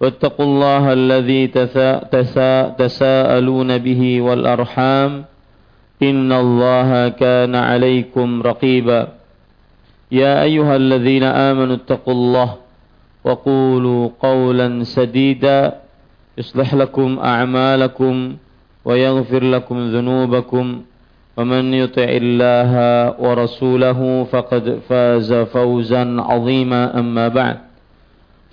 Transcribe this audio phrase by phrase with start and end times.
[0.00, 1.46] واتقوا الله الذي
[2.78, 5.24] تساءلون به والأرحام.
[6.02, 9.08] إن الله كان عليكم رقيبا.
[10.12, 12.54] يا أيها الذين آمنوا اتقوا الله
[13.24, 15.74] وقولوا قولا سديدا.
[16.38, 18.36] يصلح لكم أعمالكم
[18.84, 20.66] ويغفر لكم ذنوبكم.
[21.36, 22.72] ومن يطع الله
[23.20, 26.98] ورسوله فقد فاز فوزا عظيما.
[26.98, 27.65] أما بعد.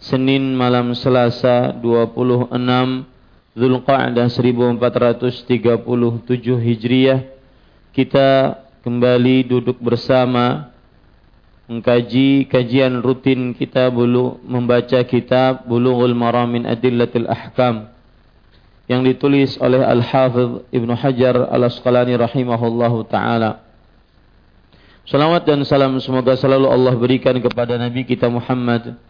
[0.00, 2.56] Senin malam Selasa 26
[3.52, 5.52] Zulqa'dah 1437
[6.56, 7.20] Hijriah
[7.92, 8.28] kita
[8.80, 10.72] kembali duduk bersama
[11.68, 17.92] mengkaji kajian rutin kita bulu membaca kitab Bulughul Maram min Adillatil Ahkam
[18.88, 23.68] yang ditulis oleh Al-Hafidh Ibnu Hajar Al-Asqalani rahimahullahu taala.
[25.04, 29.09] Salawat dan salam semoga selalu Allah berikan kepada Nabi kita Muhammad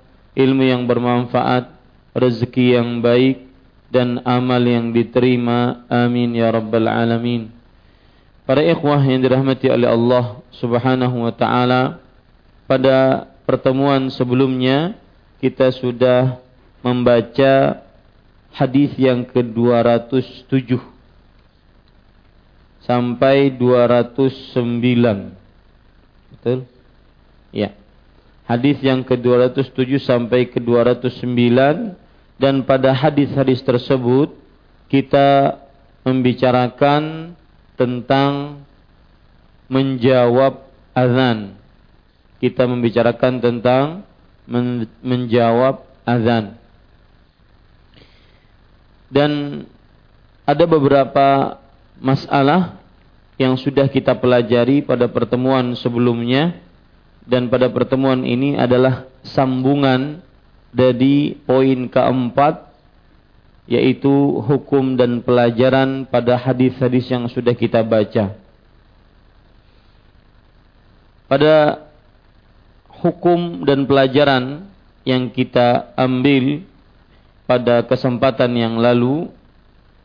[0.37, 1.71] ilmu yang bermanfaat,
[2.15, 3.47] rezeki yang baik,
[3.91, 5.83] dan amal yang diterima.
[5.91, 7.51] Amin ya Rabbal Alamin.
[8.47, 11.99] Para ikhwah yang dirahmati oleh Allah subhanahu wa ta'ala,
[12.65, 14.95] pada pertemuan sebelumnya
[15.43, 16.39] kita sudah
[16.81, 17.83] membaca
[18.51, 20.79] hadis yang ke-207
[22.83, 25.31] sampai 209.
[26.31, 26.65] Betul?
[27.51, 27.75] Ya.
[28.51, 31.39] Hadis yang ke-207 sampai ke-209
[32.35, 34.35] dan pada hadis-hadis tersebut
[34.91, 35.55] kita
[36.03, 37.31] membicarakan
[37.79, 38.59] tentang
[39.71, 41.55] menjawab azan.
[42.43, 44.03] Kita membicarakan tentang
[44.43, 46.59] men menjawab azan.
[49.07, 49.63] Dan
[50.43, 51.55] ada beberapa
[52.03, 52.83] masalah
[53.39, 56.59] yang sudah kita pelajari pada pertemuan sebelumnya
[57.31, 60.19] dan pada pertemuan ini adalah sambungan
[60.75, 62.67] dari poin keempat
[63.71, 64.11] yaitu
[64.43, 68.35] hukum dan pelajaran pada hadis-hadis yang sudah kita baca.
[71.31, 71.87] Pada
[72.99, 74.67] hukum dan pelajaran
[75.07, 76.67] yang kita ambil
[77.47, 79.31] pada kesempatan yang lalu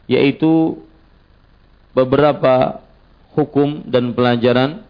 [0.06, 0.78] yaitu
[1.90, 2.78] beberapa
[3.34, 4.86] hukum dan pelajaran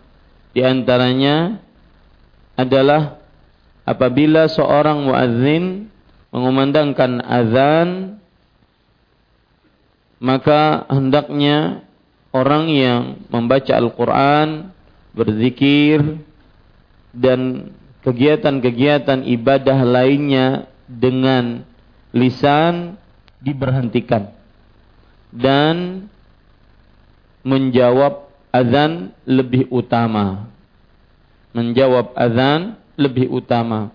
[0.53, 1.65] di antaranya
[2.57, 3.21] adalah
[3.85, 5.93] apabila seorang muadzin
[6.33, 8.19] mengumandangkan azan
[10.17, 11.85] maka hendaknya
[12.33, 14.73] orang yang membaca Al-Qur'an
[15.13, 16.21] berzikir
[17.13, 17.73] dan
[18.05, 21.65] kegiatan-kegiatan ibadah lainnya dengan
[22.13, 22.97] lisan
[23.41, 24.33] diberhentikan
[25.33, 26.09] dan
[27.45, 30.49] menjawab azan lebih utama.
[31.57, 33.89] Menjawab azan lebih utama.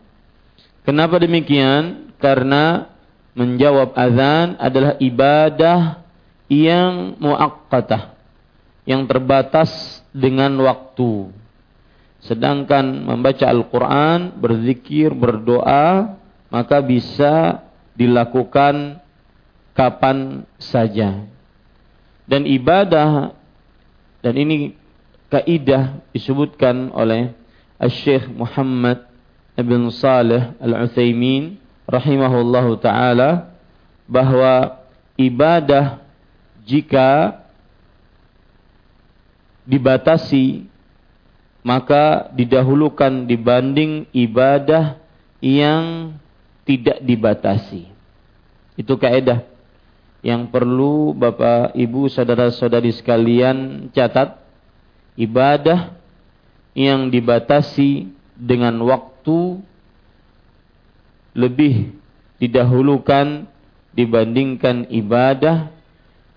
[0.81, 2.10] Kenapa demikian?
[2.18, 2.90] Karena
[3.38, 6.02] menjawab azan adalah ibadah
[6.50, 8.18] yang muakkatah,
[8.90, 11.30] yang terbatas dengan waktu.
[12.25, 16.18] Sedangkan membaca Al-Quran, berzikir, berdoa,
[16.50, 17.62] maka bisa
[17.94, 18.98] dilakukan
[19.78, 21.25] kapan saja.
[22.25, 23.34] Dan ibadah,
[24.22, 24.78] dan ini
[25.31, 27.40] kaidah disebutkan oleh
[27.89, 29.10] Syekh Muhammad
[29.57, 29.72] Ibn
[30.62, 31.57] Al-Utsaimin
[31.89, 33.54] rahimahullahu taala
[34.06, 34.81] bahwa
[35.18, 36.01] ibadah
[36.66, 37.42] jika
[39.66, 40.66] dibatasi
[41.62, 44.98] maka didahulukan dibanding ibadah
[45.42, 46.13] yang
[46.66, 47.89] tidak dibatasi.
[48.77, 49.45] Itu kaidah
[50.25, 54.42] yang perlu Bapak Ibu saudara-saudari sekalian catat.
[55.18, 56.00] Ibadah
[56.71, 58.07] yang dibatasi
[58.39, 59.59] dengan waktu
[61.35, 61.95] lebih
[62.39, 63.47] didahulukan
[63.91, 65.71] dibandingkan ibadah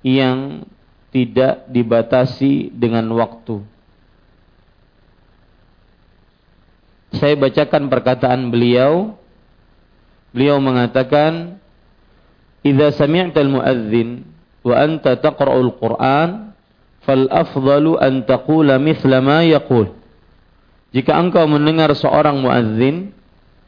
[0.03, 0.67] yang
[1.15, 3.63] tidak dibatasi dengan waktu.
[7.15, 9.15] Saya bacakan perkataan beliau.
[10.35, 11.63] Beliau mengatakan,
[12.67, 14.27] "Idza sami'ta al-muadzin
[14.67, 16.51] wa anta taqra'ul Qur'an,
[17.07, 20.04] fal afdalu an taqula mithla ma yaqul."
[20.95, 23.11] Jika engkau mendengar seorang muadzin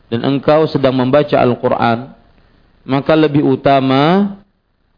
[0.07, 2.15] dan engkau sedang membaca Al-Qur'an,
[2.87, 4.39] maka lebih utama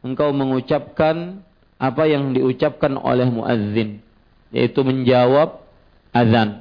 [0.04, 1.40] engkau mengucapkan
[1.80, 4.04] apa yang diucapkan oleh muadzin,
[4.52, 5.64] yaitu menjawab
[6.12, 6.60] azan.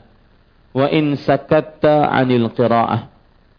[0.72, 3.12] Wa in sakatta 'anil qiraah.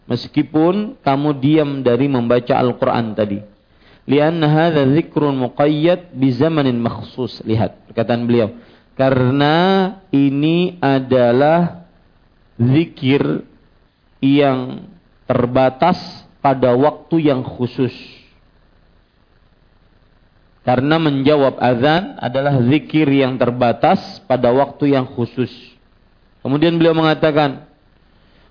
[0.08, 3.44] Meskipun kamu diam dari membaca Al-Qur'an tadi.
[4.08, 7.44] Lianna hadza dzikrun muqayyad bi zamanin makhsus.
[7.44, 8.56] Lihat perkataan beliau.
[8.96, 9.54] Karena
[10.08, 11.88] ini adalah
[12.58, 13.46] zikir
[14.19, 14.90] yang
[15.25, 15.99] terbatas
[16.43, 17.94] pada waktu yang khusus
[20.66, 25.49] karena menjawab azan adalah zikir yang terbatas pada waktu yang khusus
[26.49, 27.66] Kemudian beliau mengatakan,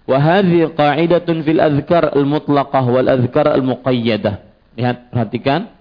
[0.05, 4.43] "Wa hadhihi qa'idatun fil azkar al-mutlaqah wal azkar al-muqayyadah."
[4.77, 5.73] Lihat, perhatikan.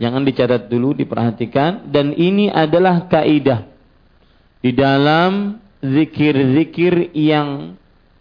[0.00, 3.68] Jangan dicatat dulu, diperhatikan dan ini adalah kaidah
[4.64, 7.74] di dalam zikir-zikir yang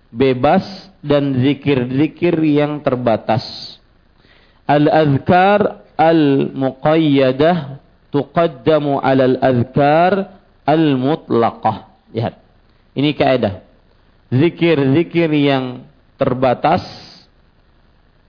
[0.10, 0.66] bebas
[1.00, 3.78] dan zikir-zikir yang terbatas.
[4.66, 7.80] Al-azkar al-muqayyadah
[8.10, 11.78] tuqaddamu 'ala al-azkar al-mutlaqah.
[12.12, 12.36] Lihat.
[12.98, 13.64] Ini kaidah.
[14.34, 15.88] Zikir-zikir yang
[16.20, 16.84] terbatas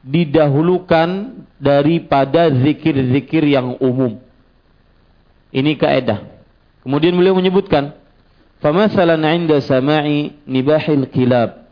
[0.03, 4.19] didahulukan daripada zikir-zikir yang umum.
[5.55, 6.27] Ini kaidah.
[6.83, 7.95] Kemudian beliau menyebutkan,
[8.63, 11.67] "Famasalan 'inda sama'i nibahil kilab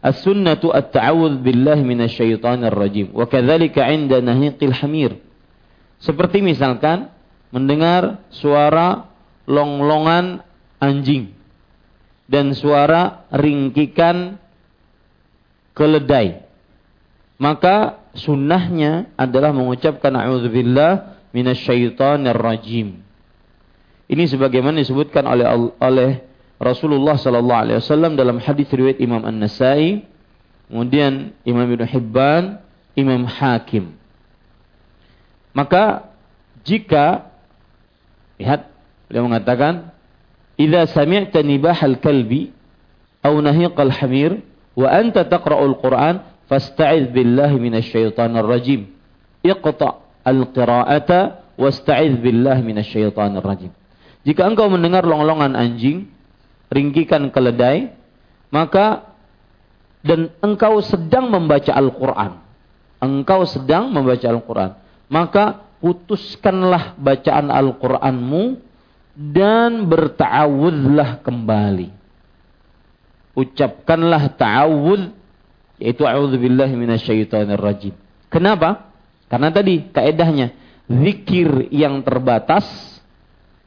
[0.00, 5.20] as-sunnatu at-ta'awudz billahi minasyaitonir rajim wa kadzalika 'inda nahiqil hamir."
[6.00, 7.12] Seperti misalkan
[7.52, 9.08] mendengar suara
[9.48, 10.44] longlongan
[10.82, 11.32] anjing
[12.26, 14.36] dan suara ringkikan
[15.72, 16.42] keledai.
[17.36, 23.05] Maka sunnahnya adalah mengucapkan a'udzubillah minasyaitonir rajim.
[24.06, 25.46] Ini sebagaimana disebutkan oleh
[25.82, 26.10] oleh
[26.62, 30.06] Rasulullah sallallahu alaihi wasallam dalam hadis riwayat Imam An-Nasa'i,
[30.70, 32.62] kemudian Imam Ibnu Hibban,
[32.96, 33.92] Imam Hakim.
[35.52, 36.08] Maka
[36.64, 37.28] jika
[38.40, 38.68] lihat
[39.08, 39.92] beliau mengatakan
[40.56, 42.52] idza sami'ta nibahal kalbi
[43.20, 44.40] aw nahiqal hamir
[44.76, 48.92] wa anta taqra'ul Qur'an fasta'iz billahi minasyaitonir rajim.
[49.42, 53.72] Iqta' al-qira'ata wasta'iz billahi minasyaitonir rajim.
[54.26, 56.10] Jika engkau mendengar longlongan anjing,
[56.66, 57.94] ringkikan keledai,
[58.50, 59.14] maka
[60.02, 62.42] dan engkau sedang membaca Al-Qur'an.
[62.98, 64.82] Engkau sedang membaca Al-Qur'an.
[65.06, 68.58] Maka putuskanlah bacaan Al-Qur'anmu
[69.14, 71.94] dan berta'awudlah kembali.
[73.36, 75.14] Ucapkanlah ta'awud
[75.76, 77.94] yaitu a'udzubillahi minasyaitonir rajim.
[78.32, 78.90] Kenapa?
[79.28, 80.56] Karena tadi kaedahnya
[80.88, 82.64] zikir yang terbatas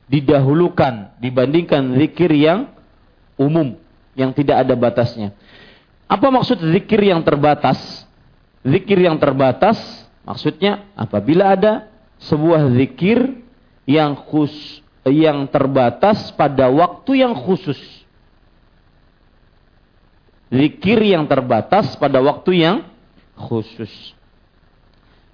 [0.09, 2.73] didahulukan dibandingkan zikir yang
[3.37, 3.77] umum
[4.17, 5.31] yang tidak ada batasnya.
[6.09, 7.77] Apa maksud zikir yang terbatas?
[8.65, 9.77] Zikir yang terbatas
[10.25, 11.87] maksudnya apabila ada
[12.19, 13.39] sebuah zikir
[13.87, 17.79] yang khus yang terbatas pada waktu yang khusus.
[20.49, 22.77] Zikir yang terbatas pada waktu yang
[23.37, 23.89] khusus.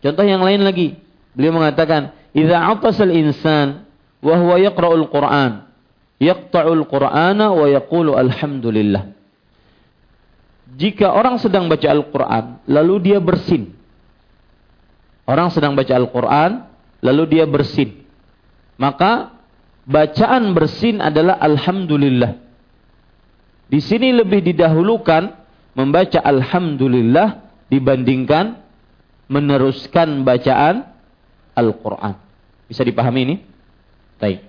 [0.04, 1.00] Contoh yang lain lagi.
[1.32, 3.85] Beliau mengatakan, "Idza atasal insan
[4.26, 5.70] wa huwa yaqra'ul Qur'an,
[6.18, 9.14] yaqta'ul Qur'ana wa yaqulu alhamdulillah."
[10.76, 13.72] Jika orang sedang baca Al-Qur'an, lalu dia bersin.
[15.30, 16.66] Orang sedang baca Al-Qur'an,
[17.06, 18.06] lalu dia bersin
[18.76, 19.36] maka
[19.88, 22.44] bacaan bersin adalah alhamdulillah.
[23.66, 25.32] Di sini lebih didahulukan
[25.74, 28.62] membaca alhamdulillah dibandingkan
[29.26, 30.86] meneruskan bacaan
[31.58, 32.20] Al-Qur'an.
[32.70, 33.36] Bisa dipahami ini?
[34.26, 34.42] Baik.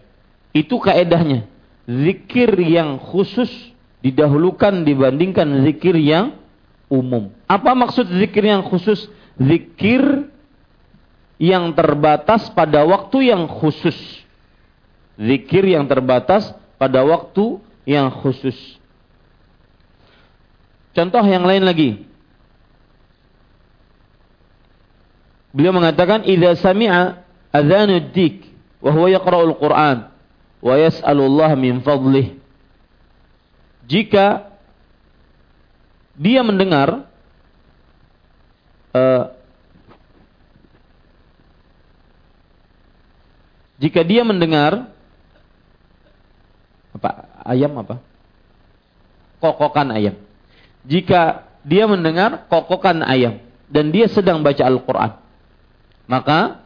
[0.56, 1.44] Itu kaedahnya.
[1.84, 3.52] Zikir yang khusus
[4.00, 6.40] didahulukan dibandingkan zikir yang
[6.88, 7.28] umum.
[7.44, 9.04] Apa maksud zikir yang khusus?
[9.36, 10.32] Zikir
[11.36, 14.24] yang terbatas pada waktu yang khusus.
[15.20, 18.56] Zikir yang terbatas pada waktu yang khusus.
[20.96, 22.08] Contoh yang lain lagi.
[25.52, 27.20] Beliau mengatakan idza sami'a
[27.52, 28.16] adzanud
[28.80, 30.10] wa huwa yaqra'ul Qur'an
[30.60, 32.36] wa yas'alullah min fadlih.
[33.86, 34.50] Jika
[36.16, 37.06] dia mendengar
[38.96, 39.24] uh,
[43.76, 44.90] jika dia mendengar
[46.96, 47.10] apa
[47.44, 48.00] ayam apa?
[49.38, 50.16] Kokokan ayam.
[50.88, 53.42] Jika dia mendengar kokokan ayam.
[53.66, 55.18] Dan dia sedang baca Al-Qur'an.
[56.06, 56.65] Maka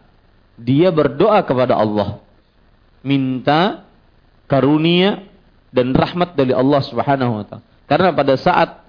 [0.60, 2.20] dia berdoa kepada Allah
[3.00, 3.88] minta
[4.44, 5.24] karunia
[5.72, 8.84] dan rahmat dari Allah Subhanahu wa taala karena pada saat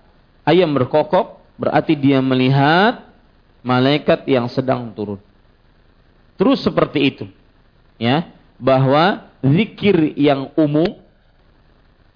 [0.46, 3.06] ayam berkokok berarti dia melihat
[3.66, 5.22] malaikat yang sedang turun.
[6.38, 7.26] Terus seperti itu.
[8.02, 10.98] Ya, bahwa zikir yang umum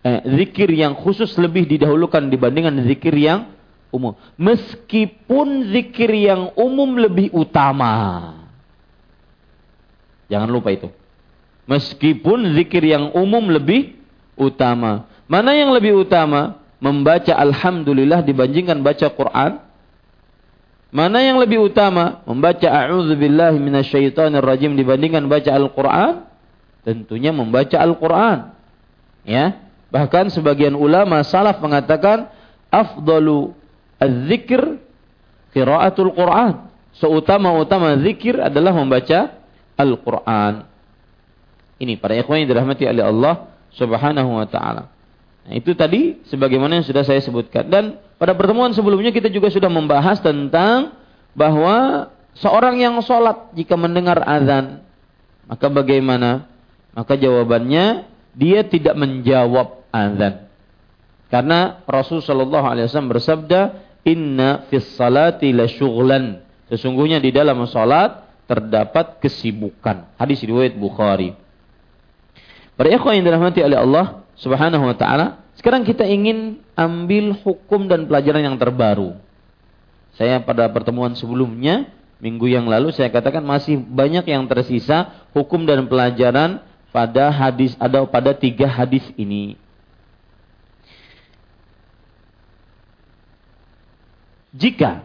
[0.02, 3.54] eh, zikir yang khusus lebih didahulukan dibandingkan zikir yang
[3.94, 4.18] umum.
[4.38, 8.34] Meskipun zikir yang umum lebih utama.
[10.28, 10.90] Jangan lupa itu.
[11.66, 13.98] Meskipun zikir yang umum lebih
[14.38, 15.10] utama.
[15.26, 16.66] Mana yang lebih utama?
[16.86, 19.58] membaca alhamdulillah dibandingkan baca Quran?
[20.94, 22.24] Mana yang lebih utama?
[22.24, 26.30] Membaca a'udzubillahi minasyaitonirrajim dibandingkan baca Al-Qur'an?
[26.88, 28.56] Tentunya membaca Al-Qur'an.
[29.26, 29.60] Ya.
[29.92, 32.32] Bahkan sebagian ulama salaf mengatakan
[32.72, 33.52] afdalu
[34.00, 34.80] az-zikr
[35.52, 36.72] qiraatul Qur'an.
[36.96, 39.36] Seutama-utama zikir adalah membaca
[39.76, 40.68] Al-Qur'an.
[41.76, 44.88] Ini para ikhwan yang dirahmati oleh Allah Subhanahu wa taala.
[45.46, 47.68] Nah, itu tadi sebagaimana yang sudah saya sebutkan.
[47.68, 50.96] Dan pada pertemuan sebelumnya kita juga sudah membahas tentang
[51.36, 54.82] bahwa seorang yang sholat jika mendengar azan,
[55.46, 56.50] maka bagaimana?
[56.96, 60.48] Maka jawabannya dia tidak menjawab azan.
[61.30, 63.62] Karena Rasul Shallallahu Alaihi Wasallam bersabda,
[64.06, 65.66] Inna fis salati la.
[66.66, 70.10] Sesungguhnya di dalam salat terdapat kesibukan.
[70.18, 71.34] Hadis riwayat Bukhari.
[72.76, 75.42] Para ikhwan yang dirahmati oleh Allah, Subhanahu wa taala.
[75.56, 79.16] Sekarang kita ingin ambil hukum dan pelajaran yang terbaru.
[80.20, 81.88] Saya pada pertemuan sebelumnya,
[82.20, 88.04] minggu yang lalu saya katakan masih banyak yang tersisa hukum dan pelajaran pada hadis ada
[88.08, 89.60] pada tiga hadis ini.
[94.56, 95.04] Jika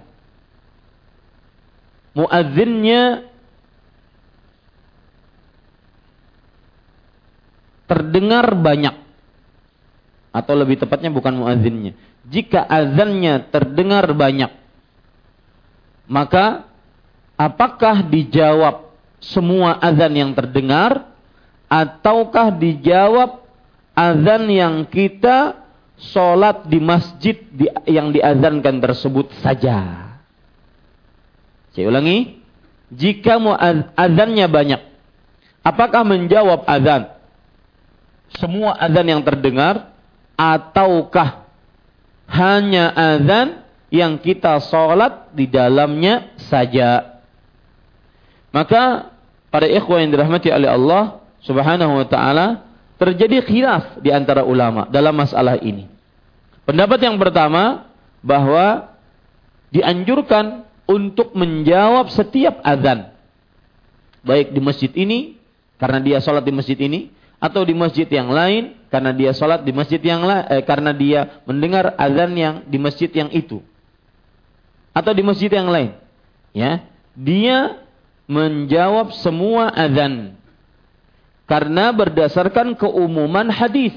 [2.15, 3.30] muadzinnya
[7.91, 8.95] terdengar banyak
[10.31, 11.99] atau lebih tepatnya bukan muazzinnya.
[12.31, 14.55] Jika azannya terdengar banyak,
[16.07, 16.71] maka
[17.35, 21.11] apakah dijawab semua azan yang terdengar
[21.67, 23.43] ataukah dijawab
[23.99, 25.59] azan yang kita
[25.99, 27.43] sholat di masjid
[27.91, 30.07] yang diazankan tersebut saja?
[31.75, 32.39] Saya ulangi,
[32.95, 33.35] jika
[33.99, 34.83] azannya banyak,
[35.67, 37.20] apakah menjawab azan
[38.39, 39.91] semua azan yang terdengar
[40.39, 41.49] ataukah
[42.31, 47.19] hanya azan yang kita sholat di dalamnya saja.
[48.55, 49.11] Maka
[49.51, 52.47] pada ikhwan yang dirahmati oleh Allah subhanahu wa ta'ala
[53.03, 55.91] terjadi khilaf di antara ulama dalam masalah ini.
[56.63, 57.91] Pendapat yang pertama
[58.23, 58.95] bahwa
[59.75, 63.11] dianjurkan untuk menjawab setiap azan.
[64.23, 65.39] Baik di masjid ini,
[65.81, 67.09] karena dia sholat di masjid ini,
[67.41, 71.41] atau di masjid yang lain karena dia sholat di masjid yang lain eh, karena dia
[71.49, 73.65] mendengar azan yang di masjid yang itu.
[74.93, 75.97] Atau di masjid yang lain.
[76.53, 76.85] Ya.
[77.17, 77.81] Dia
[78.29, 80.37] menjawab semua azan.
[81.49, 83.97] Karena berdasarkan keumuman hadis.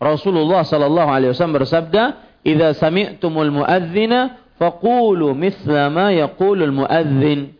[0.00, 2.02] Rasulullah sallallahu alaihi wasallam bersabda
[2.46, 7.54] idza sami'tumul muadzina faqulu mithla ma yaqulul muadzin.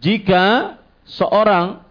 [0.00, 1.84] Jika seorang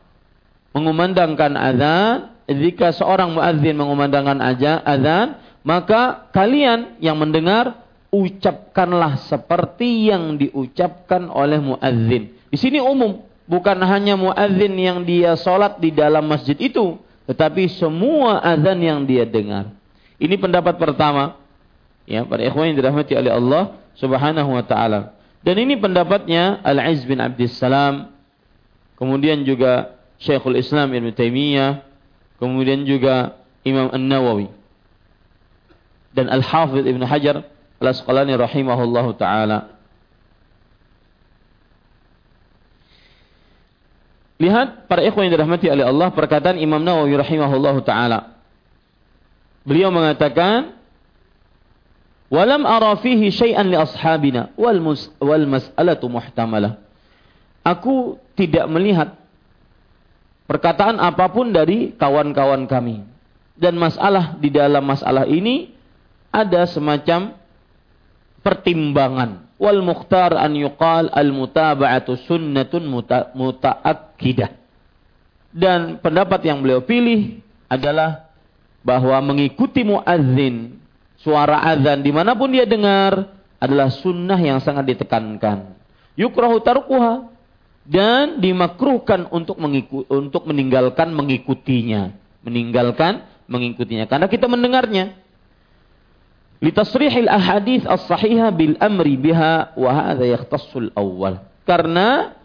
[0.73, 4.39] mengumandangkan azan jika seorang muadzin mengumandangkan
[4.87, 5.35] azan,
[5.67, 12.31] maka kalian yang mendengar ucapkanlah seperti yang diucapkan oleh muadzin.
[12.47, 16.95] Di sini umum, bukan hanya muadzin yang dia sholat di dalam masjid itu,
[17.27, 19.75] tetapi semua azan yang dia dengar.
[20.15, 21.35] Ini pendapat pertama.
[22.07, 25.19] Ya, para ikhwan yang dirahmati oleh Allah Subhanahu wa taala.
[25.43, 28.15] Dan ini pendapatnya Al-Izz bin Abdussalam,
[28.95, 31.86] kemudian juga Syekhul Islam Ibn Taimiyah,
[32.37, 34.49] kemudian juga Imam An-Nawawi
[36.13, 37.45] dan Al-Hafidh Ibn Hajar
[37.77, 39.77] Al-Asqalani rahimahullahu taala.
[44.37, 48.37] Lihat para ikhwan yang dirahmati oleh Allah perkataan Imam Nawawi rahimahullahu taala.
[49.65, 50.77] Beliau mengatakan,
[52.33, 56.81] "Walam ara fihi syai'an li ashabina wal mus wal mas'alatu muhtamalah."
[57.65, 59.17] Aku tidak melihat
[60.47, 63.03] perkataan apa pun dari kawan-kawan kami.
[63.57, 65.73] Dan masalah di dalam masalah ini
[66.29, 67.33] ada semacam
[68.45, 72.85] pertimbangan wal mukhtar an yuqal al mutaba'atu sunnatun
[73.33, 74.51] muta'akkidah.
[75.51, 78.29] Dan pendapat yang beliau pilih adalah
[78.85, 80.77] bahwa mengikuti muadzin
[81.17, 85.73] suara azan di mana pun dia dengar adalah sunnah yang sangat ditekankan.
[86.13, 87.36] Yukrahu tarkuha
[87.87, 92.11] dan dimakruhkan untuk mengikut, untuk meninggalkan mengikutinya,
[92.43, 95.15] meninggalkan mengikutinya karena kita mendengarnya
[96.59, 101.47] litasrihil ahadith as-sahihah bil amri biha wa hadha yakhtassul awal.
[101.63, 102.35] Karena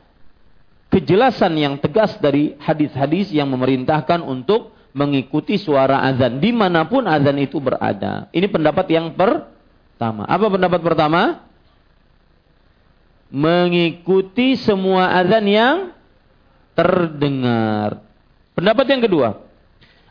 [0.94, 7.40] kejelasan yang tegas dari hadis-hadis yang memerintahkan untuk mengikuti suara azan di mana pun azan
[7.40, 8.28] itu berada.
[8.30, 10.28] Ini pendapat yang pertama.
[10.28, 11.48] Apa pendapat pertama?
[13.32, 15.76] mengikuti semua azan yang
[16.76, 18.04] terdengar.
[18.52, 19.28] Pendapat yang kedua,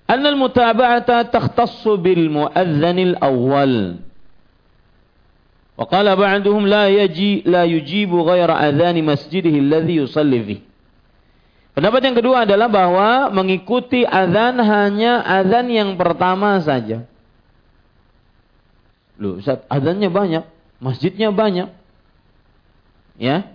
[0.10, 4.02] annal mutaba'ata takhtassu bil mu'adhdhanil awal.
[5.78, 10.62] Wa qala ba'duhum la yaji la yujibu ghaira adhani masjidihi alladhi yusalli fihi.
[11.72, 17.08] Pendapat yang kedua adalah bahwa mengikuti azan hanya azan yang pertama saja.
[19.16, 19.40] Loh,
[19.72, 20.44] azannya banyak,
[20.84, 21.72] masjidnya banyak.
[23.22, 23.54] Ya.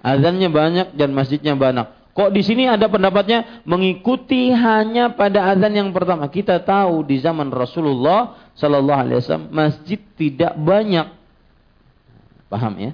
[0.00, 1.86] Azannya banyak dan masjidnya banyak.
[2.12, 6.28] Kok di sini ada pendapatnya mengikuti hanya pada azan yang pertama.
[6.28, 11.08] Kita tahu di zaman Rasulullah Sallallahu Alaihi Wasallam masjid tidak banyak.
[12.52, 12.92] Paham ya?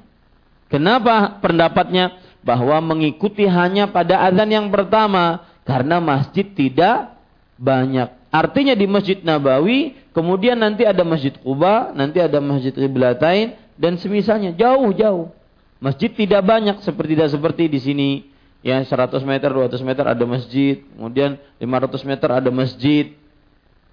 [0.70, 2.14] Kenapa pendapatnya
[2.46, 5.42] bahwa mengikuti hanya pada azan yang pertama?
[5.66, 7.18] Karena masjid tidak
[7.58, 8.14] banyak.
[8.28, 14.52] Artinya di Masjid Nabawi, kemudian nanti ada Masjid Kuba, nanti ada Masjid Qiblatain dan semisalnya
[14.54, 15.32] jauh-jauh.
[15.78, 18.10] Masjid tidak banyak seperti tidak seperti di sini.
[18.58, 20.82] Ya 100 meter 200 meter ada masjid.
[20.82, 23.14] Kemudian 500 meter ada masjid.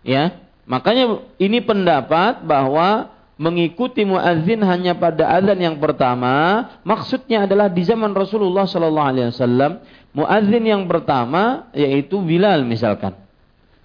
[0.01, 7.83] Ya makanya ini pendapat bahwa mengikuti muadzin hanya pada azan yang pertama maksudnya adalah di
[7.83, 9.83] zaman Rasulullah Shallallahu Alaihi Wasallam
[10.15, 13.13] muadzin yang pertama yaitu Bilal misalkan.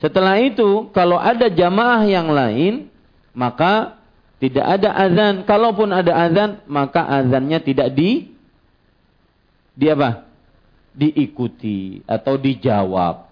[0.00, 2.88] Setelah itu kalau ada jamaah yang lain
[3.36, 3.99] maka
[4.40, 8.32] tidak ada azan kalaupun ada azan maka azannya tidak di
[9.76, 10.24] di apa
[10.96, 13.30] diikuti atau dijawab.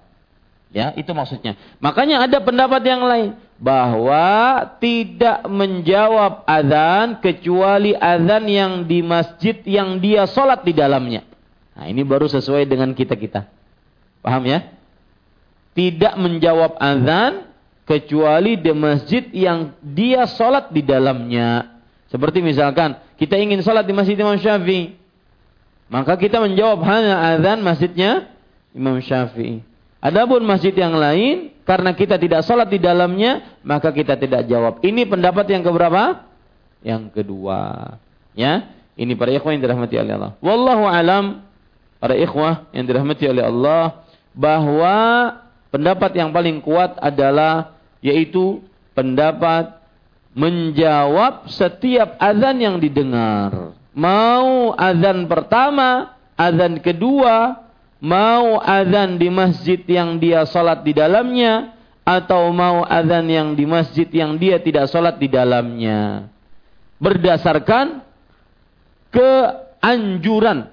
[0.69, 1.57] Ya, itu maksudnya.
[1.81, 9.97] Makanya ada pendapat yang lain bahwa tidak menjawab azan kecuali azan yang di masjid yang
[9.97, 11.25] dia sholat di dalamnya.
[11.73, 13.49] Nah, ini baru sesuai dengan kita-kita.
[14.21, 14.69] Paham ya?
[15.73, 17.48] Tidak menjawab azan
[17.89, 21.81] kecuali di masjid yang dia sholat di dalamnya.
[22.13, 24.93] Seperti misalkan kita ingin sholat di masjid Imam Syafi'i,
[25.89, 28.29] maka kita menjawab hanya azan masjidnya
[28.77, 29.65] Imam Syafi'i.
[30.05, 34.85] Adapun masjid yang lain karena kita tidak sholat di dalamnya maka kita tidak jawab.
[34.85, 36.29] Ini pendapat yang keberapa?
[36.85, 37.97] Yang kedua.
[38.37, 40.33] Ya, ini para ikhwah yang dirahmati oleh Allah.
[40.45, 41.25] Wallahu alam
[41.99, 44.97] para ikhwah yang dirahmati oleh Allah bahwa
[45.75, 48.63] pendapat yang paling kuat adalah yaitu
[48.95, 49.79] pendapat
[50.35, 53.75] menjawab setiap azan yang didengar.
[53.95, 57.67] Mau azan pertama, azan kedua,
[57.99, 61.75] mau azan di masjid yang dia sholat di dalamnya,
[62.09, 66.31] atau mau azan yang di masjid yang dia tidak sholat di dalamnya.
[67.03, 68.01] Berdasarkan
[69.13, 70.73] keanjuran,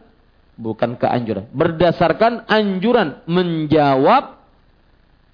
[0.55, 3.19] bukan keanjuran, berdasarkan anjuran.
[3.27, 4.44] Menjawab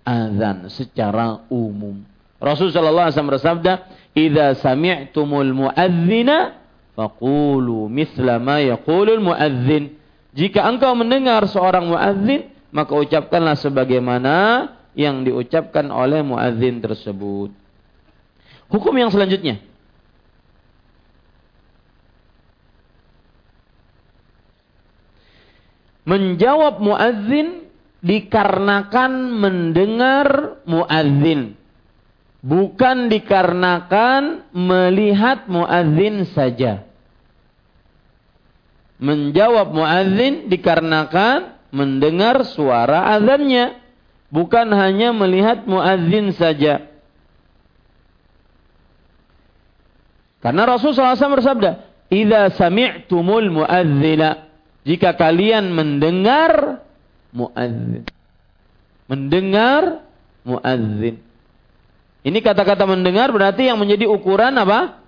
[0.03, 2.01] azan secara umum.
[2.41, 3.73] Rasulullah SAW bersabda,
[4.17, 5.53] "Idza sami'tumul
[6.91, 9.95] Faqulu misla ma yaqulul muadzin.
[10.35, 17.51] Jika engkau mendengar seorang muadzin, maka ucapkanlah sebagaimana yang diucapkan oleh muadzin tersebut.
[18.71, 19.59] Hukum yang selanjutnya.
[26.03, 27.70] Menjawab muadzin
[28.01, 31.57] dikarenakan mendengar muadzin.
[32.41, 36.85] Bukan dikarenakan melihat muadzin saja.
[38.97, 43.77] Menjawab muadzin dikarenakan mendengar suara azannya,
[44.33, 46.89] bukan hanya melihat muadzin saja.
[50.41, 51.71] Karena Rasulullah SAW bersabda,
[52.09, 56.81] "Idza sami'tumul muadzina" Jika kalian mendengar
[57.35, 58.05] muadzin.
[59.07, 60.05] Mendengar
[60.47, 61.19] muadzin.
[62.21, 65.01] Ini kata-kata mendengar berarti yang menjadi ukuran apa?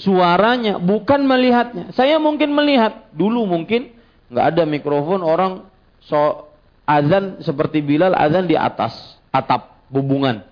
[0.00, 1.92] Suaranya, bukan melihatnya.
[1.94, 3.92] Saya mungkin melihat, dulu mungkin
[4.32, 5.68] nggak ada mikrofon orang
[6.02, 6.48] so
[6.88, 8.96] azan seperti Bilal azan di atas
[9.30, 10.42] atap bubungan.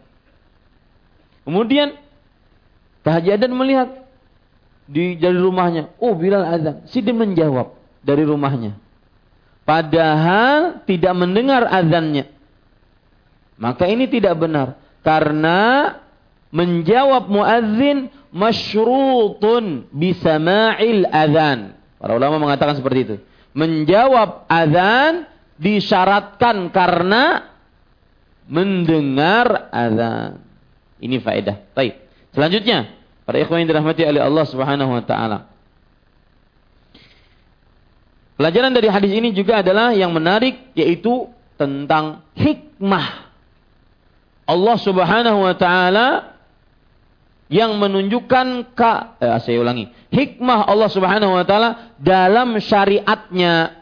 [1.49, 1.97] Kemudian
[3.09, 3.89] Tahajatan melihat
[4.85, 6.85] di dari rumahnya, oh Bilal azan.
[6.93, 7.73] Si dia menjawab
[8.05, 8.77] dari rumahnya.
[9.69, 12.25] Padahal tidak mendengar azannya.
[13.61, 14.81] Maka ini tidak benar.
[15.05, 15.93] Karena
[16.49, 21.77] menjawab muadzin masyrutun bisama'il azan.
[22.01, 23.17] Para ulama mengatakan seperti itu.
[23.53, 25.29] Menjawab azan
[25.61, 27.53] disyaratkan karena
[28.49, 30.41] mendengar azan.
[30.97, 31.77] Ini faedah.
[31.77, 32.09] Baik.
[32.33, 35.53] Selanjutnya, Para ikhwan yang dirahmati oleh Allah Subhanahu wa taala.
[38.39, 41.27] Pelajaran dari hadis ini juga adalah yang menarik yaitu
[41.59, 43.27] tentang hikmah.
[44.47, 46.39] Allah Subhanahu wa taala
[47.51, 53.75] yang menunjukkan ka eh, saya ulangi hikmah Allah Subhanahu wa taala dalam syariatnya.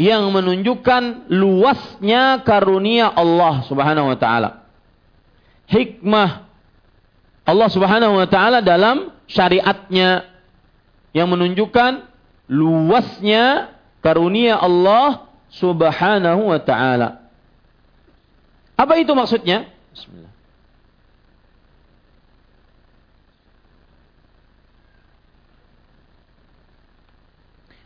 [0.00, 4.64] Yang menunjukkan luasnya karunia Allah Subhanahu wa taala.
[5.68, 6.48] Hikmah
[7.44, 10.24] Allah Subhanahu wa taala dalam syariatnya
[11.10, 12.06] yang menunjukkan
[12.50, 17.26] luasnya karunia Allah Subhanahu wa taala.
[18.78, 19.68] Apa itu maksudnya?
[19.92, 20.32] Bismillah.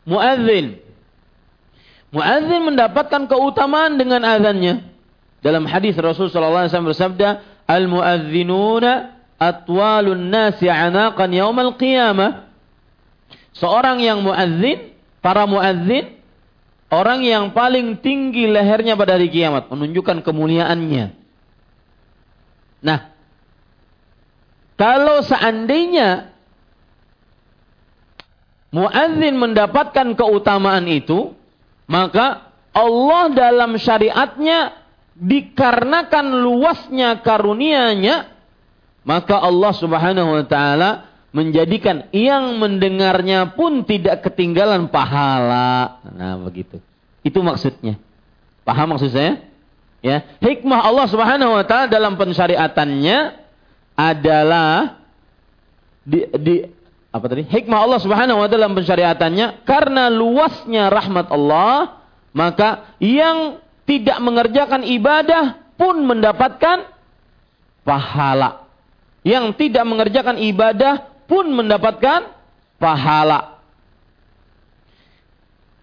[0.05, 0.79] Muadzin.
[2.13, 4.87] Muadzin mendapatkan keutamaan dengan azannya.
[5.41, 7.29] Dalam hadis Rasul sallallahu alaihi wasallam bersabda,
[7.69, 8.93] al-muadzinuna
[9.41, 12.44] atwalun nasi anaqan yaumal qiyamah.
[13.55, 16.19] Seorang yang muadzin, para muadzin,
[16.91, 21.15] orang yang paling tinggi lehernya pada hari kiamat, menunjukkan kemuliaannya.
[22.85, 23.01] Nah,
[24.75, 26.35] kalau seandainya
[28.75, 31.33] muadzin mendapatkan keutamaan itu,
[31.87, 34.83] maka Allah dalam syariatnya
[35.15, 38.35] dikarenakan luasnya karunia-Nya
[39.07, 40.91] maka Allah Subhanahu wa taala
[41.35, 45.99] menjadikan yang mendengarnya pun tidak ketinggalan pahala.
[46.15, 46.79] Nah, begitu.
[47.27, 47.99] Itu maksudnya.
[48.63, 49.43] Paham maksud saya?
[49.99, 53.41] Ya, hikmah Allah Subhanahu wa taala dalam pensyariatannya
[53.99, 55.03] adalah
[56.07, 56.55] di, di
[57.11, 57.43] apa tadi?
[57.51, 64.87] Hikmah Allah Subhanahu wa taala dalam pensyariatannya karena luasnya rahmat Allah, maka yang tidak mengerjakan
[64.87, 66.85] ibadah pun mendapatkan
[67.83, 68.71] pahala.
[69.25, 72.33] Yang tidak mengerjakan ibadah pun mendapatkan
[72.79, 73.61] pahala.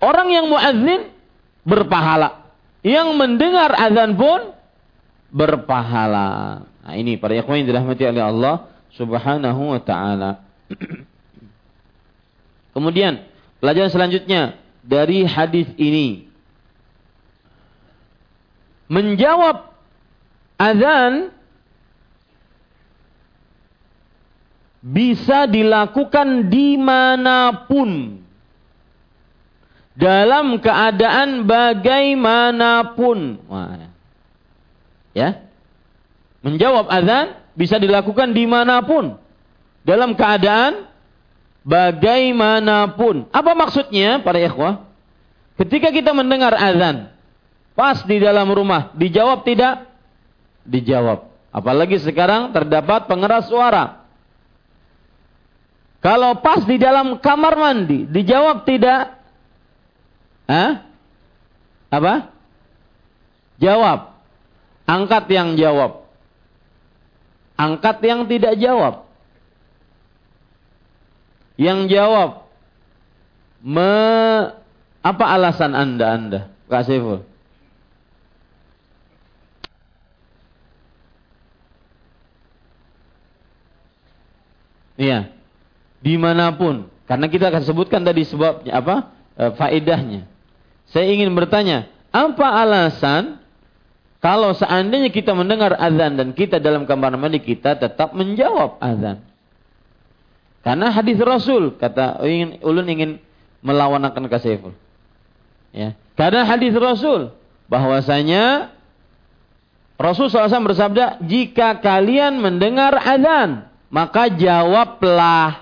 [0.02, 1.14] Orang yang muadzin
[1.62, 2.50] berpahala.
[2.82, 4.58] Yang mendengar azan pun
[5.30, 6.62] berpahala.
[6.82, 8.56] Nah, ini para ikhwan yang dirahmati oleh Allah
[8.98, 10.42] Subhanahu wa taala.
[12.76, 13.22] Kemudian,
[13.62, 16.26] pelajaran selanjutnya dari hadis ini
[18.92, 19.72] menjawab
[20.60, 21.32] azan
[24.82, 28.20] bisa dilakukan di mana pun.
[29.96, 33.38] Dalam keadaan bagaimanapun.
[35.14, 35.46] Ya.
[36.42, 39.16] Menjawab azan bisa dilakukan di mana pun.
[39.86, 40.90] Dalam keadaan
[41.62, 43.30] bagaimanapun.
[43.30, 44.90] Apa maksudnya para ikhwah?
[45.62, 47.12] Ketika kita mendengar azan
[47.72, 49.88] Pas di dalam rumah, dijawab tidak?
[50.68, 51.32] Dijawab.
[51.52, 54.01] Apalagi sekarang terdapat pengeras suara.
[56.02, 59.22] Kalau pas di dalam kamar mandi, dijawab tidak?
[60.50, 60.82] Hah?
[61.94, 62.34] Apa?
[63.62, 64.18] Jawab.
[64.90, 66.10] Angkat yang jawab.
[67.54, 69.06] Angkat yang tidak jawab.
[71.62, 72.30] Yang jawab.
[73.62, 73.94] Me,
[75.06, 76.42] apa alasan anda anda?
[76.66, 77.22] Kak Saiful.
[84.98, 85.41] Iya.
[86.02, 86.90] Di mana pun.
[87.06, 89.14] Karena kita akan sebutkan tadi sebabnya apa?
[89.38, 90.26] E, faedahnya.
[90.90, 93.40] Saya ingin bertanya, apa alasan
[94.22, 99.24] kalau seandainya kita mendengar azan dan kita dalam kamar mandi kita tetap menjawab azan?
[100.62, 103.12] Karena hadis Rasul kata ingin ulun ingin
[103.66, 104.74] melawan akan kaseful.
[105.74, 105.98] Ya.
[106.14, 107.34] Karena hadis Rasul
[107.66, 108.76] bahwasanya
[110.02, 115.61] Rasul SAW bersabda, jika kalian mendengar azan, maka jawablah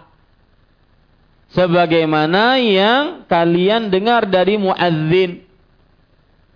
[1.53, 5.45] sebagaimana yang kalian dengar dari muadzin.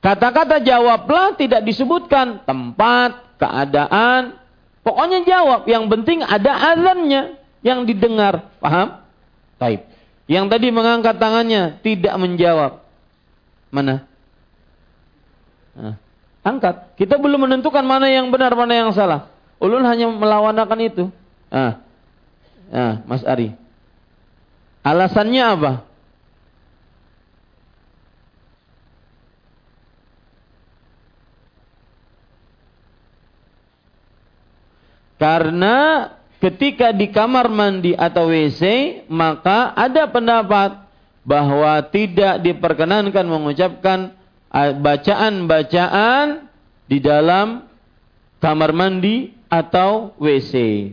[0.03, 4.35] Kata-kata jawablah tidak disebutkan tempat, keadaan,
[4.83, 5.63] pokoknya jawab.
[5.63, 8.51] Yang penting ada azannya yang didengar.
[8.59, 8.99] Paham?
[9.55, 9.87] Taib.
[10.27, 12.83] Yang tadi mengangkat tangannya tidak menjawab.
[13.71, 14.03] Mana?
[15.73, 15.95] Nah,
[16.43, 16.99] angkat.
[16.99, 19.31] Kita belum menentukan mana yang benar, mana yang salah.
[19.63, 21.03] Ulun hanya melawanakan itu.
[21.47, 21.79] Ah.
[22.67, 23.62] Ah, Mas Ari.
[24.83, 25.73] Alasannya apa?
[35.15, 36.11] Karena
[36.43, 38.61] ketika di kamar mandi atau WC,
[39.07, 40.83] maka ada pendapat
[41.23, 44.11] bahwa tidak diperkenankan mengucapkan
[44.51, 46.51] bacaan-bacaan
[46.91, 47.63] di dalam
[48.43, 50.91] kamar mandi atau WC.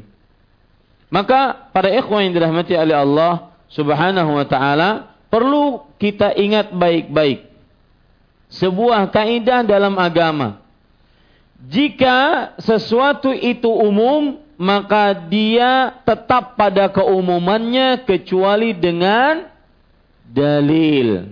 [1.11, 7.51] Maka para ikhwan yang dirahmati oleh Allah, Subhanahu wa taala perlu kita ingat baik-baik
[8.51, 10.59] sebuah kaidah dalam agama.
[11.71, 19.47] Jika sesuatu itu umum, maka dia tetap pada keumumannya kecuali dengan
[20.27, 21.31] dalil.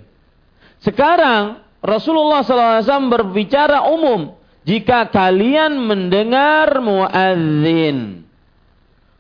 [0.79, 4.39] Sekarang Rasulullah SAW berbicara umum.
[4.69, 8.21] Jika kalian mendengar muadzin,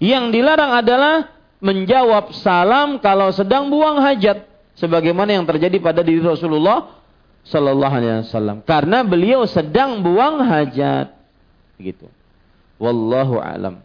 [0.00, 4.48] Yang dilarang adalah menjawab salam kalau sedang buang hajat.
[4.81, 6.96] Sebagaimana yang terjadi pada diri Rasulullah
[7.44, 8.64] sallallahu alaihi wasallam.
[8.64, 11.12] Karena beliau sedang buang hajat.
[11.76, 12.09] Begitu.
[12.81, 13.85] Wallahu alam.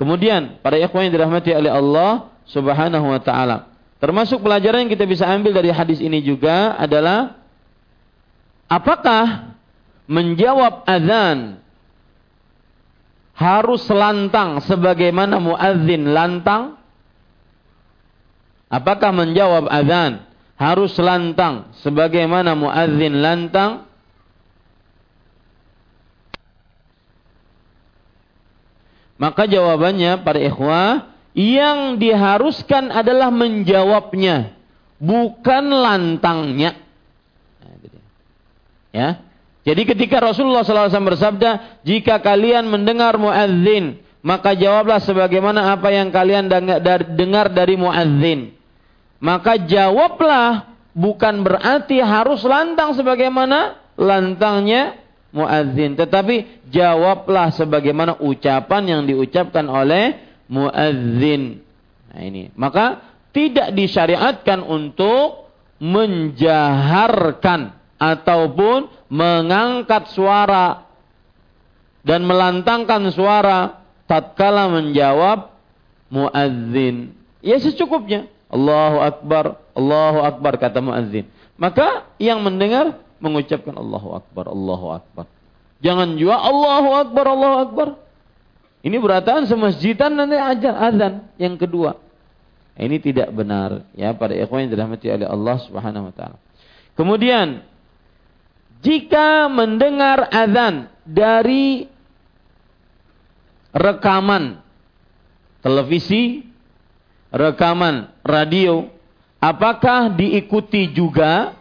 [0.00, 3.70] Kemudian para ikhwan yang dirahmati oleh Allah subhanahu wa taala.
[4.02, 7.38] Termasuk pelajaran yang kita bisa ambil dari hadis ini juga adalah
[8.66, 9.54] apakah
[10.10, 11.61] menjawab azan
[13.42, 16.78] harus lantang sebagaimana muadzin lantang?
[18.70, 20.24] Apakah menjawab azan
[20.56, 23.90] harus lantang sebagaimana muadzin lantang?
[29.18, 34.56] Maka jawabannya para ikhwah yang diharuskan adalah menjawabnya
[34.98, 36.78] bukan lantangnya.
[37.62, 37.74] Nah,
[38.94, 39.08] ya,
[39.62, 46.50] jadi ketika Rasulullah SAW bersabda, jika kalian mendengar muadzin, maka jawablah sebagaimana apa yang kalian
[47.14, 48.58] dengar dari muadzin.
[49.22, 54.98] Maka jawablah bukan berarti harus lantang sebagaimana lantangnya
[55.30, 60.18] muadzin, tetapi jawablah sebagaimana ucapan yang diucapkan oleh
[60.50, 61.62] muadzin.
[62.10, 70.88] Nah ini, maka tidak disyariatkan untuk menjaharkan ataupun mengangkat suara
[72.00, 75.52] dan melantangkan suara tatkala menjawab
[76.08, 77.12] muadzin.
[77.44, 78.24] Ya secukupnya.
[78.52, 81.28] Allahu Akbar, Allahu Akbar kata muadzin.
[81.60, 85.24] Maka yang mendengar mengucapkan Allahu Akbar, Allahu Akbar.
[85.84, 87.88] Jangan juga Allahu Akbar, Allahu Akbar.
[88.82, 92.00] Ini berataan semasjidan nanti ajar azan yang kedua.
[92.72, 96.38] Ini tidak benar ya pada ikhwan yang dirahmati oleh Allah Subhanahu wa taala.
[96.98, 97.62] Kemudian
[98.82, 101.86] jika mendengar azan dari
[103.70, 104.58] rekaman
[105.62, 106.42] televisi,
[107.30, 108.90] rekaman radio,
[109.38, 111.54] apakah diikuti juga?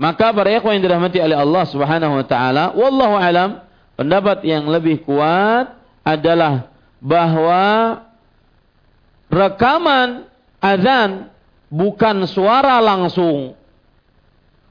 [0.00, 3.62] Maka para ikhwan yang dirahmati oleh Allah Subhanahu wa taala, wallahu alam,
[3.94, 8.00] pendapat yang lebih kuat adalah bahwa
[9.30, 10.26] rekaman
[10.58, 11.30] azan
[11.70, 13.59] bukan suara langsung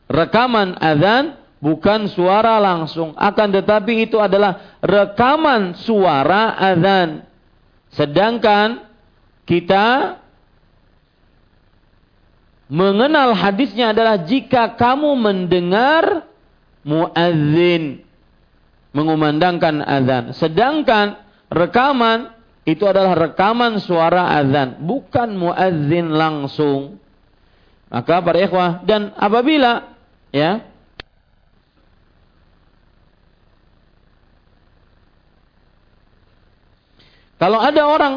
[0.10, 3.14] rekaman azan bukan suara langsung.
[3.16, 7.24] Akan tetapi itu adalah rekaman suara azan.
[7.94, 8.90] Sedangkan
[9.46, 10.18] kita
[12.70, 16.26] mengenal hadisnya adalah jika kamu mendengar
[16.86, 18.06] muadzin
[18.94, 20.24] mengumandangkan azan.
[20.38, 22.34] Sedangkan rekaman
[22.66, 27.02] itu adalah rekaman suara azan bukan muadzin langsung.
[27.90, 29.98] Maka para ikhwah dan apabila
[30.30, 30.62] Ya.
[37.40, 38.14] Kalau ada orang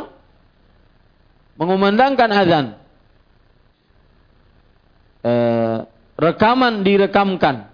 [1.54, 2.66] mengumandangkan azan,
[5.22, 5.78] eh,
[6.18, 7.70] rekaman direkamkan,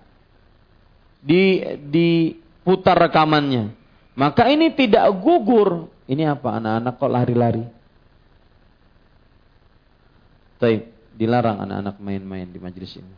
[1.25, 3.73] di diputar rekamannya,
[4.13, 5.89] maka ini tidak gugur.
[6.09, 6.57] Ini apa?
[6.57, 7.65] Anak-anak kok lari-lari?
[10.61, 13.18] Taib, dilarang anak-anak main-main di majelis ini.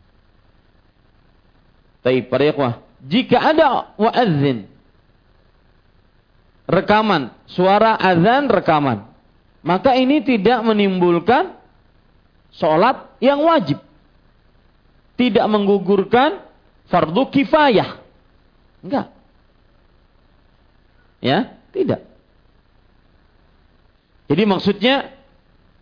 [2.01, 2.73] Tapi para ikhwah,
[3.05, 4.65] jika ada wa'adzin
[6.65, 9.05] rekaman, suara azan rekaman,
[9.61, 11.57] maka ini tidak menimbulkan
[12.53, 13.77] sholat yang wajib.
[15.17, 16.41] Tidak menggugurkan
[16.89, 18.01] fardu kifayah.
[18.81, 19.13] Enggak.
[21.21, 22.01] Ya, tidak.
[24.25, 25.13] Jadi maksudnya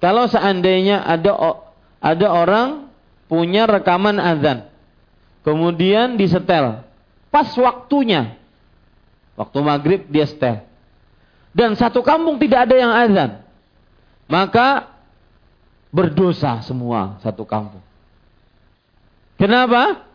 [0.03, 1.63] kalau seandainya ada
[2.03, 2.91] ada orang
[3.31, 4.68] punya rekaman azan
[5.43, 6.83] kemudian disetel.
[7.29, 8.35] Pas waktunya,
[9.37, 10.65] waktu maghrib dia setel.
[11.53, 13.31] Dan satu kampung tidak ada yang azan.
[14.29, 14.89] Maka
[15.89, 17.81] berdosa semua satu kampung.
[19.41, 20.05] Kenapa?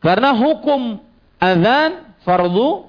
[0.00, 1.00] Karena hukum
[1.40, 2.88] azan fardu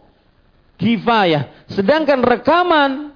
[0.75, 1.47] kifayah.
[1.71, 3.15] Sedangkan rekaman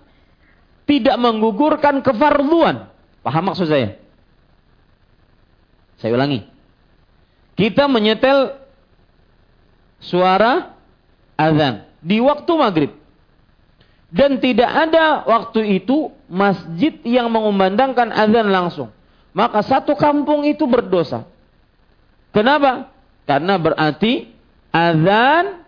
[0.88, 2.88] tidak menggugurkan kefarduan.
[3.25, 3.99] Paham maksud saya?
[5.99, 6.55] Saya ulangi
[7.56, 8.60] kita menyetel
[10.04, 10.76] suara
[11.39, 12.91] azan di waktu maghrib.
[14.15, 18.89] Dan tidak ada waktu itu masjid yang mengumandangkan azan langsung.
[19.36, 21.28] Maka satu kampung itu berdosa.
[22.32, 22.96] Kenapa?
[23.28, 24.32] Karena berarti
[24.72, 25.68] azan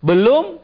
[0.00, 0.56] belum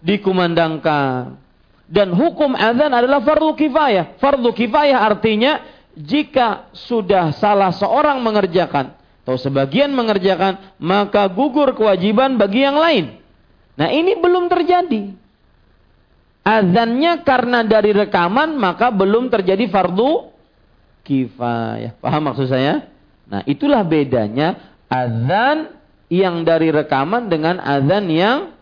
[0.00, 1.36] dikumandangkan.
[1.84, 4.16] Dan hukum azan adalah fardu kifayah.
[4.16, 5.60] Fardu kifayah artinya
[5.92, 8.95] jika sudah salah seorang mengerjakan
[9.26, 13.18] atau sebagian mengerjakan, maka gugur kewajiban bagi yang lain.
[13.74, 15.10] Nah ini belum terjadi.
[16.46, 20.30] Azannya karena dari rekaman maka belum terjadi fardu
[21.02, 21.98] kifayah.
[21.98, 22.86] Paham maksud saya?
[23.26, 25.74] Nah itulah bedanya azan
[26.06, 28.54] yang dari rekaman dengan azan yang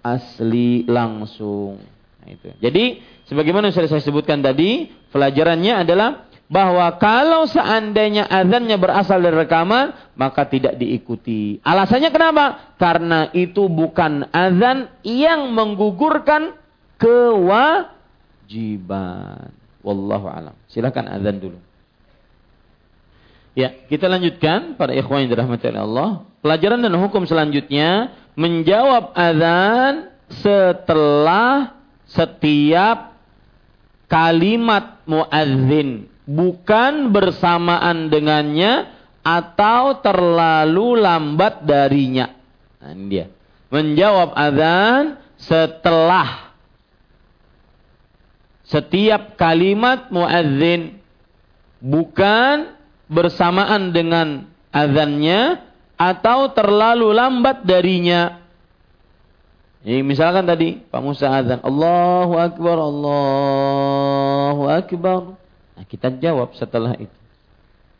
[0.00, 1.76] asli langsung.
[2.24, 2.48] Nah, itu.
[2.64, 2.84] Jadi
[3.28, 10.46] sebagaimana sudah saya sebutkan tadi, pelajarannya adalah bahwa kalau seandainya azannya berasal dari rekaman maka
[10.46, 11.58] tidak diikuti.
[11.62, 12.74] Alasannya kenapa?
[12.78, 16.54] Karena itu bukan azan yang menggugurkan
[17.02, 17.90] kewajiban.
[19.82, 20.54] Wallahu alam.
[20.70, 21.58] Silakan azan dulu.
[23.56, 26.28] Ya, kita lanjutkan para ikhwan yang dirahmati oleh Allah.
[26.44, 31.72] Pelajaran dan hukum selanjutnya menjawab azan setelah
[32.06, 33.16] setiap
[34.06, 38.90] kalimat muadzin bukan bersamaan dengannya
[39.22, 42.34] atau terlalu lambat darinya.
[42.82, 43.26] Nah, ini dia.
[43.70, 46.54] Menjawab azan setelah
[48.66, 50.98] setiap kalimat muadzin
[51.82, 52.74] bukan
[53.06, 55.62] bersamaan dengan azannya
[55.98, 58.42] atau terlalu lambat darinya.
[59.86, 65.45] Ini misalkan tadi Pak Musa azan, Allahu Akbar, Allahu Akbar.
[65.76, 67.12] Nah, kita jawab setelah itu.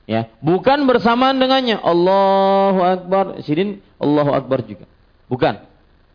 [0.07, 4.87] Ya, bukan bersamaan dengannya Allahu Akbar, sidin Allahu Akbar juga.
[5.27, 5.61] Bukan.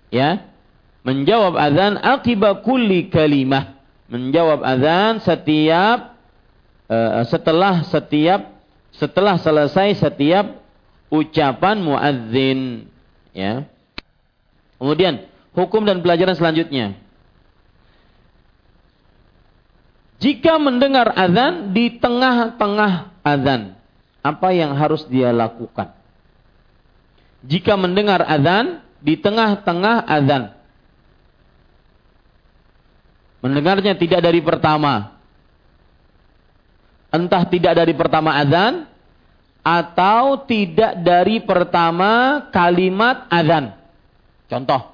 [0.09, 0.47] Ya.
[1.01, 3.77] Menjawab azan akibat kulli kalimah.
[4.11, 6.19] menjawab azan setiap
[6.91, 8.59] uh, setelah setiap
[8.91, 10.59] setelah selesai setiap
[11.07, 12.91] ucapan muadzin
[13.31, 13.63] ya.
[14.75, 16.99] Kemudian hukum dan pelajaran selanjutnya.
[20.21, 23.73] Jika mendengar azan di tengah-tengah azan,
[24.21, 25.97] apa yang harus dia lakukan?
[27.41, 30.53] Jika mendengar azan di tengah-tengah azan,
[33.41, 35.17] mendengarnya tidak dari pertama,
[37.09, 38.85] entah tidak dari pertama azan
[39.65, 43.73] atau tidak dari pertama kalimat azan.
[44.45, 44.93] Contoh,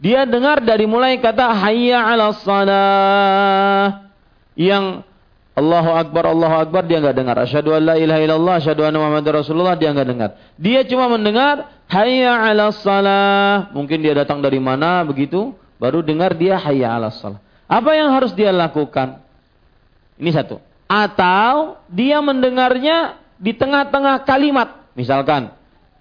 [0.00, 4.07] dia dengar dari mulai kata hayya 'ala salah
[4.58, 5.06] yang
[5.54, 7.36] Allahu Akbar, Allahu Akbar dia nggak dengar.
[7.38, 10.30] Asyhadu an la ilaha illallah, asyhadu anna Muhammadar Rasulullah dia nggak dengar.
[10.58, 13.70] Dia cuma mendengar hayya 'ala salah.
[13.74, 17.42] Mungkin dia datang dari mana begitu, baru dengar dia hayya 'ala salah.
[17.66, 19.18] Apa yang harus dia lakukan?
[20.18, 20.58] Ini satu.
[20.86, 24.88] Atau dia mendengarnya di tengah-tengah kalimat.
[24.98, 25.54] Misalkan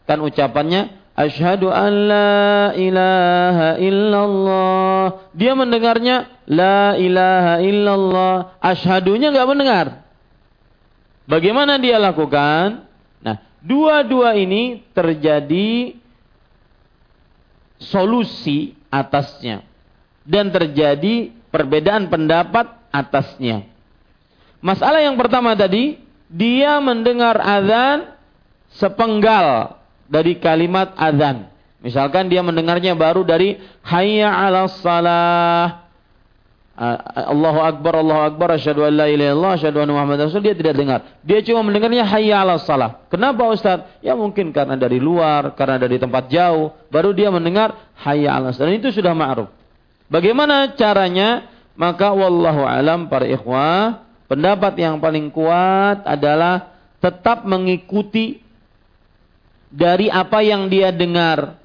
[0.08, 5.34] kan ucapannya Ashadu an la ilaha illallah.
[5.34, 8.36] Dia mendengarnya la ilaha illallah.
[8.61, 10.05] Ashhadunya nggak mendengar.
[11.26, 12.86] Bagaimana dia lakukan?
[13.26, 15.97] Nah, dua-dua ini terjadi
[17.82, 19.65] solusi atasnya
[20.22, 23.65] dan terjadi perbedaan pendapat atasnya.
[24.61, 25.97] Masalah yang pertama tadi,
[26.30, 28.13] dia mendengar azan
[28.78, 29.76] sepenggal
[30.08, 31.51] dari kalimat azan.
[31.84, 35.88] Misalkan dia mendengarnya baru dari hayya 'ala salah.
[37.18, 40.78] Allahu akbar Allahu akbar asyhadu an la ilaha illallah asyhadu anna muhammadar rasul dia tidak
[40.78, 40.99] dengar.
[41.26, 43.01] Dia cuma mendengarnya hayya 'ala salah.
[43.10, 43.97] Kenapa Ustaz?
[44.05, 48.74] Ya mungkin karena dari luar, karena dari tempat jauh, baru dia mendengar hayya 'ala salah.
[48.74, 49.49] Dan itu sudah ma'ruf.
[50.10, 51.49] Bagaimana caranya?
[51.78, 58.41] Maka wallahu alam para ikhwah, pendapat yang paling kuat adalah tetap mengikuti
[59.72, 61.59] dari apa yang dia dengar.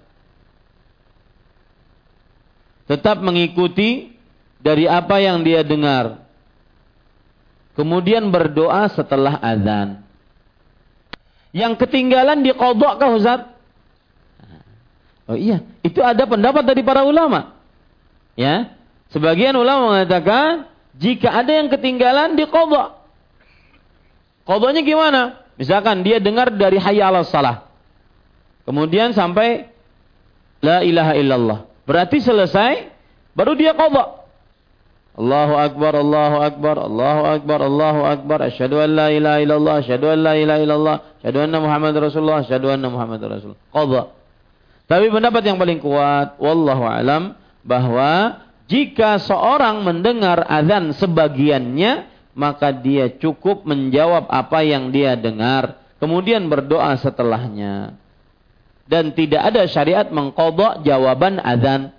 [2.90, 4.12] Tetap mengikuti
[4.59, 6.22] dari apa yang dia dengar.
[7.72, 10.05] Kemudian berdoa setelah azan.
[11.53, 13.40] Yang ketinggalan di kodok kah Ustaz?
[15.28, 17.57] Oh iya, itu ada pendapat dari para ulama.
[18.36, 18.76] Ya,
[19.12, 23.00] sebagian ulama mengatakan jika ada yang ketinggalan di kodok.
[24.44, 25.40] Kodoknya gimana?
[25.57, 27.71] Misalkan dia dengar dari hayya salah.
[28.62, 29.66] Kemudian sampai
[30.62, 31.58] la ilaha illallah.
[31.82, 32.88] Berarti selesai
[33.34, 34.22] baru dia qadha.
[35.12, 38.38] Allahu akbar, Allahu akbar, Allahu akbar, Allahu akbar.
[38.48, 42.72] Asyhadu an la ilaha illallah, asyhadu an la ilaha illallah, asyhadu anna Muhammad Rasulullah, asyhadu
[42.72, 43.52] anna Muhammad Rasul.
[43.68, 44.08] Qadha.
[44.88, 53.12] Tapi pendapat yang paling kuat wallahu alam bahwa jika seorang mendengar azan sebagiannya maka dia
[53.12, 57.96] cukup menjawab apa yang dia dengar kemudian berdoa setelahnya
[58.93, 61.97] dan tidak ada syariat mengkodok jawaban azan.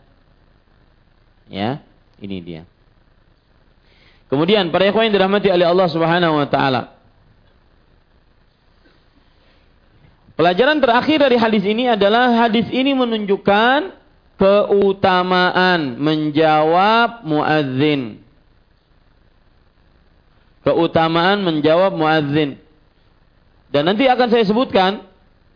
[1.49, 1.81] Ya,
[2.21, 2.69] ini dia.
[4.29, 6.93] Kemudian para ikhwan yang dirahmati oleh Allah Subhanahu wa taala.
[10.37, 13.97] Pelajaran terakhir dari hadis ini adalah hadis ini menunjukkan
[14.37, 18.21] keutamaan menjawab muadzin.
[20.65, 22.57] Keutamaan menjawab muadzin.
[23.69, 25.12] Dan nanti akan saya sebutkan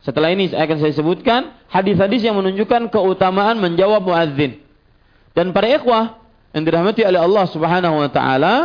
[0.07, 4.63] setelah ini akan saya sebutkan hadis-hadis yang menunjukkan keutamaan menjawab muadzin.
[5.35, 6.15] Dan para ikhwah
[6.55, 8.55] yang dirahmati oleh Allah Subhanahu wa taala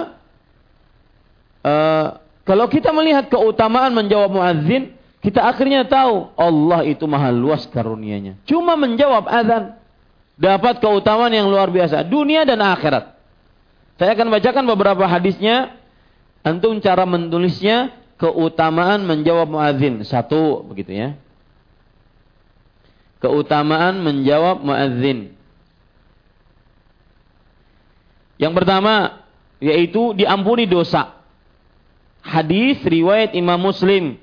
[1.66, 2.06] uh,
[2.46, 8.38] kalau kita melihat keutamaan menjawab muadzin, kita akhirnya tahu Allah itu maha luas karunia-Nya.
[8.46, 9.78] Cuma menjawab azan
[10.38, 13.18] dapat keutamaan yang luar biasa dunia dan akhirat.
[13.98, 15.74] Saya akan bacakan beberapa hadisnya.
[16.42, 20.02] Antum cara menulisnya keutamaan menjawab muadzin.
[20.02, 21.14] Satu begitu ya.
[23.22, 25.30] Keutamaan menjawab muadzin.
[28.42, 29.22] Yang pertama
[29.62, 31.14] yaitu diampuni dosa.
[32.22, 34.18] Hadis riwayat Imam Muslim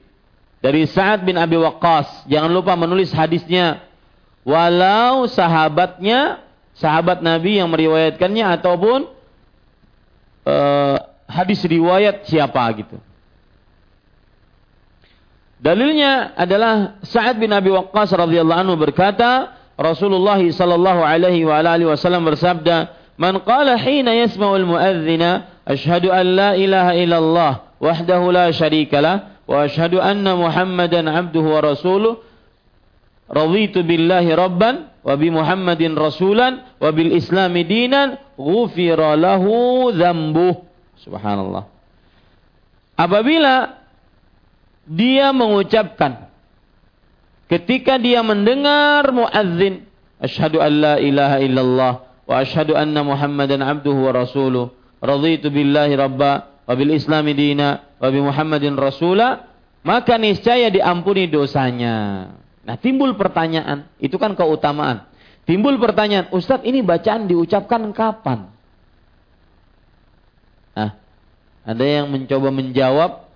[0.60, 2.28] dari Sa'ad bin Abi Waqqas.
[2.28, 3.88] Jangan lupa menulis hadisnya.
[4.44, 6.44] Walau sahabatnya,
[6.76, 9.08] sahabat Nabi yang meriwayatkannya ataupun
[10.48, 10.98] uh,
[11.28, 13.00] hadis riwayat siapa gitu.
[15.60, 22.28] Dalilnya adalah Sa'ad bin Abi Waqqas radhiyallahu anhu berkata, Rasulullah sallallahu alaihi wa alihi wasallam
[22.28, 29.40] bersabda, "Man qala hina yasma'ul muadzina asyhadu an la ilaha illallah wahdahu la syarika lah
[29.48, 32.24] wa asyhadu anna Muhammadan abduhu wa rasuluh"
[33.32, 40.60] raditu billahi rabban wa bi Muhammadin rasulan wa bil islami dinan ghufira lahu dzambuh.
[41.00, 41.68] Subhanallah.
[43.00, 43.79] Apabila
[44.90, 46.26] dia mengucapkan.
[47.46, 49.86] Ketika dia mendengar muadzin
[50.18, 51.94] asyhadu an la ilaha illallah
[52.26, 58.10] wa asyhadu anna muhammadan abduhu wa rasuluh raditu billahi rabba wa bil islami dina wa
[58.10, 59.50] bi muhammadin rasula
[59.86, 62.30] maka niscaya diampuni dosanya.
[62.66, 65.06] Nah timbul pertanyaan itu kan keutamaan.
[65.46, 68.46] Timbul pertanyaan Ustadz ini bacaan diucapkan kapan?
[70.78, 70.92] Nah
[71.66, 73.29] ada yang mencoba menjawab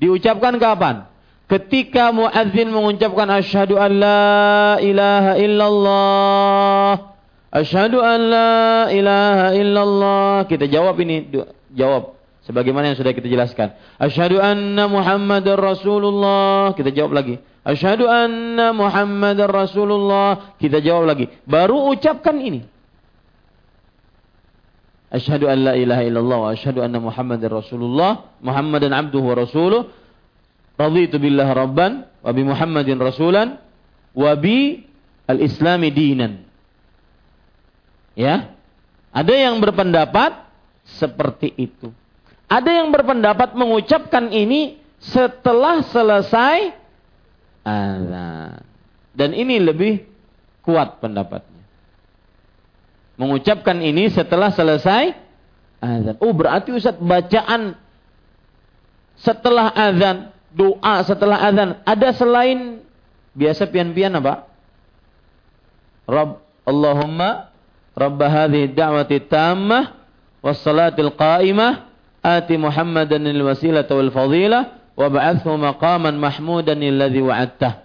[0.00, 1.06] Diucapkan kapan?
[1.50, 6.92] Ketika muadzin mengucapkan asyhadu an la ilaha illallah.
[7.50, 8.52] Asyhadu an la
[8.88, 10.34] ilaha illallah.
[10.46, 11.28] Kita jawab ini,
[11.74, 13.76] jawab sebagaimana yang sudah kita jelaskan.
[14.00, 16.72] Asyhadu anna Muhammadar Rasulullah.
[16.72, 17.42] Kita jawab lagi.
[17.66, 20.56] Asyhadu anna Muhammadar Rasulullah.
[20.56, 21.28] Kita jawab lagi.
[21.44, 22.64] Baru ucapkan ini.
[25.10, 29.90] Asyhadu an la ilaha illallah wa asyhadu anna Muhammadar Rasulullah, Muhammadan abduhu wa rasuluh.
[30.78, 33.58] Raditu billah rabban wa bi Muhammadin rasulan
[34.14, 34.86] wa bi
[35.26, 36.46] al-islami dinan.
[38.14, 38.54] Ya.
[39.10, 40.46] Ada yang berpendapat
[40.86, 41.90] seperti itu.
[42.46, 46.70] Ada yang berpendapat mengucapkan ini setelah selesai
[47.66, 48.62] azan.
[49.10, 50.06] Dan ini lebih
[50.62, 51.49] kuat pendapatnya
[53.20, 55.12] mengucapkan ini setelah selesai
[55.84, 56.16] azan.
[56.24, 57.76] Oh, berarti Ustaz bacaan
[59.20, 62.80] setelah azan, doa setelah azan ada selain
[63.36, 64.48] biasa pian-pian apa?
[66.08, 67.52] Rabb Allahumma
[67.92, 70.00] Rabb hadhihi da'wati tammah
[70.40, 71.92] was salatil qa'imah
[72.24, 77.84] ati Muhammadan al wasilata wal fadilah wa ba'athu maqaman mahmudan alladhi wa'adtah.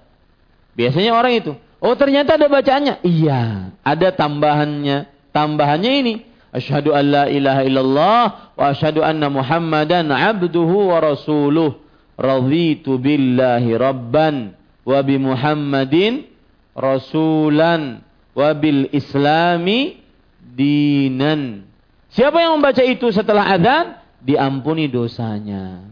[0.75, 1.51] Biasanya orang itu,
[1.83, 3.03] oh ternyata ada bacaannya.
[3.03, 6.13] Iya, ada tambahannya Tambahannya ini,
[6.55, 8.21] asyhadu an la ilaha illallah
[8.55, 11.83] wa asyhadu anna Muhammadan abduhu wa rasuluh.
[12.15, 14.55] Raditu billahi rabban
[14.88, 16.23] wa bi Muhammadin
[16.71, 17.99] rasulan
[18.31, 19.99] wa bil islami
[20.39, 21.67] dinan.
[22.15, 25.91] Siapa yang membaca itu setelah adzan diampuni dosanya.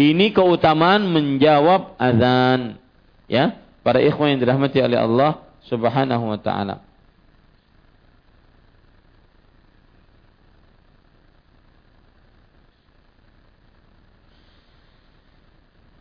[0.00, 2.80] Ini keutamaan menjawab adzan.
[3.28, 6.89] Ya, para ikhwan yang dirahmati oleh Allah Subhanahu wa taala.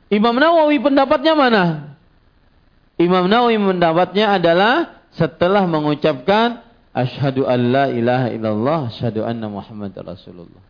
[0.10, 1.64] Imam Nawawi pendapatnya mana?
[2.97, 10.66] Imam Nawawi pendapatnya adalah setelah mengucapkan asyhadu an la ilaha illallah asyhadu anna Muhammad Rasulullah.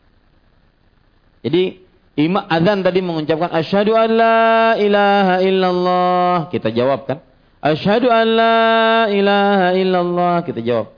[1.40, 1.80] Jadi
[2.20, 7.24] imam azan tadi mengucapkan asyhadu an la ilaha illallah, kita jawab kan?
[7.64, 10.92] Asyhadu an la ilaha illallah, kita jawab.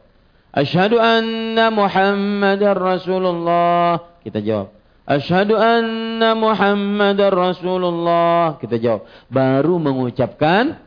[0.51, 4.80] Asyhadu anna Muhammadar Rasulullah, kita jawab.
[5.11, 8.55] Asyhadu anna Muhammadar Rasulullah.
[8.63, 9.03] Kita jawab.
[9.27, 10.79] Baru mengucapkan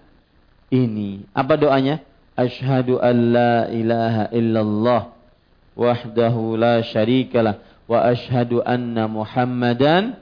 [0.72, 1.29] ini.
[1.37, 2.01] Apa doanya?
[2.33, 5.03] Asyhadu an la ilaha illallah
[5.77, 10.16] wahdahu la syarikalah wa asyhadu anna Muhammadan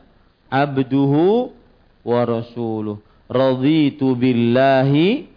[0.50, 1.54] abduhu
[2.02, 2.98] wa rasuluh.
[3.30, 5.30] Raditu billahi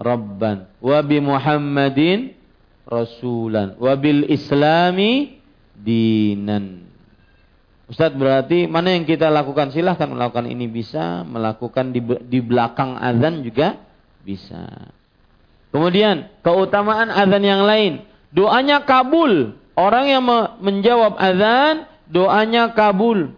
[0.00, 2.32] rabban wa bi Muhammadin
[2.88, 5.38] rasulan wa bil islami
[5.78, 6.95] dinan.
[7.86, 9.70] Ustaz berarti mana yang kita lakukan?
[9.70, 10.50] Silahkan melakukan.
[10.50, 11.22] Ini bisa.
[11.22, 13.78] Melakukan di, di belakang azan juga
[14.26, 14.90] bisa.
[15.70, 18.02] Kemudian keutamaan azan yang lain.
[18.34, 19.54] Doanya kabul.
[19.76, 20.24] Orang yang
[20.58, 23.34] menjawab azan doanya kabul.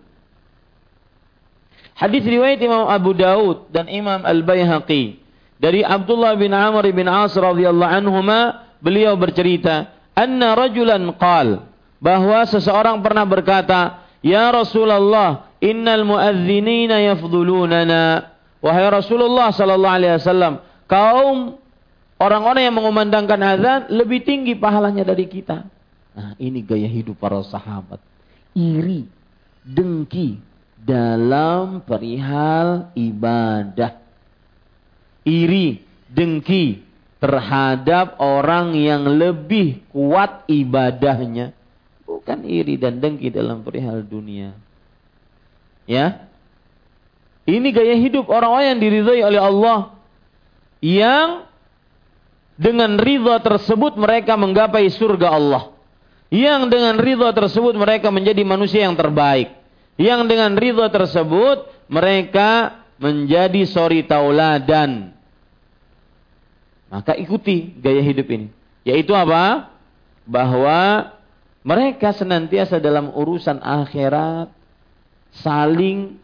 [1.99, 5.19] Hadis riwayat Imam Abu Daud dan Imam Al Baihaqi
[5.59, 11.67] dari Abdullah bin Amr bin As radhiyallahu anhuma beliau bercerita anna rajulan qal
[11.99, 18.35] bahwa seseorang pernah berkata Ya Rasulullah, innal muadzinina yafdulunana.
[18.59, 20.55] Wahai Rasulullah sallallahu alaihi wasallam,
[20.91, 21.63] kaum
[22.19, 25.63] orang-orang yang mengumandangkan azan lebih tinggi pahalanya dari kita.
[26.19, 28.03] Nah, ini gaya hidup para sahabat.
[28.59, 29.07] Iri,
[29.63, 30.43] dengki
[30.75, 34.03] dalam perihal ibadah.
[35.23, 35.79] Iri,
[36.11, 36.83] dengki
[37.23, 41.58] terhadap orang yang lebih kuat ibadahnya
[42.29, 44.53] Bukan iri dan dengki dalam perihal dunia.
[45.89, 46.29] Ya.
[47.49, 49.97] Ini gaya hidup orang-orang yang diridhai oleh Allah.
[50.85, 51.49] Yang
[52.61, 55.73] dengan ridha tersebut mereka menggapai surga Allah.
[56.29, 59.49] Yang dengan ridha tersebut mereka menjadi manusia yang terbaik.
[59.97, 65.17] Yang dengan ridha tersebut mereka menjadi sori tauladan.
[66.93, 68.53] Maka ikuti gaya hidup ini.
[68.85, 69.73] Yaitu apa?
[70.29, 71.17] Bahwa
[71.69, 74.49] mereka senantiasa dalam urusan akhirat
[75.45, 76.17] saling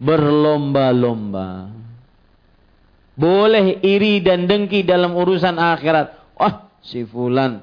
[0.00, 1.68] berlomba-lomba.
[3.12, 6.16] Boleh iri dan dengki dalam urusan akhirat.
[6.40, 7.60] Wah, si fulan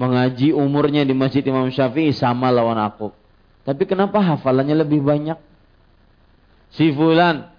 [0.00, 3.12] mengaji umurnya di Masjid Imam Syafi'i sama lawan aku.
[3.68, 5.36] Tapi kenapa hafalannya lebih banyak?
[6.72, 7.52] Si fulan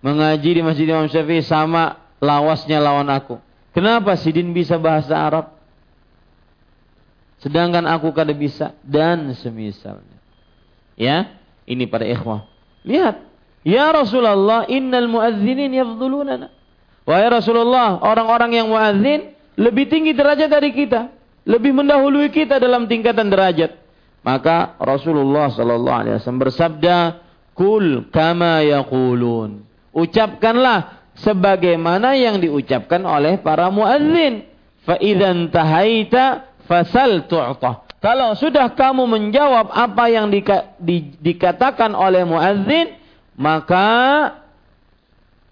[0.00, 3.36] mengaji di Masjid Imam Syafi'i sama lawasnya lawan aku.
[3.76, 5.53] Kenapa Sidin bisa bahasa Arab?
[7.44, 10.16] Sedangkan aku kada bisa dan semisalnya.
[10.96, 11.36] Ya,
[11.68, 12.48] ini para ikhwah.
[12.88, 13.20] Lihat,
[13.60, 16.48] ya Rasulullah, innal muadzinin yafdulunana.
[17.04, 21.12] Wahai Rasulullah, orang-orang yang muadzin lebih tinggi derajat dari kita,
[21.44, 23.76] lebih mendahului kita dalam tingkatan derajat.
[24.24, 26.96] Maka Rasulullah sallallahu alaihi wasallam bersabda,
[27.52, 34.50] "Kul kama yaqulun." ucapkanlah sebagaimana yang diucapkan oleh para muadzin.
[34.84, 37.84] Fa idzan tahaita fasal tu'ta.
[38.04, 40.44] Kalau sudah kamu menjawab apa yang di,
[40.76, 43.00] di, dikatakan oleh muadzin,
[43.32, 43.88] maka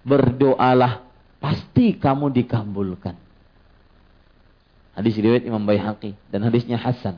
[0.05, 1.01] berdoalah,
[1.41, 3.17] pasti kamu dikabulkan.
[4.93, 7.17] Hadis riwayat Imam Baihaqi dan hadisnya Hasan.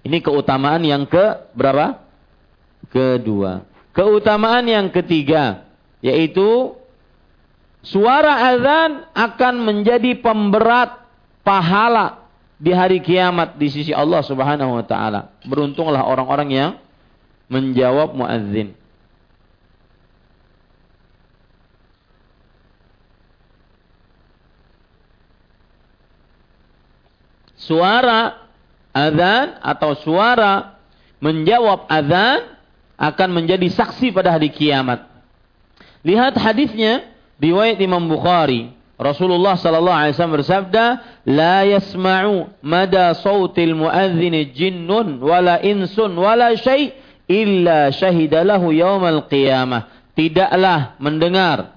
[0.00, 2.00] Ini keutamaan yang ke berapa?
[2.88, 3.68] Kedua.
[3.92, 5.66] Keutamaan yang ketiga
[6.00, 6.72] yaitu
[7.84, 11.04] suara azan akan menjadi pemberat
[11.44, 12.25] pahala
[12.56, 15.36] di hari kiamat di sisi Allah Subhanahu wa taala.
[15.44, 16.70] Beruntunglah orang-orang yang
[17.52, 18.72] menjawab muadzin.
[27.56, 28.46] Suara
[28.94, 30.78] azan atau suara
[31.18, 32.54] menjawab azan
[32.96, 35.04] akan menjadi saksi pada hari kiamat.
[36.06, 37.10] Lihat hadisnya
[37.42, 38.75] riwayat Imam Bukhari.
[38.96, 40.84] Rasulullah sallallahu alaihi wasallam bersabda,
[41.28, 46.96] "La yasma'u mada sautil muadzin jinnun wala insun wala syai'
[47.28, 51.76] illa syahida lahu yaumal qiyamah." Tidaklah mendengar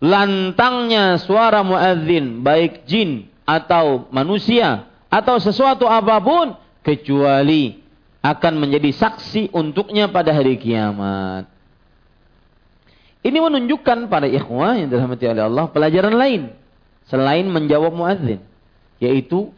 [0.00, 7.84] lantangnya suara muadzin baik jin atau manusia atau sesuatu apa pun kecuali
[8.24, 11.57] akan menjadi saksi untuknya pada hari kiamat.
[13.18, 16.42] Ini menunjukkan pada ikhwah yang dirahmati oleh Allah pelajaran lain
[17.10, 18.38] selain menjawab muadzin
[19.02, 19.50] yaitu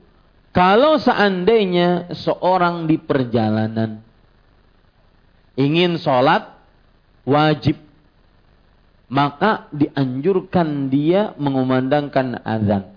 [0.50, 4.00] kalau seandainya seorang di perjalanan
[5.60, 6.56] ingin sholat
[7.28, 7.76] wajib
[9.10, 12.94] maka dianjurkan dia mengumandangkan azan.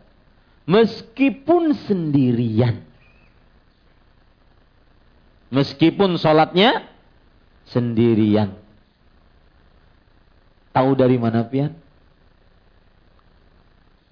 [0.69, 2.85] Meskipun sendirian.
[5.49, 6.85] Meskipun sholatnya
[7.67, 8.62] sendirian
[10.73, 11.77] Tahu dari mana pian?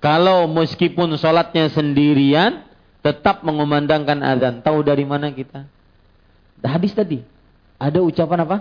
[0.02, 2.66] Kalau meskipun sholatnya sendirian,
[3.02, 4.62] tetap mengumandangkan azan.
[4.62, 5.66] Tahu dari mana kita?
[6.62, 7.22] Hadis tadi.
[7.82, 8.58] Ada ucapan apa?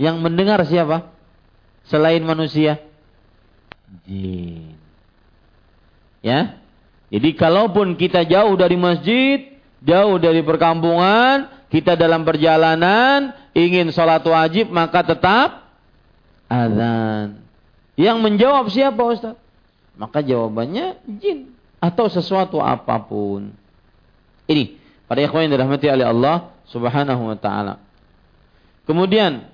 [0.00, 1.12] Yang mendengar siapa?
[1.88, 2.80] Selain manusia?
[4.08, 4.80] Jin.
[6.24, 6.60] Ya.
[7.12, 14.68] Jadi kalaupun kita jauh dari masjid, jauh dari perkampungan, kita dalam perjalanan ingin sholat wajib
[14.74, 15.70] maka tetap
[16.50, 17.42] azan.
[17.94, 19.38] Yang menjawab siapa Ustaz?
[19.94, 23.54] Maka jawabannya jin atau sesuatu apa pun.
[24.50, 27.74] Ini pada ikhwan yang dirahmati oleh Allah Subhanahu wa taala.
[28.86, 29.49] Kemudian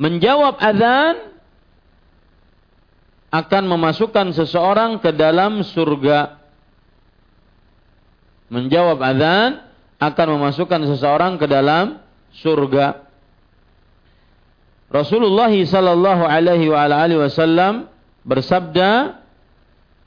[0.00, 1.34] menjawab azan
[3.34, 6.38] akan memasukkan seseorang ke dalam surga.
[8.50, 9.66] Menjawab azan
[9.98, 11.98] akan memasukkan seseorang ke dalam
[12.30, 13.02] surga.
[14.94, 17.90] Rasulullah sallallahu alaihi wa alihi wasallam
[18.22, 19.18] bersabda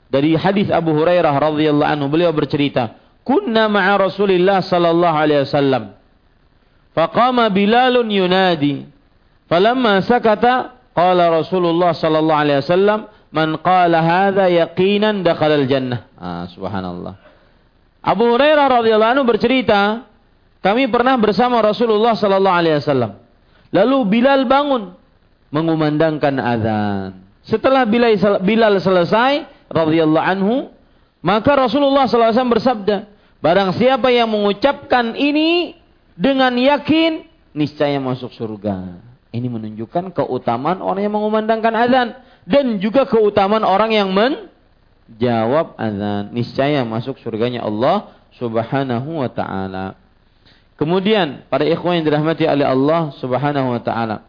[0.08, 5.92] dari hadis Abu Hurairah radhiyallahu anhu beliau bercerita, "Kunna ma'a Rasulillah sallallahu alaihi wasallam.
[6.96, 8.88] Faqama Bilalun yunadi
[9.48, 16.04] Falamma sakata qala Rasulullah sallallahu alaihi wasallam man qala hadza yaqinan dakhala al-jannah.
[16.20, 17.16] Ah subhanallah.
[18.04, 20.04] Abu Hurairah radhiyallahu anhu bercerita,
[20.60, 23.16] kami pernah bersama Rasulullah sallallahu alaihi wasallam.
[23.72, 24.96] Lalu Bilal bangun
[25.48, 27.10] mengumandangkan azan.
[27.44, 30.68] Setelah Bilal, Bilal selesai radhiyallahu anhu,
[31.24, 32.96] maka Rasulullah sallallahu alaihi wasallam bersabda,
[33.40, 35.76] barang siapa yang mengucapkan ini
[36.12, 37.24] dengan yakin
[37.56, 39.07] niscaya masuk surga.
[39.28, 42.08] Ini menunjukkan keutamaan orang yang mengumandangkan azan
[42.48, 44.48] dan juga keutamaan orang yang men
[45.20, 46.32] jawab azan.
[46.32, 49.96] Niscaya masuk surganya Allah Subhanahu wa taala.
[50.80, 54.24] Kemudian para ikhwan yang dirahmati oleh Allah Subhanahu wa taala.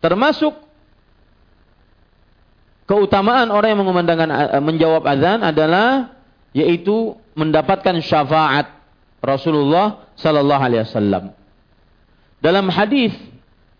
[0.00, 0.56] Termasuk
[2.88, 6.16] keutamaan orang yang mengumandangkan eh, menjawab azan adalah
[6.56, 8.70] yaitu mendapatkan syafaat
[9.20, 11.24] Rasulullah sallallahu alaihi wasallam.
[12.44, 13.16] Dalam hadis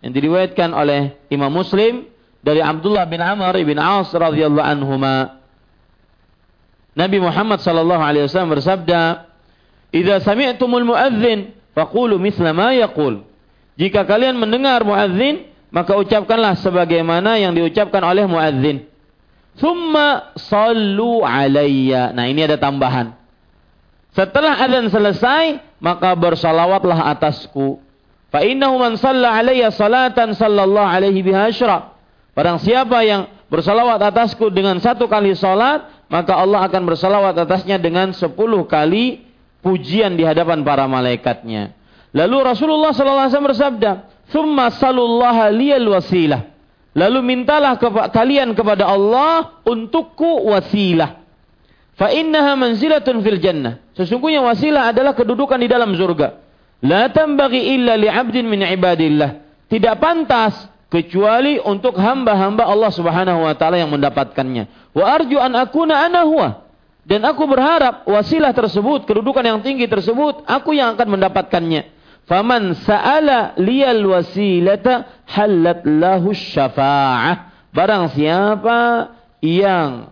[0.01, 2.09] yang diriwayatkan oleh Imam Muslim
[2.41, 5.37] dari Abdullah bin Amr bin As radhiyallahu anhuma
[6.97, 9.29] Nabi Muhammad sallallahu alaihi wasallam bersabda,
[9.93, 13.21] "Idza sami'tumul muadzin faqulu mithla ma yaqul."
[13.77, 18.87] Jika kalian mendengar muadzin, maka ucapkanlah sebagaimana yang diucapkan oleh muadzin.
[19.59, 22.15] Thumma sallu alayya.
[22.15, 23.11] Nah, ini ada tambahan.
[24.15, 27.84] Setelah azan selesai, maka bersalawatlah atasku.
[28.35, 31.95] Fa innahu man shalla alayya salatan sallallahu alaihi biha asyra.
[32.35, 38.11] Barang siapa yang bersalawat atasku dengan satu kali salat, maka Allah akan bersalawat atasnya dengan
[38.11, 39.23] sepuluh kali
[39.63, 41.71] pujian di hadapan para malaikatnya.
[42.11, 43.91] Lalu Rasulullah SAW bersabda,
[44.27, 46.51] "Thumma salullaha liyal wasilah."
[46.91, 51.23] Lalu mintalah kepa kalian kepada Allah untukku wasilah.
[51.95, 53.79] Fa innaha manzilatun fil jannah.
[53.95, 56.44] Sesungguhnya wasilah adalah kedudukan di dalam surga.
[56.83, 59.43] La tambagi illa li 'abdin min ibadillah.
[59.71, 64.93] Tidak pantas kecuali untuk hamba-hamba Allah Subhanahu wa taala yang mendapatkannya.
[64.95, 66.65] Wa arju an akuna ana huwa.
[67.05, 71.93] Dan aku berharap wasilah tersebut, kedudukan yang tinggi tersebut, aku yang akan mendapatkannya.
[72.25, 77.69] Faman sa'ala liyal wasilata halat lahu syafa'ah.
[77.69, 79.13] Barang siapa
[79.45, 80.09] yang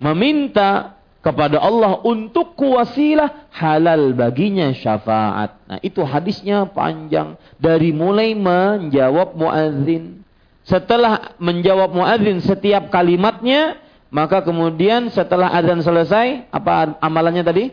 [0.00, 5.58] meminta kepada Allah untuk kuasilah halal baginya syafaat.
[5.66, 10.22] Nah, itu hadisnya panjang dari mulai menjawab muadzin.
[10.62, 13.80] Setelah menjawab muadzin setiap kalimatnya,
[14.14, 17.64] maka kemudian setelah azan selesai, apa amalannya tadi?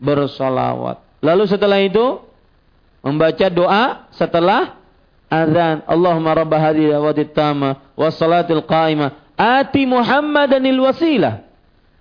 [0.00, 1.02] Bersolawat.
[1.20, 2.22] Lalu setelah itu
[3.02, 4.78] membaca doa setelah
[5.28, 5.84] azan.
[5.84, 11.49] Allahumma rabb hadhihi dawatit tama was salatil qa'imah ati Muhammadanil wasilah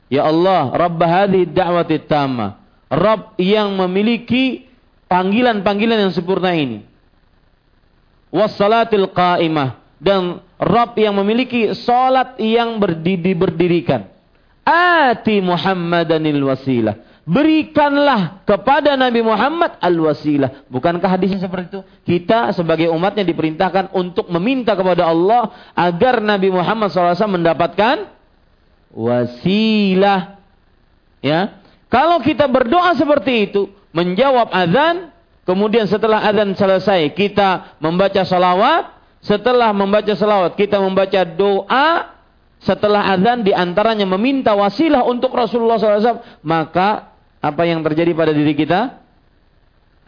[0.09, 2.57] Ya Allah, Rabb hadhihi da'wati tamma.
[2.89, 4.65] Rabb yang memiliki
[5.05, 6.81] panggilan-panggilan yang sempurna ini.
[8.33, 9.77] Wassalatil qa'imah.
[10.01, 14.09] Dan Rabb yang memiliki salat yang berdiri, berdirikan.
[14.65, 17.09] Ati Muhammadanil wasilah.
[17.29, 20.65] Berikanlah kepada Nabi Muhammad al-wasilah.
[20.65, 21.81] Bukankah hadisnya seperti itu?
[22.01, 28.18] Kita sebagai umatnya diperintahkan untuk meminta kepada Allah agar Nabi Muhammad SAW mendapatkan
[28.93, 30.39] wasilah.
[31.21, 31.61] Ya.
[31.89, 35.09] Kalau kita berdoa seperti itu, menjawab azan,
[35.45, 42.13] kemudian setelah azan selesai kita membaca salawat, setelah membaca salawat kita membaca doa,
[42.61, 47.09] setelah azan di antaranya meminta wasilah untuk Rasulullah SAW, maka
[47.39, 48.99] apa yang terjadi pada diri kita?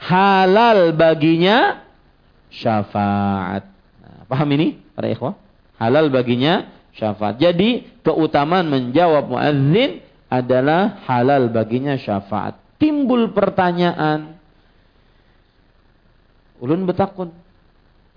[0.01, 1.81] Halal baginya
[2.51, 3.63] syafaat.
[4.01, 5.33] Nah, paham ini para ikhwah?
[5.79, 7.39] Halal baginya syafaat.
[7.39, 12.55] Jadi keutamaan menjawab muadzin adalah halal baginya syafaat.
[12.79, 14.39] Timbul pertanyaan.
[16.63, 17.29] Ulun betakun.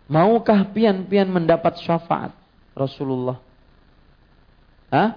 [0.05, 2.33] Maukah pian-pian mendapat syafaat
[2.77, 3.41] Rasulullah?
[4.93, 5.17] Hah?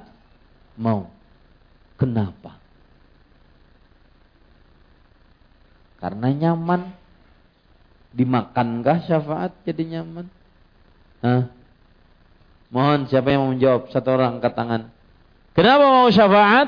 [0.80, 1.12] Mau.
[2.00, 2.56] Kenapa?
[6.00, 6.94] Karena nyaman.
[8.16, 10.26] Dimakankah syafaat jadi nyaman?
[11.22, 11.57] Hah?
[12.68, 13.88] Mohon siapa yang mau menjawab?
[13.92, 14.82] Satu orang angkat tangan.
[15.56, 16.68] Kenapa mau syafaat?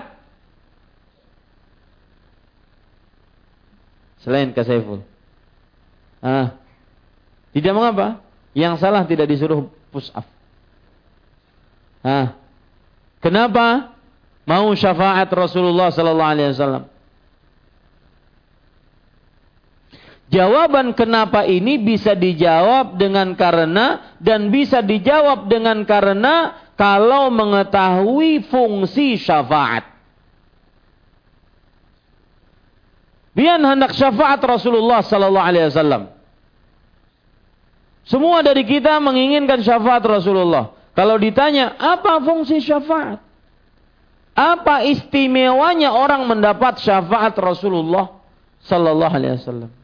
[4.24, 5.04] Selain Saiful.
[6.20, 6.56] Ah.
[7.56, 8.20] Tidak mengapa?
[8.52, 10.28] Yang salah tidak disuruh push up.
[12.04, 12.36] Ah.
[13.20, 13.96] Kenapa
[14.48, 16.84] mau syafaat Rasulullah sallallahu alaihi wasallam?
[20.30, 29.18] Jawaban kenapa ini bisa dijawab dengan karena dan bisa dijawab dengan karena kalau mengetahui fungsi
[29.18, 29.90] syafaat.
[33.34, 36.14] Biar hendak syafaat Rasulullah sallallahu alaihi wasallam.
[38.06, 40.78] Semua dari kita menginginkan syafaat Rasulullah.
[40.94, 43.18] Kalau ditanya, apa fungsi syafaat?
[44.38, 48.14] Apa istimewanya orang mendapat syafaat Rasulullah
[48.62, 49.79] sallallahu alaihi wasallam?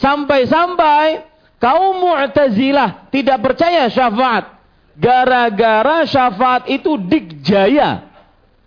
[0.00, 1.28] Sampai-sampai
[1.60, 4.56] kaum Mu'tazilah tidak percaya syafaat.
[4.96, 8.08] Gara-gara syafaat itu dikjaya.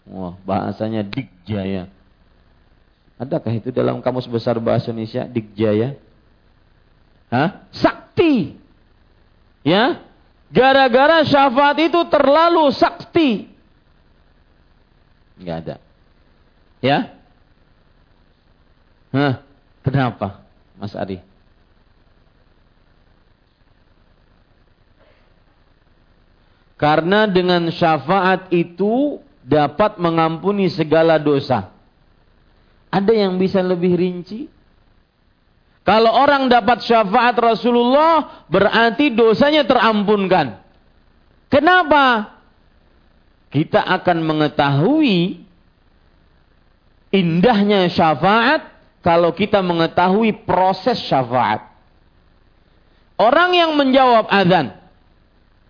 [0.10, 1.90] Wah, bahasanya dikjaya.
[3.18, 5.98] Adakah itu dalam kamus besar bahasa Indonesia dikjaya?
[7.34, 7.66] Hah?
[7.74, 8.58] Sakti.
[9.66, 10.06] Ya.
[10.54, 13.50] Gara-gara syafaat itu terlalu sakti.
[15.42, 15.76] Enggak ada.
[16.78, 16.98] Ya?
[19.14, 19.42] Hah,
[19.82, 20.43] kenapa,
[20.84, 21.24] Mas Ari?
[26.76, 31.72] Karena dengan syafaat itu dapat mengampuni segala dosa.
[32.92, 34.52] Ada yang bisa lebih rinci?
[35.88, 40.60] Kalau orang dapat syafaat Rasulullah, berarti dosanya terampunkan.
[41.48, 42.36] Kenapa?
[43.48, 45.40] Kita akan mengetahui
[47.16, 48.73] indahnya syafaat
[49.04, 51.68] kalau kita mengetahui proses syafaat.
[53.20, 54.74] Orang yang menjawab azan,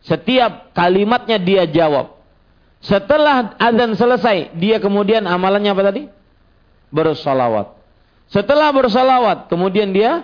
[0.06, 2.16] setiap kalimatnya dia jawab.
[2.80, 6.04] Setelah azan selesai, dia kemudian amalannya apa tadi?
[6.94, 7.74] Bersalawat.
[8.32, 10.24] Setelah bersalawat, kemudian dia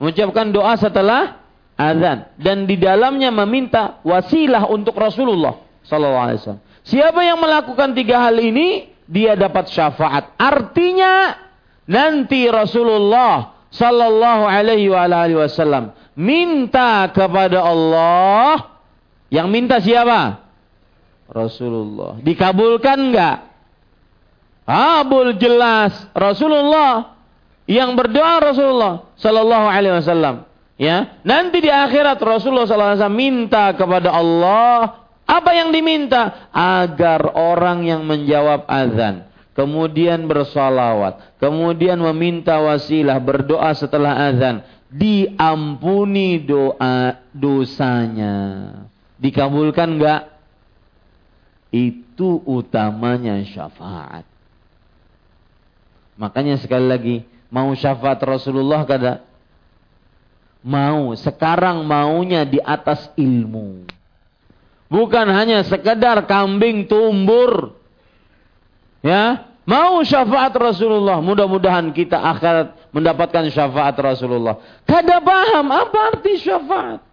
[0.00, 1.42] mengucapkan doa setelah
[1.78, 6.62] azan dan di dalamnya meminta wasilah untuk Rasulullah sallallahu alaihi wasallam.
[6.82, 10.32] Siapa yang melakukan tiga hal ini, dia dapat syafaat.
[10.40, 11.36] Artinya
[11.88, 14.92] nanti Rasulullah sallallahu alaihi
[15.34, 18.78] wasallam minta kepada Allah
[19.32, 20.44] yang minta siapa?
[21.28, 22.16] Rasulullah.
[22.24, 23.36] Dikabulkan enggak?
[24.68, 27.16] Kabul jelas Rasulullah
[27.68, 30.48] yang berdoa Rasulullah sallallahu alaihi wasallam.
[30.78, 34.76] Ya, nanti di akhirat Rasulullah sallallahu alaihi wasallam minta kepada Allah
[35.28, 39.27] apa yang diminta agar orang yang menjawab azan
[39.58, 48.70] kemudian bersolawat, kemudian meminta wasilah, berdoa setelah azan, diampuni doa dosanya.
[49.18, 50.30] Dikabulkan enggak?
[51.74, 54.22] Itu utamanya syafaat.
[56.14, 57.16] Makanya sekali lagi,
[57.50, 59.26] mau syafaat Rasulullah kada?
[60.62, 63.90] Mau, sekarang maunya di atas ilmu.
[64.86, 67.74] Bukan hanya sekedar kambing tumbur.
[69.02, 71.20] Ya, Mau syafaat Rasulullah.
[71.20, 74.56] Mudah-mudahan kita akhirat mendapatkan syafaat Rasulullah.
[74.88, 77.04] Kada paham apa arti syafaat.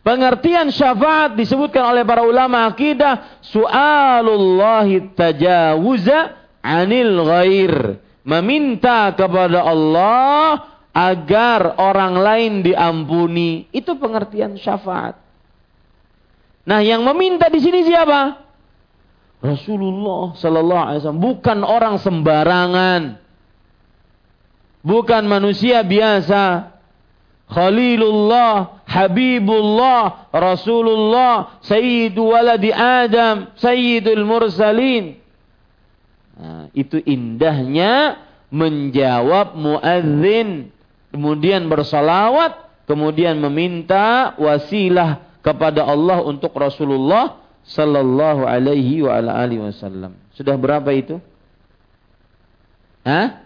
[0.00, 3.44] Pengertian syafaat disebutkan oleh para ulama akidah.
[3.44, 6.32] Su'alullahi tajawuza
[6.64, 8.00] anil ghair.
[8.24, 10.64] Meminta kepada Allah
[10.96, 13.68] agar orang lain diampuni.
[13.68, 15.20] Itu pengertian syafaat.
[16.64, 18.45] Nah yang meminta di sini siapa?
[19.46, 23.00] Rasulullah Sallallahu Alaihi Wasallam bukan orang sembarangan,
[24.82, 26.74] bukan manusia biasa.
[27.46, 35.14] Khalilullah, Habibullah, Rasulullah, Sayyidu waladi Adam, Sayyidul Mursalin.
[36.36, 38.18] Nah, itu indahnya
[38.50, 40.74] menjawab muadzin,
[41.14, 50.14] kemudian bersalawat, kemudian meminta wasilah kepada Allah untuk Rasulullah sallallahu alaihi wa ala alihi wasallam.
[50.38, 51.18] Sudah berapa itu?
[53.02, 53.42] Hah?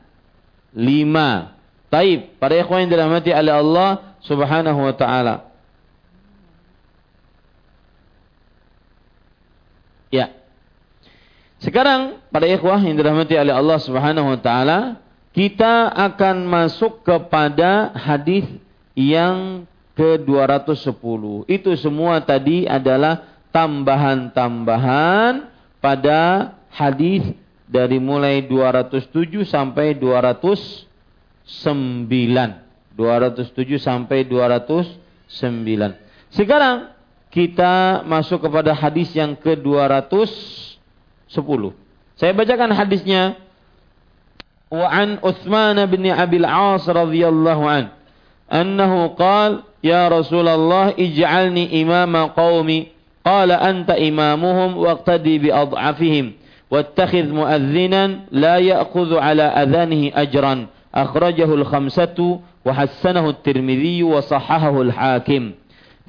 [0.76, 1.56] Lima.
[1.88, 2.36] Taib.
[2.38, 5.50] Para ikhwan yang dirahmati oleh Allah subhanahu wa ta'ala.
[10.10, 10.34] Ya.
[11.62, 14.98] Sekarang pada ikhwah yang dirahmati oleh Allah Subhanahu wa taala,
[15.30, 18.48] kita akan masuk kepada hadis
[18.98, 19.64] yang
[19.94, 21.22] ke-210.
[21.46, 25.50] Itu semua tadi adalah tambahan-tambahan
[25.82, 27.34] pada hadis
[27.70, 31.46] dari mulai 207 sampai 209.
[32.98, 34.98] 207 sampai 209.
[36.34, 36.90] Sekarang
[37.30, 41.62] kita masuk kepada hadis yang ke-210.
[42.18, 43.38] Saya bacakan hadisnya.
[44.70, 47.90] Wa an Uthman bin Abil As radhiyallahu an
[48.50, 52.92] annahu qala ya Rasulullah ij'alni imama qaumi
[53.30, 56.32] قال أنت إمامهم واقتدي بأضعفهم
[56.70, 62.18] واتخذ مؤذنا لا يأخذ على أذانه أجرا أخرجه الخمسة
[62.66, 65.42] وحسنه الترمذي وصححه الحاكم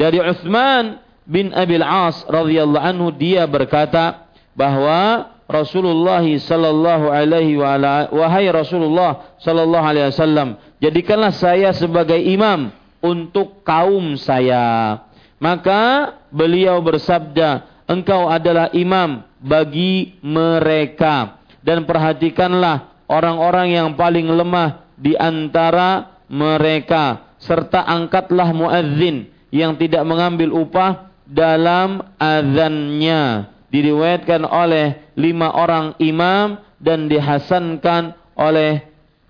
[0.01, 0.97] dari Uthman
[1.29, 4.25] bin Abil As radhiyallahu anhu dia berkata
[4.57, 12.73] bahwa Rasulullah sallallahu alaihi wa ala, wahai Rasulullah sallallahu alaihi wasallam jadikanlah saya sebagai imam
[13.03, 14.97] untuk kaum saya
[15.37, 21.37] maka beliau bersabda, engkau adalah imam bagi mereka.
[21.61, 27.35] Dan perhatikanlah orang-orang yang paling lemah di antara mereka.
[27.37, 33.51] Serta angkatlah muadzin yang tidak mengambil upah dalam azannya.
[33.69, 38.83] Diriwayatkan oleh lima orang imam dan dihasankan oleh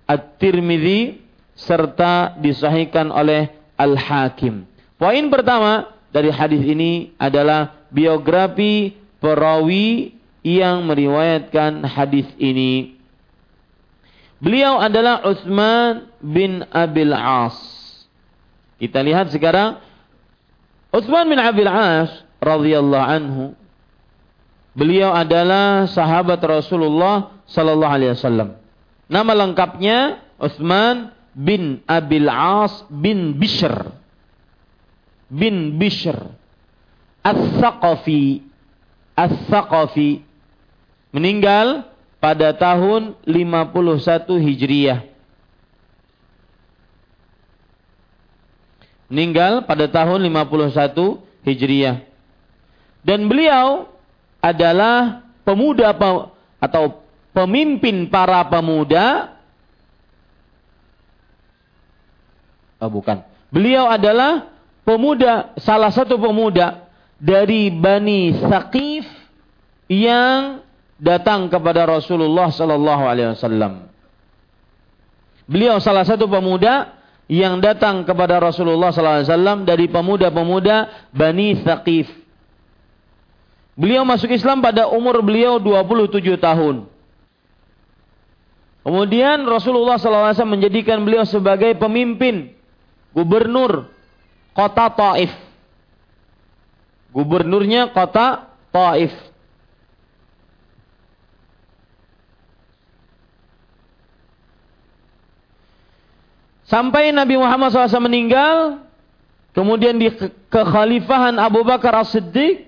[0.08, 1.20] At-Tirmidzi
[1.52, 4.66] serta disahihkan oleh Al-Hakim.
[4.98, 10.12] Poin pertama, dari hadis ini adalah biografi perawi
[10.44, 13.00] yang meriwayatkan hadis ini.
[14.42, 17.56] Beliau adalah Utsman bin Abil As.
[18.76, 19.78] Kita lihat sekarang
[20.90, 22.10] Utsman bin Abil As
[22.42, 23.44] radhiyallahu anhu.
[24.74, 28.58] Beliau adalah sahabat Rasulullah sallallahu alaihi wasallam.
[29.06, 29.98] Nama lengkapnya
[30.42, 34.01] Utsman bin Abil As bin Bishr.
[35.32, 36.36] Bin Bishr.
[37.24, 38.44] As-Saqafi.
[39.16, 40.20] As-Saqafi.
[41.16, 41.88] Meninggal
[42.20, 45.00] pada tahun 51 Hijriah.
[49.08, 52.04] Meninggal pada tahun 51 Hijriah.
[53.00, 53.88] Dan beliau
[54.44, 55.96] adalah pemuda
[56.60, 57.02] atau
[57.32, 59.36] pemimpin para pemuda.
[62.78, 63.24] Oh, bukan.
[63.52, 64.51] Beliau adalah
[64.86, 66.86] pemuda, salah satu pemuda
[67.18, 69.06] dari Bani Saqif
[69.86, 70.62] yang
[70.98, 73.90] datang kepada Rasulullah sallallahu alaihi wasallam.
[75.46, 76.94] Beliau salah satu pemuda
[77.26, 82.06] yang datang kepada Rasulullah sallallahu alaihi wasallam dari pemuda-pemuda Bani Thaqif.
[83.72, 86.92] Beliau masuk Islam pada umur beliau 27 tahun.
[88.82, 92.50] Kemudian Rasulullah SAW menjadikan beliau sebagai pemimpin,
[93.14, 93.86] gubernur
[94.52, 95.32] kota Taif.
[97.12, 99.12] Gubernurnya kota Taif.
[106.72, 108.80] Sampai Nabi Muhammad SAW meninggal,
[109.52, 110.08] kemudian di
[110.48, 112.64] kekhalifahan Abu Bakar As-Siddiq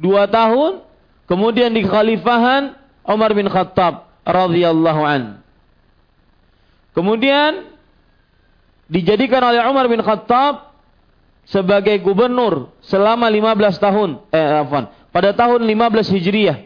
[0.00, 0.80] dua tahun,
[1.28, 2.72] kemudian di kekhalifahan
[3.04, 5.22] Umar bin Khattab radhiyallahu an.
[6.96, 7.68] Kemudian
[8.88, 10.71] dijadikan oleh Umar bin Khattab
[11.52, 16.58] sebagai gubernur selama 15 tahun, eh afwan, pada tahun 15 Hijriah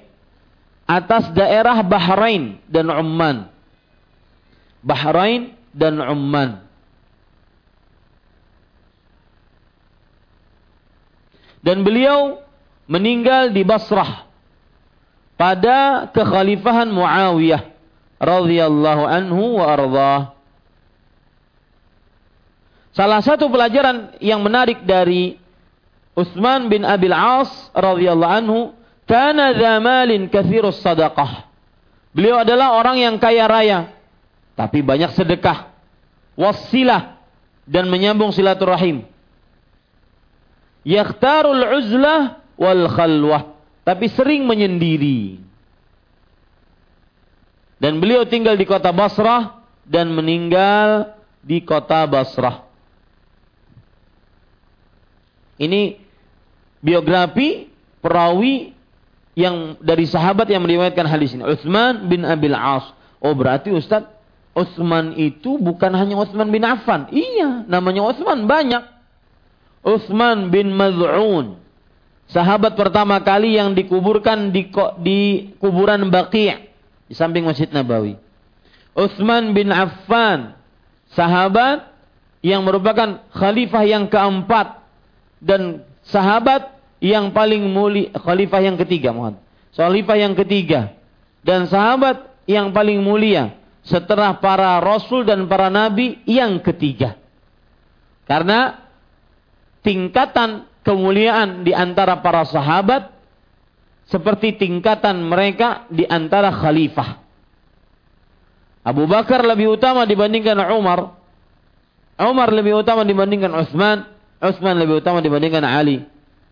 [0.86, 3.50] atas daerah Bahrain dan Umman.
[4.86, 6.66] Bahrain dan Umman.
[11.66, 12.38] dan beliau
[12.86, 14.30] meninggal di Basrah
[15.34, 17.74] pada kekhalifahan Muawiyah
[18.22, 20.35] radhiyallahu anhu wa ardhah.
[22.96, 25.36] Salah satu pelajaran yang menarik dari
[26.16, 28.72] Utsman bin Abil As radhiyallahu anhu,
[29.04, 31.44] kana dzamalin katsirus sadaqah.
[32.16, 33.92] Beliau adalah orang yang kaya raya,
[34.56, 35.68] tapi banyak sedekah,
[36.32, 37.20] wasilah
[37.68, 39.04] dan menyambung silaturahim
[40.86, 45.42] yakhtarul uzlah wal khalwah, tapi sering menyendiri.
[47.76, 51.12] Dan beliau tinggal di kota Basrah dan meninggal
[51.44, 52.64] di kota Basrah.
[55.56, 55.96] Ini
[56.84, 57.72] biografi
[58.04, 58.76] perawi
[59.36, 61.44] yang dari sahabat yang meriwayatkan hadis ini.
[61.44, 62.88] Utsman bin Abil As.
[63.20, 64.08] Oh berarti Ustaz,
[64.56, 67.12] Utsman itu bukan hanya Utsman bin Affan.
[67.12, 68.84] Iya, namanya Utsman banyak.
[69.84, 71.60] Utsman bin Maz'un.
[72.26, 74.66] Sahabat pertama kali yang dikuburkan di,
[75.04, 75.20] di
[75.62, 76.58] kuburan Baqi'
[77.06, 78.18] di samping Masjid Nabawi.
[78.96, 80.56] Utsman bin Affan,
[81.12, 81.92] sahabat
[82.40, 84.85] yang merupakan khalifah yang keempat
[85.42, 89.36] dan sahabat yang paling mulia, khalifah yang ketiga, mohon.
[89.76, 90.96] Khalifah yang ketiga
[91.44, 93.54] dan sahabat yang paling mulia
[93.86, 97.14] setelah para rasul dan para nabi yang ketiga.
[98.26, 98.82] Karena
[99.86, 103.14] tingkatan kemuliaan di antara para sahabat
[104.10, 107.22] seperti tingkatan mereka di antara khalifah.
[108.86, 111.14] Abu Bakar lebih utama dibandingkan Umar.
[112.16, 114.15] Umar lebih utama dibandingkan Utsman.
[114.40, 116.04] Utsman lebih utama dibandingkan Ali.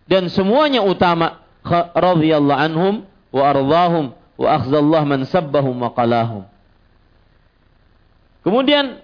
[0.05, 1.41] Dan semuanya utama
[1.93, 2.93] radhiyallahu anhum
[3.33, 6.43] wa ardahum wa akhzallah man sabbahum wa qalahum.
[8.45, 9.01] Kemudian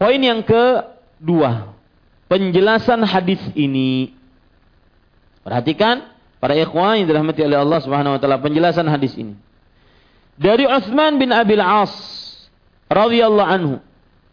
[0.00, 1.76] poin yang kedua
[2.32, 4.16] penjelasan hadis ini.
[5.44, 6.08] Perhatikan
[6.40, 9.36] para ikhwan yang dirahmati oleh Allah Subhanahu wa taala penjelasan hadis ini.
[10.36, 11.92] Dari Utsman bin Abil As
[12.88, 13.74] radhiyallahu anhu,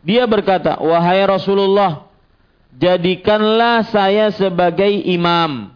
[0.03, 2.07] dia berkata, "Wahai Rasulullah,
[2.77, 5.73] jadikanlah saya sebagai imam."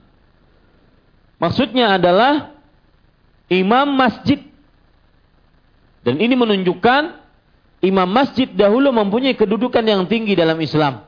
[1.38, 2.58] Maksudnya adalah
[3.50, 4.42] imam masjid.
[6.02, 7.20] Dan ini menunjukkan
[7.84, 11.06] imam masjid dahulu mempunyai kedudukan yang tinggi dalam Islam.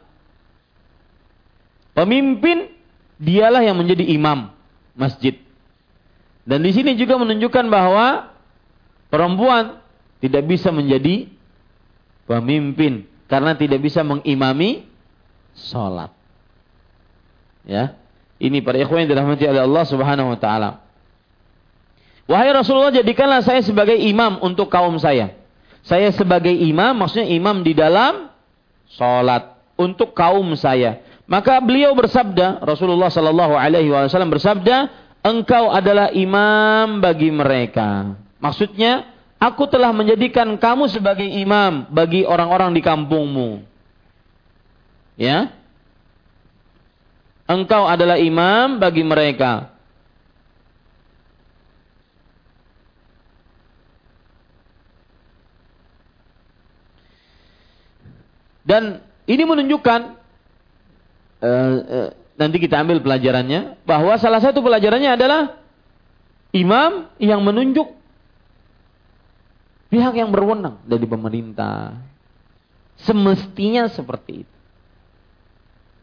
[1.98, 2.70] Pemimpin
[3.20, 4.54] dialah yang menjadi imam
[4.94, 5.36] masjid.
[6.46, 8.34] Dan di sini juga menunjukkan bahwa
[9.14, 9.82] perempuan
[10.20, 11.30] tidak bisa menjadi
[12.26, 14.89] pemimpin karena tidak bisa mengimami
[15.68, 16.12] salat.
[17.68, 18.00] Ya.
[18.40, 20.70] Ini para ikhwan yang dirahmati oleh Allah Subhanahu wa taala.
[22.30, 25.34] Wahai Rasulullah, jadikanlah saya sebagai imam untuk kaum saya.
[25.84, 28.30] Saya sebagai imam, maksudnya imam di dalam
[28.94, 31.02] sholat untuk kaum saya.
[31.30, 34.90] Maka beliau bersabda, Rasulullah Shallallahu Alaihi Wasallam bersabda,
[35.22, 38.18] engkau adalah imam bagi mereka.
[38.42, 43.69] Maksudnya, aku telah menjadikan kamu sebagai imam bagi orang-orang di kampungmu.
[45.20, 45.52] Ya,
[47.44, 49.76] engkau adalah imam bagi mereka.
[58.64, 60.02] Dan ini menunjukkan
[61.42, 65.58] uh, uh, nanti kita ambil pelajarannya bahwa salah satu pelajarannya adalah
[66.54, 67.92] imam yang menunjuk
[69.90, 71.98] pihak yang berwenang dari pemerintah.
[73.02, 74.59] Semestinya seperti itu.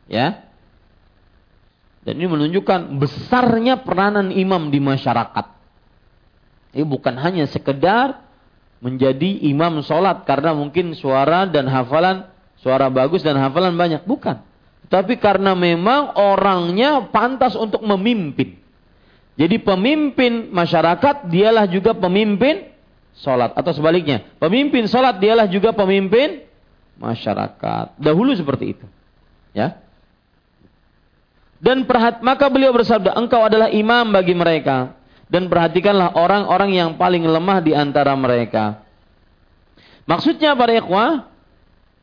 [0.06, 0.46] Ya.
[2.06, 5.46] Dan ini menunjukkan besarnya peranan imam di masyarakat.
[6.76, 8.22] Ini bukan hanya sekedar
[8.78, 12.30] menjadi imam sholat karena mungkin suara dan hafalan
[12.62, 14.06] suara bagus dan hafalan banyak.
[14.06, 14.38] Bukan.
[14.86, 18.54] Tapi karena memang orangnya pantas untuk memimpin.
[19.36, 22.70] Jadi pemimpin masyarakat dialah juga pemimpin
[23.18, 23.52] sholat.
[23.58, 24.22] Atau sebaliknya.
[24.38, 26.46] Pemimpin sholat dialah juga pemimpin
[27.02, 27.98] masyarakat.
[27.98, 28.86] Dahulu seperti itu.
[29.52, 29.85] Ya.
[31.66, 34.94] Dan perhat, maka beliau bersabda, engkau adalah imam bagi mereka.
[35.26, 38.86] Dan perhatikanlah orang-orang yang paling lemah di antara mereka.
[40.06, 41.26] Maksudnya para ikhwah,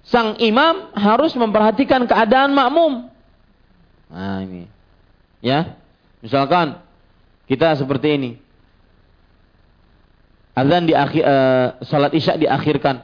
[0.03, 3.07] sang imam harus memperhatikan keadaan makmum.
[4.11, 4.67] Nah ini.
[5.39, 5.79] Ya.
[6.19, 6.83] Misalkan
[7.47, 8.31] kita seperti ini.
[10.51, 12.99] Azan di akhir uh, salat Isya diakhirkan.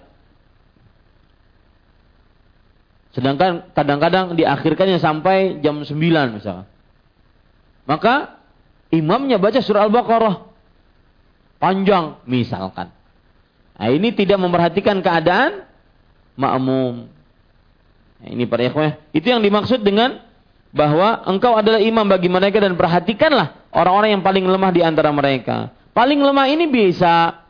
[3.09, 5.97] Sedangkan kadang-kadang diakhirkannya sampai jam 9
[6.37, 6.67] misalkan.
[7.89, 8.37] Maka
[8.93, 10.45] imamnya baca surah Al-Baqarah
[11.57, 12.93] panjang misalkan.
[13.79, 15.65] Nah, ini tidak memperhatikan keadaan
[16.37, 17.09] makmum.
[18.19, 20.21] Nah, ini para ikhwah, itu yang dimaksud dengan
[20.69, 25.73] bahwa engkau adalah imam bagi mereka dan perhatikanlah orang-orang yang paling lemah di antara mereka.
[25.95, 27.41] Paling lemah ini bisa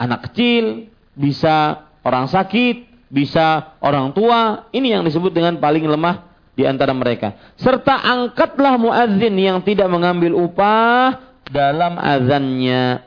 [0.00, 4.70] anak kecil, bisa orang sakit, bisa orang tua.
[4.74, 6.26] Ini yang disebut dengan paling lemah
[6.56, 7.36] di antara mereka.
[7.60, 13.04] Serta angkatlah muadzin yang tidak mengambil upah dalam azannya.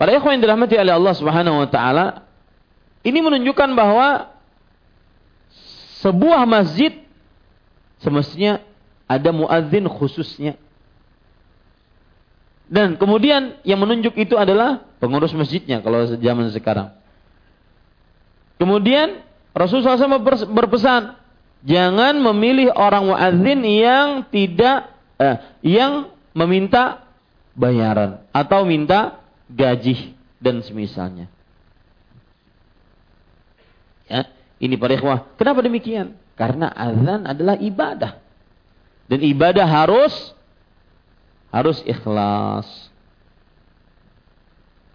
[0.00, 2.24] Para ikhwan yang dirahmati oleh Allah Subhanahu wa taala,
[3.04, 4.32] ini menunjukkan bahwa
[6.00, 7.04] sebuah masjid
[8.00, 8.64] semestinya
[9.04, 10.56] ada muadzin khususnya.
[12.70, 16.94] Dan kemudian yang menunjuk itu adalah pengurus masjidnya kalau zaman sekarang.
[18.60, 19.24] Kemudian
[19.56, 20.20] Rasulullah SAW
[20.52, 21.16] berpesan,
[21.64, 27.08] jangan memilih orang muadzin yang tidak eh, yang meminta
[27.56, 29.16] bayaran atau minta
[29.48, 31.32] gaji dan semisalnya.
[34.12, 34.28] Ya,
[34.60, 35.24] ini para ikhwah.
[35.40, 36.20] Kenapa demikian?
[36.36, 38.20] Karena azan adalah ibadah.
[39.08, 40.12] Dan ibadah harus
[41.48, 42.68] harus ikhlas.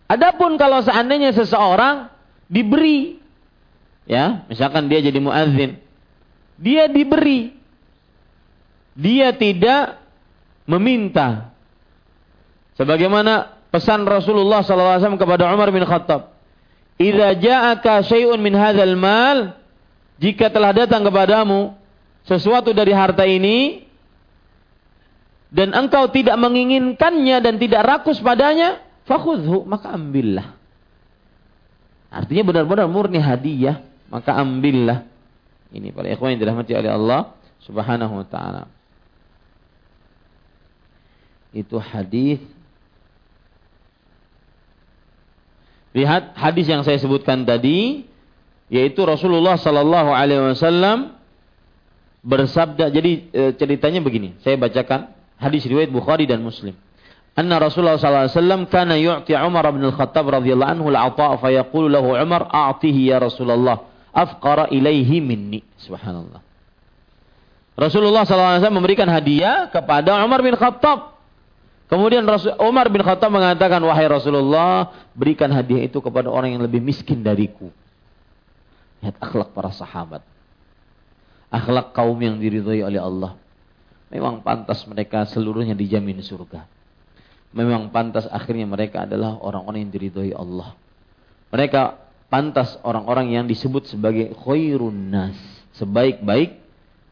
[0.05, 2.13] Adapun kalau seandainya seseorang
[2.45, 3.24] diberi
[4.05, 5.77] ya, misalkan dia jadi muadzin,
[6.55, 7.53] dia diberi.
[8.95, 9.99] Dia tidak
[10.63, 11.51] meminta.
[12.79, 16.31] Sebagaimana pesan Rasulullah SAW kepada Umar bin Khattab.
[16.95, 19.59] Idza ja'aka syai'un min hadzal mal,
[20.15, 21.75] jika telah datang kepadamu
[22.23, 23.83] sesuatu dari harta ini
[25.51, 30.55] dan engkau tidak menginginkannya dan tidak rakus padanya, fakhudhu, maka ambillah.
[32.15, 35.07] Artinya benar-benar murni hadiah, maka ambillah.
[35.75, 37.21] Ini para ikhwan yang dirahmati oleh Allah
[37.65, 38.63] Subhanahu wa taala.
[41.55, 42.43] Itu hadis
[45.95, 48.03] Lihat hadis yang saya sebutkan tadi,
[48.67, 51.15] yaitu Rasulullah Sallallahu Alaihi Wasallam
[52.19, 52.91] bersabda.
[52.91, 56.75] Jadi e, ceritanya begini, saya bacakan hadis riwayat Bukhari dan Muslim.
[57.35, 61.91] Anna Rasulullah sallallahu alaihi wasallam kana yu'ti Umar bin Al-Khattab radhiyallahu anhu al-'ata fa yaqulu
[61.91, 63.83] lahu Umar a'tihi ya Rasulullah
[64.15, 65.59] afqara ilaihi minni.
[65.83, 66.39] Subhanallah.
[67.75, 71.15] Rasulullah wasallam memberikan hadiah kepada Umar bin Khattab
[71.85, 76.81] Kemudian Rasul Umar bin Khattab mengatakan, "Wahai Rasulullah, berikan hadiah itu kepada orang yang lebih
[76.81, 77.69] miskin dariku."
[79.05, 80.25] Lihat akhlak para sahabat.
[81.53, 83.37] Akhlak kaum yang diridhoi oleh Allah.
[84.09, 86.65] Memang pantas mereka seluruhnya dijamin surga.
[87.53, 90.73] Memang pantas akhirnya mereka adalah orang-orang yang diridhoi Allah.
[91.53, 91.81] Mereka
[92.27, 95.37] pantas orang-orang yang disebut sebagai khairun nas,
[95.77, 96.57] sebaik-baik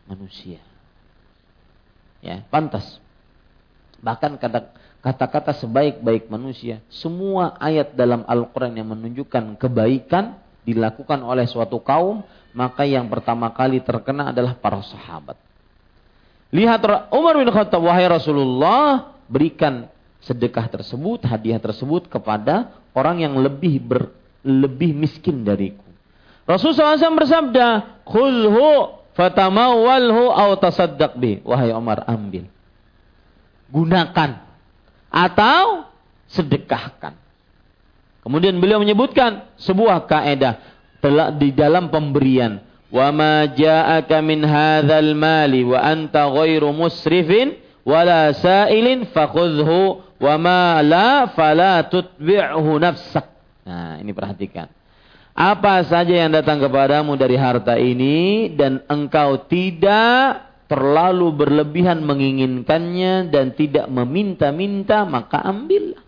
[0.09, 0.59] manusia.
[2.23, 2.99] Ya, pantas.
[4.03, 4.39] Bahkan
[5.03, 12.23] kata-kata sebaik-baik manusia, semua ayat dalam Al-Quran yang menunjukkan kebaikan dilakukan oleh suatu kaum,
[12.55, 15.35] maka yang pertama kali terkena adalah para sahabat.
[16.53, 19.89] Lihat Umar bin Khattab, wahai Rasulullah, berikan
[20.23, 24.13] sedekah tersebut, hadiah tersebut kepada orang yang lebih ber,
[24.43, 25.83] lebih miskin dariku.
[26.43, 27.67] Rasulullah SAW bersabda,
[28.03, 32.51] "Khulhu fatamawwalhu aw tasaddaq bi." Wahai Umar, ambil
[33.73, 34.45] gunakan
[35.09, 35.89] atau
[36.29, 37.17] sedekahkan.
[38.21, 40.61] Kemudian beliau menyebutkan sebuah kaidah
[41.01, 42.61] telah di dalam pemberian.
[42.93, 50.79] Wa ma ja'aka min hadzal mali wa anta ghairu musrifin wala sa'ilin fakhudhu wa ma
[50.85, 53.32] la fala tutbi'hu nafsak.
[53.63, 54.67] Nah, ini perhatikan.
[55.33, 63.53] Apa saja yang datang kepadamu dari harta ini dan engkau tidak terlalu berlebihan menginginkannya dan
[63.57, 66.01] tidak meminta-minta maka ambillah.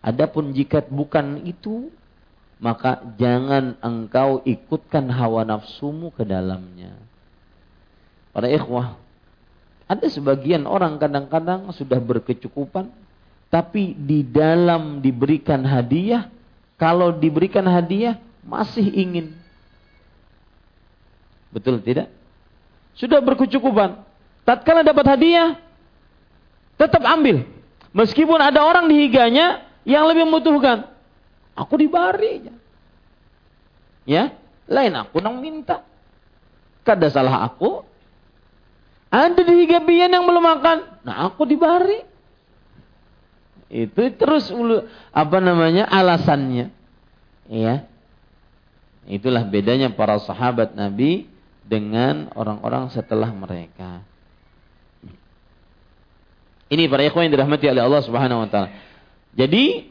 [0.00, 1.92] Adapun jika bukan itu
[2.60, 6.96] maka jangan engkau ikutkan hawa nafsumu ke dalamnya.
[8.32, 8.96] Para ikhwah,
[9.84, 12.88] ada sebagian orang kadang-kadang sudah berkecukupan
[13.52, 16.30] tapi di dalam diberikan hadiah
[16.80, 19.36] kalau diberikan hadiah masih ingin.
[21.52, 22.08] Betul tidak?
[22.96, 24.00] Sudah berkecukupan.
[24.48, 25.60] Tatkala dapat hadiah,
[26.80, 27.44] tetap ambil.
[27.92, 30.88] Meskipun ada orang di higanya yang lebih membutuhkan.
[31.52, 32.48] Aku dibari.
[34.08, 34.32] Ya,
[34.64, 35.84] lain aku nang minta.
[36.80, 37.84] Kada salah aku.
[39.12, 41.04] Ada di higa bian yang belum makan.
[41.04, 42.09] Nah aku dibari.
[43.70, 44.50] Itu terus
[45.14, 46.74] apa namanya alasannya.
[47.46, 47.86] Ya.
[49.06, 51.30] Itulah bedanya para sahabat Nabi
[51.70, 54.02] dengan orang-orang setelah mereka.
[56.70, 58.70] Ini para ikhwan yang dirahmati oleh Allah Subhanahu wa taala.
[59.34, 59.90] Jadi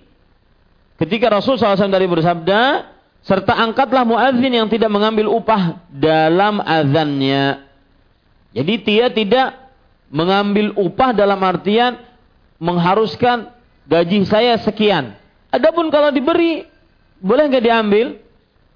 [1.00, 2.88] ketika Rasul SAW dari bersabda,
[3.24, 7.68] serta angkatlah muadzin yang tidak mengambil upah dalam azannya.
[8.56, 9.60] Jadi dia tidak
[10.08, 12.00] mengambil upah dalam artian
[12.60, 13.59] mengharuskan
[13.90, 15.18] gaji saya sekian.
[15.50, 16.64] Adapun kalau diberi,
[17.18, 18.08] boleh nggak diambil?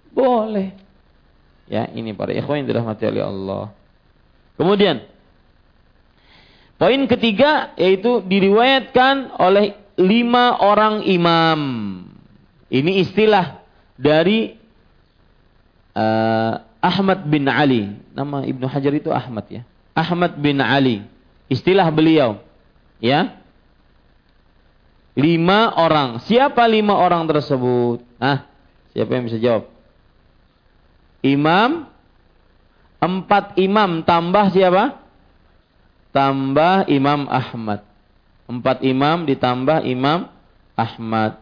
[0.09, 0.73] Boleh.
[1.69, 3.63] Ya, ini para ikhwan yang dirahmati oleh Allah.
[4.57, 5.05] Kemudian
[6.77, 11.61] poin ketiga yaitu diriwayatkan oleh lima orang imam.
[12.73, 13.61] Ini istilah
[13.93, 14.57] dari
[15.93, 17.93] uh, Ahmad bin Ali.
[18.13, 19.61] Nama Ibnu Hajar itu Ahmad ya.
[19.93, 21.05] Ahmad bin Ali.
[21.47, 22.41] Istilah beliau.
[22.97, 23.42] Ya.
[25.13, 26.21] Lima orang.
[26.25, 28.01] Siapa lima orang tersebut?
[28.17, 28.49] Ah,
[28.93, 29.73] siapa yang bisa jawab?
[31.23, 31.87] imam
[32.99, 34.99] empat imam tambah siapa?
[36.13, 37.81] Tambah Imam Ahmad.
[38.45, 40.29] Empat imam ditambah Imam
[40.77, 41.41] Ahmad.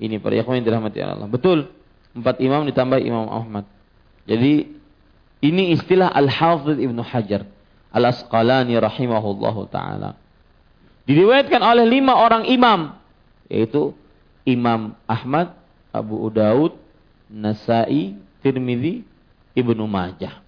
[0.00, 1.28] Ini para yang dirahmati Allah.
[1.28, 1.68] Betul.
[2.16, 3.68] Empat imam ditambah Imam Ahmad.
[4.24, 4.64] Jadi
[5.44, 7.44] ini istilah Al-Hafidh Ibnu Hajar
[7.92, 10.16] Al-Asqalani rahimahullahu taala.
[11.04, 12.96] Diriwayatkan oleh lima orang imam
[13.48, 13.92] yaitu
[14.44, 15.56] Imam Ahmad,
[15.92, 16.76] Abu Daud,
[17.32, 19.04] Nasai, Tirmidzi,
[19.56, 20.40] Ibnu Majah.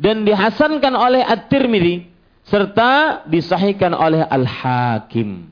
[0.00, 2.08] Dan dihasankan oleh At-Tirmidzi
[2.46, 5.50] serta disahihkan oleh Al-Hakim.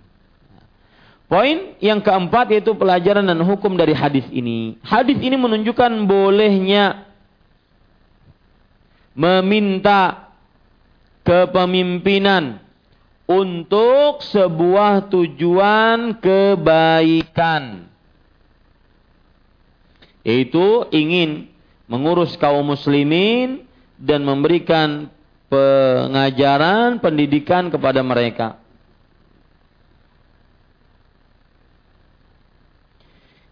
[1.29, 4.81] Poin yang keempat yaitu pelajaran dan hukum dari hadis ini.
[4.81, 7.05] Hadis ini menunjukkan bolehnya
[9.13, 10.33] meminta
[11.29, 12.65] kepemimpinan
[13.29, 17.85] untuk sebuah tujuan kebaikan.
[20.25, 21.53] Yaitu ingin
[21.85, 23.69] mengurus kaum muslimin
[24.01, 25.13] dan memberikan
[25.53, 28.57] pengajaran, pendidikan kepada mereka.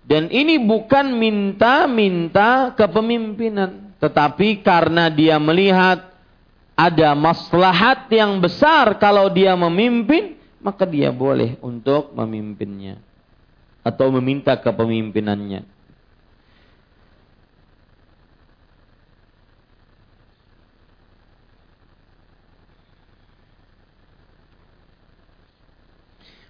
[0.06, 6.15] Dan ini bukan minta-minta kepemimpinan, tetapi karena dia melihat
[6.76, 13.00] ada maslahat yang besar kalau dia memimpin, maka dia boleh untuk memimpinnya
[13.80, 15.64] atau meminta kepemimpinannya.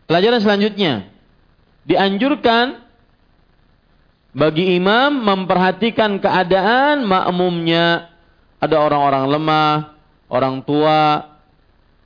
[0.07, 1.11] Pelajaran selanjutnya.
[1.86, 2.82] Dianjurkan
[4.35, 8.11] bagi imam memperhatikan keadaan makmumnya.
[8.62, 9.95] Ada orang-orang lemah,
[10.27, 11.27] orang tua,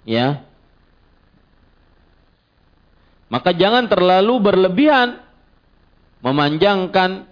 [0.05, 0.45] ya.
[3.31, 5.23] Maka jangan terlalu berlebihan
[6.21, 7.31] memanjangkan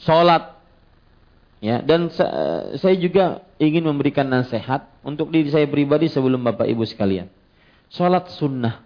[0.00, 0.56] sholat.
[1.60, 2.08] Ya, dan
[2.80, 7.28] saya juga ingin memberikan nasihat untuk diri saya pribadi sebelum Bapak Ibu sekalian
[7.90, 8.80] sholat sunnah,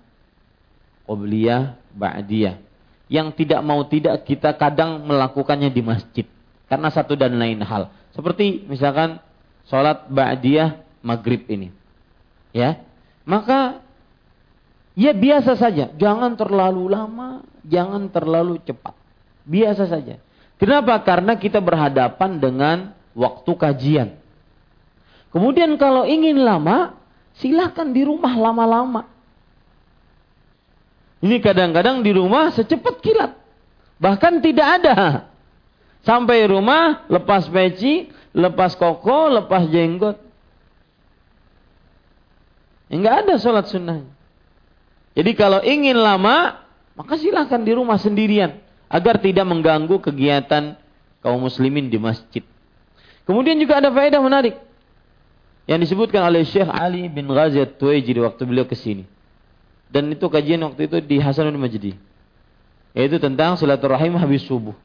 [1.05, 2.59] qobliyah, ba'diyah.
[3.07, 6.27] Yang tidak mau tidak kita kadang melakukannya di masjid.
[6.67, 7.93] Karena satu dan lain hal.
[8.17, 9.21] Seperti misalkan
[9.69, 11.73] sholat ba'diyah maghrib ini.
[12.55, 12.81] Ya,
[13.27, 13.83] maka
[14.95, 15.91] ya biasa saja.
[15.97, 18.95] Jangan terlalu lama, jangan terlalu cepat.
[19.45, 20.17] Biasa saja.
[20.57, 20.97] Kenapa?
[21.03, 22.77] Karena kita berhadapan dengan
[23.13, 24.09] waktu kajian.
[25.35, 26.95] Kemudian kalau ingin lama,
[27.37, 29.11] silahkan di rumah lama-lama.
[31.25, 33.33] Ini kadang-kadang di rumah secepat kilat.
[33.99, 34.97] Bahkan tidak ada.
[36.05, 40.19] Sampai rumah, lepas peci, lepas koko, lepas jenggot.
[42.91, 44.05] Enggak ada sholat sunnah.
[45.15, 46.67] Jadi kalau ingin lama,
[46.99, 48.61] maka silahkan di rumah sendirian.
[48.91, 50.77] Agar tidak mengganggu kegiatan
[51.25, 52.45] kaum muslimin di masjid.
[53.25, 54.61] Kemudian juga ada faedah menarik
[55.65, 59.09] yang disebutkan oleh Syekh Ali bin Ghazi Tuwaiji waktu beliau ke sini.
[59.89, 61.97] Dan itu kajian waktu itu di Hasanul Majdi.
[62.93, 64.77] Yaitu tentang silaturahim habis subuh.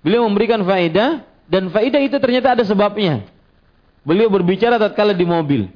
[0.00, 3.28] Beliau memberikan faedah dan faedah itu ternyata ada sebabnya.
[4.08, 5.68] Beliau berbicara tatkala di mobil.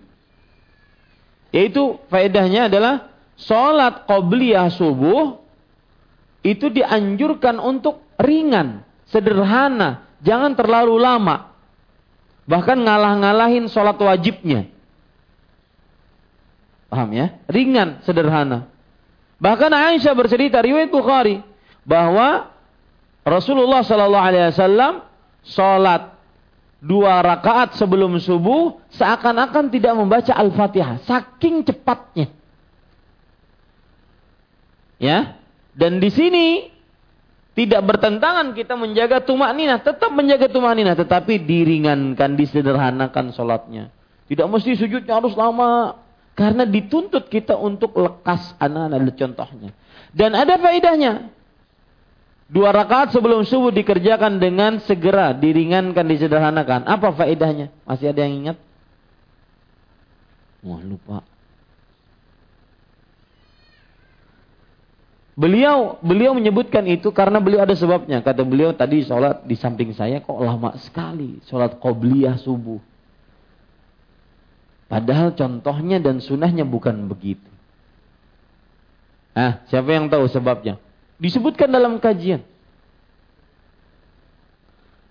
[1.52, 5.36] Yaitu faedahnya adalah sholat qobliyah subuh
[6.40, 11.52] itu dianjurkan untuk ringan, sederhana, jangan terlalu lama.
[12.48, 14.72] Bahkan ngalah-ngalahin sholat wajibnya.
[16.88, 17.36] Paham ya?
[17.52, 18.64] Ringan, sederhana.
[19.36, 21.44] Bahkan Aisyah bercerita riwayat Bukhari
[21.84, 22.48] bahwa
[23.28, 25.05] Rasulullah Shallallahu Alaihi Wasallam
[25.46, 26.16] sholat
[26.82, 32.30] dua rakaat sebelum subuh seakan-akan tidak membaca Al-Fatihah, saking cepatnya.
[34.96, 35.36] Ya,
[35.76, 36.72] dan di sini
[37.52, 43.88] tidak bertentangan kita menjaga tumak nina, tetap menjaga tumak nina, tetapi diringankan, disederhanakan sholatnya.
[44.28, 46.00] Tidak mesti sujudnya harus lama,
[46.36, 49.70] karena dituntut kita untuk lekas anak-anak contohnya.
[50.12, 51.32] Dan ada faedahnya.
[52.46, 56.86] Dua rakaat sebelum subuh dikerjakan dengan segera, diringankan, disederhanakan.
[56.86, 57.74] Apa faedahnya?
[57.82, 58.56] Masih ada yang ingat?
[60.62, 61.26] Wah lupa.
[65.36, 68.22] Beliau beliau menyebutkan itu karena beliau ada sebabnya.
[68.22, 71.42] Kata beliau tadi sholat di samping saya kok lama sekali.
[71.50, 72.80] Sholat qobliyah subuh.
[74.86, 77.50] Padahal contohnya dan sunnahnya bukan begitu.
[79.34, 80.78] Ah, siapa yang tahu sebabnya?
[81.16, 82.44] Disebutkan dalam kajian.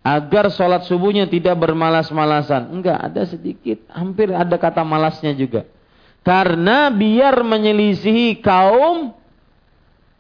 [0.05, 2.69] Agar sholat subuhnya tidak bermalas-malasan.
[2.69, 3.89] Enggak, ada sedikit.
[3.89, 5.65] Hampir ada kata malasnya juga.
[6.21, 9.17] Karena biar menyelisihi kaum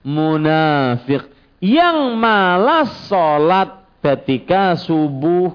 [0.01, 1.29] munafik
[1.61, 5.53] yang malas sholat ketika subuh.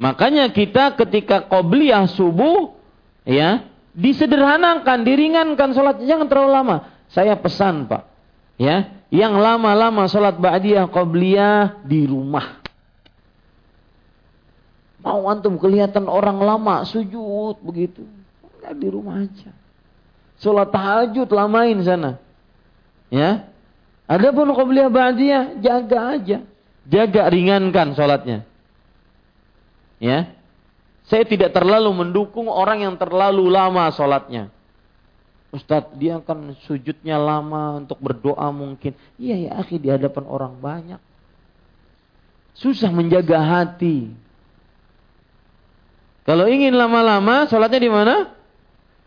[0.00, 2.76] Makanya kita ketika qobliyah subuh
[3.24, 6.76] ya disederhanakan, diringankan sholatnya jangan terlalu lama.
[7.12, 8.08] Saya pesan pak,
[8.56, 12.64] ya yang lama-lama sholat ba'diyah qobliyah di rumah.
[15.02, 18.06] Mau antum kelihatan orang lama sujud begitu,
[18.40, 19.50] enggak di rumah aja.
[20.40, 22.18] Sholat tahajud lamain sana.
[23.12, 23.52] Ya.
[24.08, 26.38] Adapun qobliyah ba'diyah jaga aja.
[26.88, 28.42] Jaga ringankan sholatnya.
[30.02, 30.34] Ya.
[31.06, 34.50] Saya tidak terlalu mendukung orang yang terlalu lama sholatnya.
[35.52, 38.96] Ustadz, dia akan sujudnya lama untuk berdoa mungkin.
[39.20, 41.00] Iya ya, akhi di hadapan orang banyak.
[42.56, 44.08] Susah menjaga hati.
[46.24, 48.14] Kalau ingin lama-lama, sholatnya di mana?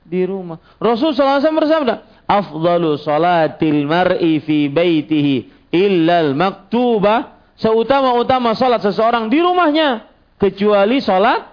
[0.06, 0.62] Di rumah.
[0.78, 10.08] Rasul SAW bersabda, afdalu salatil mar'i fi baitihi illal maktubah seutama-utama salat seseorang di rumahnya
[10.38, 11.48] kecuali salat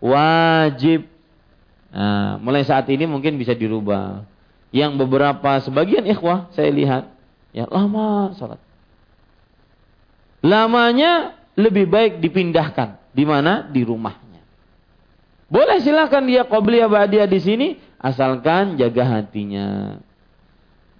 [0.00, 1.15] wajib.
[1.96, 4.20] Nah, mulai saat ini mungkin bisa dirubah.
[4.68, 7.08] Yang beberapa sebagian ikhwah saya lihat
[7.56, 8.60] ya lama salat.
[10.44, 13.64] Lamanya lebih baik dipindahkan di mana?
[13.72, 14.44] Di rumahnya.
[15.48, 19.96] Boleh silakan dia qobliyah ba'diyah di sini asalkan jaga hatinya.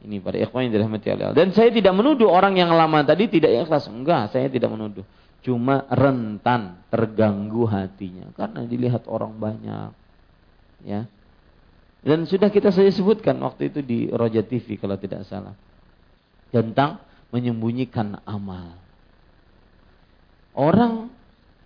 [0.00, 1.36] Ini pada ikhwan yang dirahmati Allah.
[1.36, 3.90] Dan saya tidak menuduh orang yang lama tadi tidak ikhlas.
[3.90, 5.04] Enggak, saya tidak menuduh.
[5.44, 10.05] Cuma rentan, terganggu hatinya karena dilihat orang banyak.
[10.84, 11.08] Ya.
[12.06, 15.56] Dan sudah kita saya sebutkan waktu itu di Roja TV kalau tidak salah.
[16.54, 17.02] Tentang
[17.34, 18.78] menyembunyikan amal.
[20.54, 21.10] Orang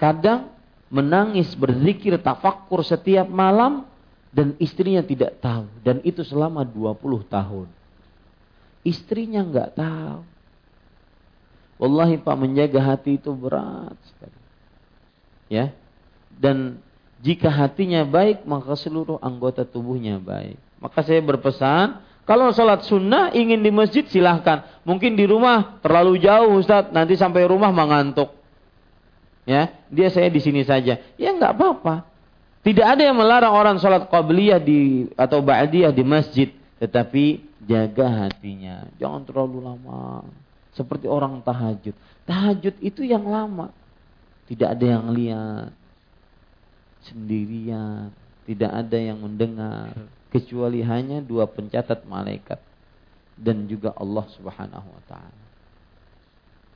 [0.01, 0.51] kadang
[0.91, 3.87] menangis, berzikir, tafakur setiap malam
[4.35, 6.99] dan istrinya tidak tahu dan itu selama 20
[7.31, 7.69] tahun.
[8.83, 10.21] Istrinya nggak tahu.
[11.81, 14.41] Wallahi Pak menjaga hati itu berat sekali.
[15.49, 15.73] Ya.
[16.37, 16.81] Dan
[17.21, 20.57] jika hatinya baik maka seluruh anggota tubuhnya baik.
[20.81, 24.65] Maka saya berpesan, kalau sholat sunnah ingin di masjid silahkan.
[24.89, 28.33] Mungkin di rumah terlalu jauh Ustaz, nanti sampai rumah mengantuk.
[29.45, 30.97] Ya, dia saya di sini saja.
[31.21, 32.09] Ya nggak apa-apa.
[32.61, 38.85] Tidak ada yang melarang orang sholat qabliyah di atau ba'diyah di masjid, tetapi jaga hatinya,
[39.01, 40.25] jangan terlalu lama.
[40.77, 41.97] Seperti orang tahajud.
[42.29, 43.75] Tahajud itu yang lama.
[44.47, 45.80] Tidak ada yang lihat.
[47.09, 48.13] Sendirian.
[48.45, 49.95] Tidak ada yang mendengar.
[50.29, 52.61] Kecuali hanya dua pencatat malaikat.
[53.41, 55.41] Dan juga Allah subhanahu wa ta'ala.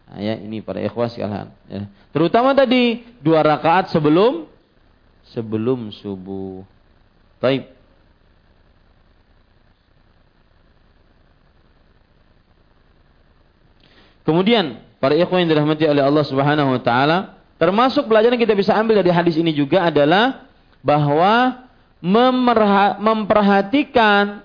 [0.04, 1.48] Nah, ya ini para ikhwas sekalian.
[1.68, 1.88] Ya.
[2.12, 4.44] Terutama tadi dua rakaat sebelum
[5.32, 6.60] sebelum subuh.
[7.40, 7.72] Taib.
[14.24, 19.00] Kemudian para ikhwan yang dirahmati oleh Allah Subhanahu wa taala, Termasuk pelajaran kita bisa ambil
[19.00, 20.44] dari hadis ini juga adalah
[20.84, 21.64] bahwa
[23.00, 24.44] memperhatikan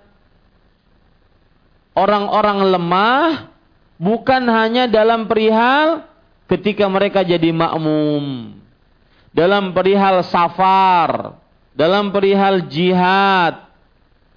[1.91, 3.51] orang-orang lemah
[3.99, 6.07] bukan hanya dalam perihal
[6.47, 8.55] ketika mereka jadi makmum,
[9.35, 11.35] dalam perihal safar,
[11.75, 13.67] dalam perihal jihad,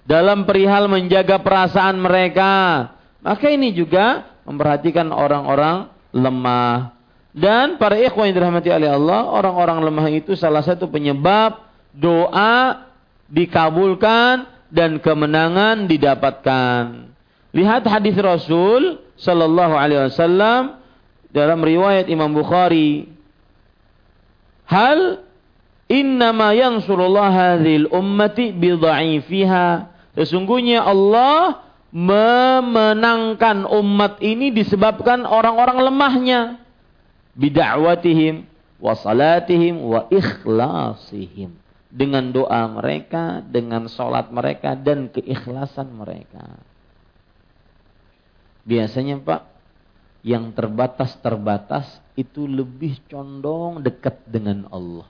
[0.03, 2.91] dalam perihal menjaga perasaan mereka.
[3.23, 6.92] Maka ini juga memperhatikan orang-orang lemah.
[7.33, 12.85] Dan para ikhwan yang dirahmati oleh Allah, orang-orang lemah itu salah satu penyebab doa
[13.25, 17.09] dikabulkan dan kemenangan didapatkan.
[17.53, 20.77] Lihat hadis Rasul sallallahu alaihi wasallam
[21.33, 23.09] dalam riwayat Imam Bukhari.
[24.69, 25.25] Hal
[25.89, 29.89] innama yansurullah hadhil ummati bidha'ifiha.
[30.13, 36.62] Sesungguhnya Allah memenangkan umat ini disebabkan orang-orang lemahnya
[37.37, 38.45] bida'watihim
[38.77, 41.57] wa salatihim wa ikhlasihim
[41.93, 46.57] dengan doa mereka, dengan sholat mereka dan keikhlasan mereka.
[48.65, 49.41] Biasanya Pak,
[50.25, 55.05] yang terbatas-terbatas itu lebih condong dekat dengan Allah.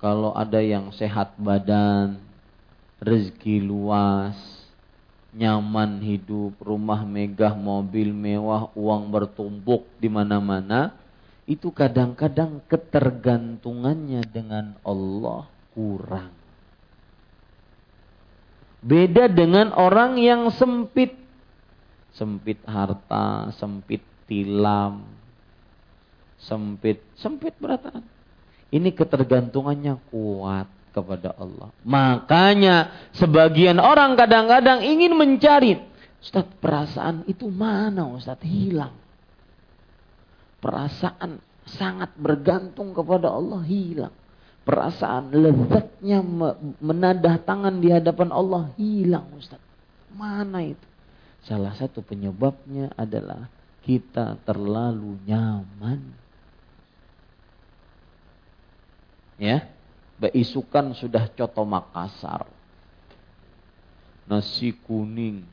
[0.00, 2.16] Kalau ada yang sehat badan,
[3.02, 4.55] rezeki luas,
[5.36, 10.96] nyaman hidup, rumah megah, mobil mewah, uang bertumpuk di mana-mana,
[11.44, 15.44] itu kadang-kadang ketergantungannya dengan Allah
[15.76, 16.32] kurang.
[18.80, 21.12] Beda dengan orang yang sempit.
[22.16, 25.04] Sempit harta, sempit tilam,
[26.40, 28.00] sempit, sempit berataan.
[28.72, 31.68] Ini ketergantungannya kuat kepada Allah.
[31.84, 35.76] Makanya sebagian orang kadang-kadang ingin mencari,
[36.24, 38.96] Ustaz perasaan itu mana Ustaz hilang.
[40.64, 41.36] Perasaan
[41.68, 44.14] sangat bergantung kepada Allah hilang.
[44.64, 46.24] Perasaan lezatnya
[46.80, 49.60] menadah tangan di hadapan Allah hilang Ustaz.
[50.16, 50.86] Mana itu?
[51.46, 53.46] Salah satu penyebabnya adalah
[53.86, 56.00] kita terlalu nyaman.
[59.38, 59.68] Ya,
[60.16, 62.48] Beisukan sudah coto Makassar.
[64.26, 65.44] Nasi kuning,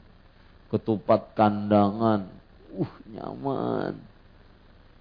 [0.72, 2.26] ketupat kandangan,
[2.74, 3.94] uh nyaman.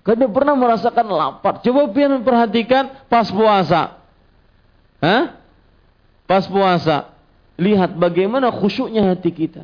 [0.02, 1.62] Kada pernah merasakan lapar.
[1.62, 4.02] Coba pian perhatikan pas puasa.
[4.98, 5.38] Hah?
[6.26, 7.14] Pas puasa.
[7.54, 9.62] Lihat bagaimana khusyuknya hati kita.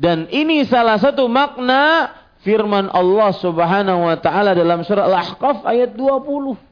[0.00, 2.10] Dan ini salah satu makna
[2.42, 6.69] firman Allah Subhanahu wa taala dalam surah Al-Ahqaf ayat 20.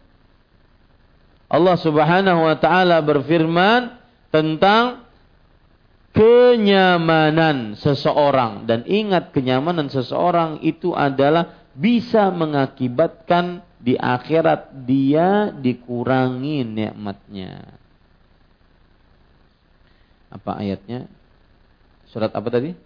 [1.49, 3.97] Allah Subhanahu wa taala berfirman
[4.29, 5.09] tentang
[6.12, 17.81] kenyamanan seseorang dan ingat kenyamanan seseorang itu adalah bisa mengakibatkan di akhirat dia dikurangi nikmatnya.
[20.29, 21.09] Apa ayatnya?
[22.12, 22.77] Surat apa tadi?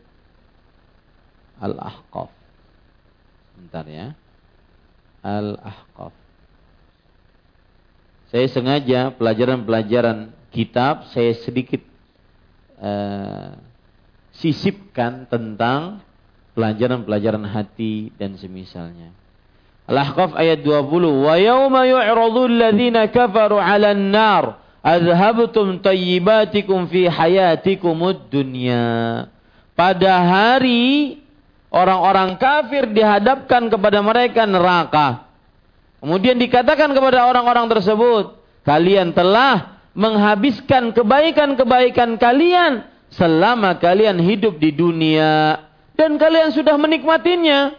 [1.59, 2.30] Al-Ahqaf.
[3.59, 4.14] Bentar ya.
[5.26, 6.22] Al-Ahqaf.
[8.32, 11.84] Saya sengaja pelajaran-pelajaran kitab saya sedikit
[12.80, 13.60] uh,
[14.32, 16.00] sisipkan tentang
[16.56, 19.12] pelajaran-pelajaran hati dan semisalnya.
[19.84, 21.28] Al-Ahqaf ayat 20.
[21.28, 24.44] Wa yawma yu'radu alladhina kafaru 'alan nar
[24.80, 29.28] adhabtum tayyibatikum fi hayatikumud dunya.
[29.76, 31.20] Pada hari
[31.68, 35.31] orang-orang kafir dihadapkan kepada mereka neraka.
[36.02, 38.34] Kemudian dikatakan kepada orang-orang tersebut,
[38.66, 45.62] kalian telah menghabiskan kebaikan-kebaikan kalian selama kalian hidup di dunia
[45.94, 47.78] dan kalian sudah menikmatinya.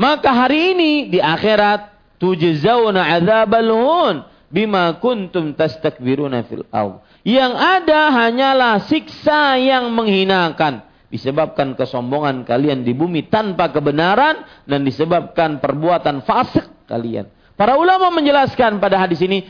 [0.00, 4.16] Maka hari ini di akhirat tujzauna adzabal hun,
[4.48, 7.04] bima kuntum tastakbiruna fil ard.
[7.20, 15.60] Yang ada hanyalah siksa yang menghinakan disebabkan kesombongan kalian di bumi tanpa kebenaran dan disebabkan
[15.60, 17.28] perbuatan fasik kalian.
[17.58, 19.44] Para ulama menjelaskan pada hadis ini,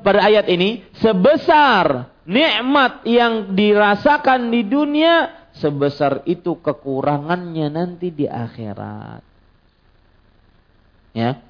[0.00, 9.20] pada ayat ini, sebesar nikmat yang dirasakan di dunia, sebesar itu kekurangannya nanti di akhirat.
[11.12, 11.44] Ya,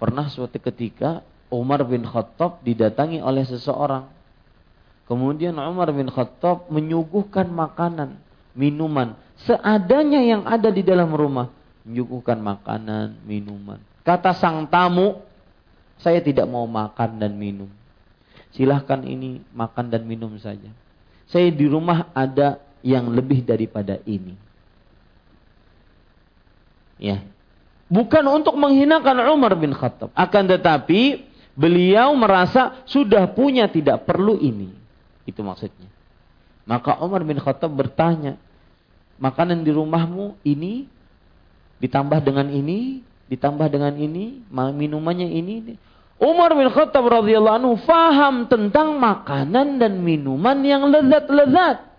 [0.00, 1.20] pernah suatu ketika
[1.52, 4.08] Umar bin Khattab didatangi oleh seseorang.
[5.04, 8.16] Kemudian Umar bin Khattab menyuguhkan makanan,
[8.56, 9.12] minuman,
[9.44, 11.52] seadanya yang ada di dalam rumah.
[11.84, 13.76] Menyuguhkan makanan, minuman.
[14.04, 15.24] Kata sang tamu,
[15.96, 17.72] saya tidak mau makan dan minum.
[18.52, 20.68] Silahkan ini makan dan minum saja.
[21.26, 24.36] Saya di rumah ada yang lebih daripada ini.
[27.00, 27.24] Ya.
[27.88, 30.12] Bukan untuk menghinakan Umar bin Khattab.
[30.12, 31.24] Akan tetapi
[31.56, 34.70] beliau merasa sudah punya tidak perlu ini.
[35.24, 35.88] Itu maksudnya.
[36.68, 38.36] Maka Umar bin Khattab bertanya,
[39.16, 40.88] makanan di rumahmu ini
[41.80, 45.76] ditambah dengan ini, ditambah dengan ini, minumannya ini.
[46.20, 51.90] Umar bin Khattab radhiyallahu anhu faham tentang makanan dan minuman yang lezat-lezat.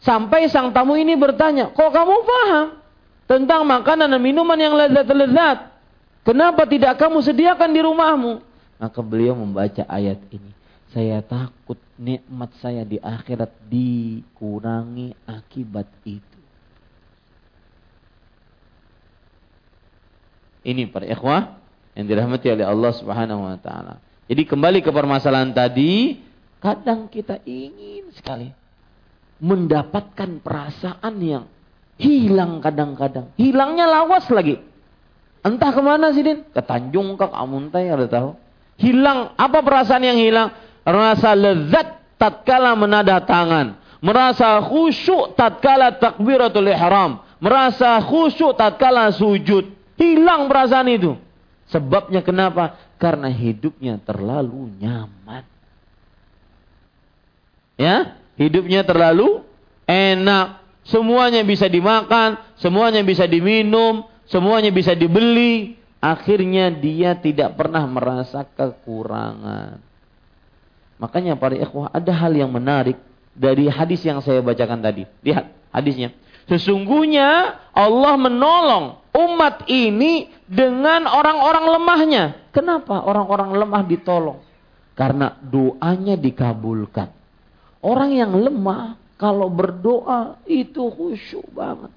[0.00, 2.66] Sampai sang tamu ini bertanya, kok kamu faham
[3.28, 5.70] tentang makanan dan minuman yang lezat-lezat?
[6.24, 8.32] Kenapa tidak kamu sediakan di rumahmu?
[8.80, 10.52] Maka beliau membaca ayat ini.
[10.90, 16.29] Saya takut nikmat saya di akhirat dikurangi akibat itu.
[20.60, 21.56] Ini para ikhwah
[21.96, 23.94] yang dirahmati oleh Allah Subhanahu wa taala.
[24.30, 26.20] Jadi kembali ke permasalahan tadi,
[26.62, 28.52] kadang kita ingin sekali
[29.40, 31.44] mendapatkan perasaan yang
[31.96, 33.32] hilang kadang-kadang.
[33.40, 34.60] Hilangnya lawas lagi.
[35.40, 36.44] Entah ke mana sih Din?
[36.52, 38.36] Ke Tanjung ke Amuntai ada tahu.
[38.76, 40.52] Hilang apa perasaan yang hilang?
[40.84, 43.80] Rasa lezat tatkala menada tangan.
[44.00, 47.24] Merasa khusyuk tatkala takbiratul ihram.
[47.40, 49.79] Merasa khusyuk tatkala sujud.
[50.00, 51.20] Hilang perasaan itu.
[51.68, 52.80] Sebabnya kenapa?
[52.96, 55.44] Karena hidupnya terlalu nyaman.
[57.76, 59.44] Ya, hidupnya terlalu
[59.84, 60.64] enak.
[60.88, 65.76] Semuanya bisa dimakan, semuanya bisa diminum, semuanya bisa dibeli.
[66.00, 69.76] Akhirnya dia tidak pernah merasa kekurangan.
[70.96, 72.96] Makanya para ikhwah ada hal yang menarik
[73.36, 75.04] dari hadis yang saya bacakan tadi.
[75.20, 76.16] Lihat hadisnya.
[76.50, 82.24] Sesungguhnya Allah menolong umat ini dengan orang-orang lemahnya.
[82.50, 84.42] Kenapa orang-orang lemah ditolong?
[84.98, 87.06] Karena doanya dikabulkan.
[87.86, 91.94] Orang yang lemah kalau berdoa itu khusyuk banget.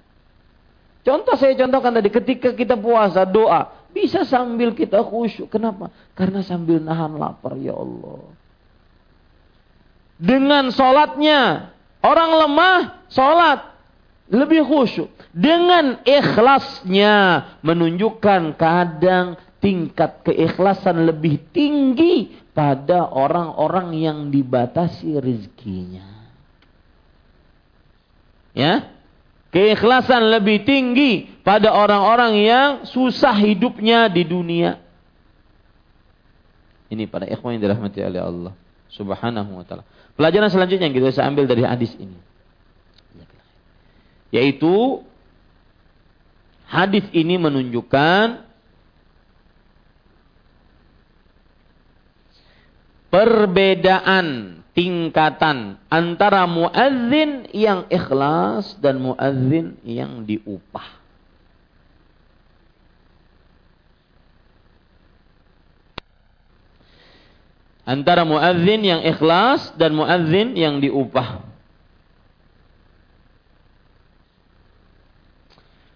[1.01, 5.49] Contoh saya contohkan tadi ketika kita puasa doa bisa sambil kita khusyuk.
[5.49, 5.89] Kenapa?
[6.13, 8.21] Karena sambil nahan lapar ya Allah.
[10.21, 11.73] Dengan sholatnya
[12.05, 12.77] orang lemah
[13.09, 13.72] sholat
[14.33, 15.13] lebih khusyuk.
[15.29, 17.15] Dengan ikhlasnya
[17.61, 26.09] menunjukkan kadang tingkat keikhlasan lebih tinggi pada orang-orang yang dibatasi rezekinya.
[28.53, 28.93] Ya,
[29.53, 34.81] keikhlasan lebih tinggi pada orang-orang yang susah hidupnya di dunia.
[36.89, 38.53] Ini pada ikhwan yang dirahmati oleh Allah
[38.93, 39.81] Subhanahu wa taala.
[40.13, 42.32] Pelajaran selanjutnya yang kita bisa ambil dari hadis ini
[44.33, 45.05] yaitu
[46.65, 48.41] hadis ini menunjukkan
[53.13, 61.05] perbedaan tingkatan antara muadzin yang ikhlas dan muadzin yang diupah.
[67.85, 71.52] Antara muadzin yang ikhlas dan muadzin yang diupah.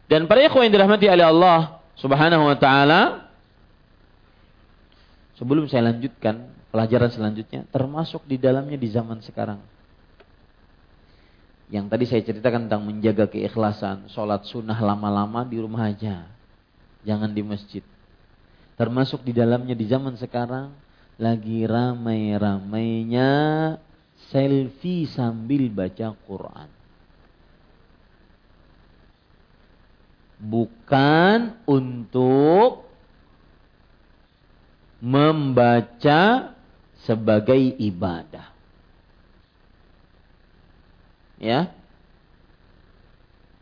[0.08, 3.28] Dan para ikhwan yang dirahmati oleh Allah Subhanahu wa taala
[5.36, 9.60] sebelum saya lanjutkan pelajaran selanjutnya termasuk di dalamnya di zaman sekarang.
[11.68, 16.24] Yang tadi saya ceritakan tentang menjaga keikhlasan, sholat sunnah lama-lama di rumah aja.
[17.04, 17.84] Jangan di masjid.
[18.80, 20.72] Termasuk di dalamnya di zaman sekarang
[21.20, 23.32] lagi ramai-ramainya
[24.32, 26.77] selfie sambil baca Quran.
[30.38, 32.86] Bukan untuk
[35.02, 36.54] membaca
[37.06, 38.50] sebagai ibadah.
[41.38, 41.70] Ya.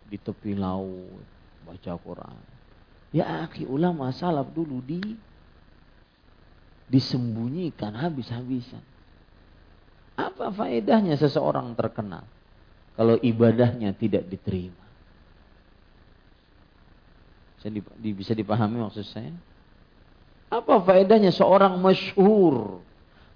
[0.08, 1.24] Di tepi laut
[1.68, 2.40] baca Quran.
[3.12, 5.02] Ya akhi ulama salaf dulu di
[6.88, 8.84] disembunyikan habis-habisan.
[10.16, 12.24] Apa faedahnya seseorang terkenal
[12.96, 14.85] kalau ibadahnya tidak diterima?
[18.02, 19.34] Bisa dipahami maksud saya?
[20.54, 22.86] Apa faedahnya seorang masyhur?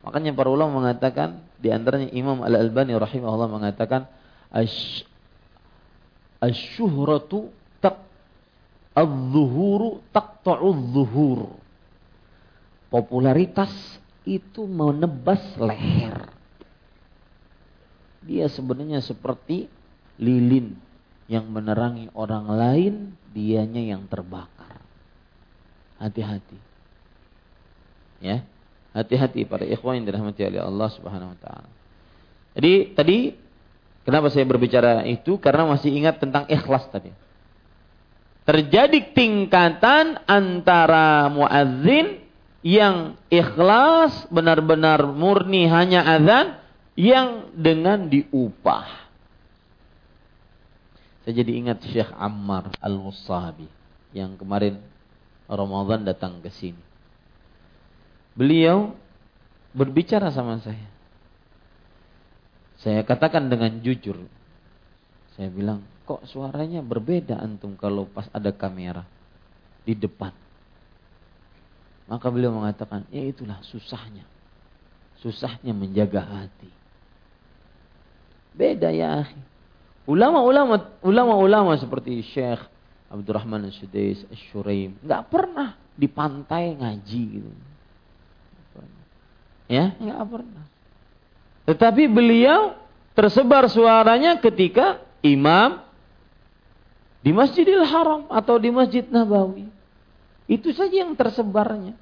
[0.06, 4.08] Makanya para ulama mengatakan di antaranya Imam Al-Albani rahimahullah mengatakan
[6.40, 7.52] asyuhratu
[7.84, 8.00] tak
[8.96, 11.60] az-zuhuru taqta'u zuhur
[12.90, 13.70] Popularitas
[14.26, 16.26] itu menebas leher.
[18.26, 19.70] Dia sebenarnya seperti
[20.18, 20.74] lilin
[21.30, 22.94] yang menerangi orang lain,
[23.32, 24.82] dianya yang terbakar.
[26.02, 26.58] Hati-hati.
[28.20, 28.42] Ya.
[28.92, 31.70] Hati-hati para ikhwan yang dirahmati oleh Allah Subhanahu wa taala.
[32.58, 33.18] Jadi tadi
[34.02, 37.14] kenapa saya berbicara itu karena masih ingat tentang ikhlas tadi.
[38.50, 42.18] Terjadi tingkatan antara muadzin
[42.66, 46.58] yang ikhlas benar-benar murni hanya azan
[46.98, 49.09] yang dengan diupah.
[51.30, 53.70] Saya jadi ingat Syekh Ammar Al-Musahabi
[54.18, 54.82] yang kemarin
[55.46, 56.82] Ramadan datang ke sini.
[58.34, 58.98] Beliau
[59.78, 60.90] berbicara sama saya.
[62.82, 64.26] Saya katakan dengan jujur.
[65.38, 69.06] Saya bilang, kok suaranya berbeda antum kalau pas ada kamera
[69.86, 70.34] di depan.
[72.10, 74.26] Maka beliau mengatakan, ya itulah susahnya.
[75.22, 76.74] Susahnya menjaga hati.
[78.58, 79.59] Beda ya akhi.
[80.10, 82.58] Ulama-ulama ulama-ulama seperti Syekh
[83.14, 87.50] Abdurrahman Al-Sudais, Al-Shuraim, nggak pernah di pantai ngaji gitu.
[89.70, 90.66] Ya, nggak pernah.
[91.70, 92.74] Tetapi beliau
[93.14, 95.86] tersebar suaranya ketika imam
[97.22, 99.70] di Masjidil Haram atau di Masjid Nabawi.
[100.50, 101.94] Itu saja yang tersebarnya.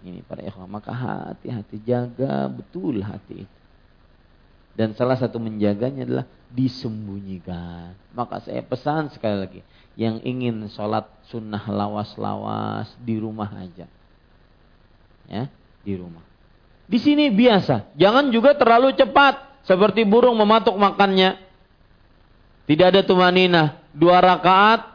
[0.00, 3.57] Ini para ikhwan, maka hati-hati jaga betul hati itu.
[4.78, 7.98] Dan salah satu menjaganya adalah disembunyikan.
[8.14, 9.60] Maka saya pesan sekali lagi,
[9.98, 13.90] yang ingin sholat sunnah lawas-lawas di rumah aja.
[15.26, 15.50] Ya,
[15.82, 16.22] di rumah.
[16.86, 21.42] Di sini biasa, jangan juga terlalu cepat seperti burung mematuk makannya.
[22.70, 24.94] Tidak ada tumanina, dua rakaat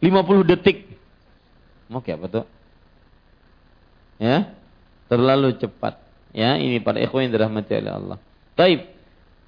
[0.00, 0.88] 50 detik.
[1.92, 2.46] Mau kayak apa tuh?
[4.16, 4.56] Ya,
[5.12, 5.99] terlalu cepat.
[6.30, 8.18] Ya, ini para ikhwah yang dirahmati oleh Allah.
[8.54, 8.80] Taib.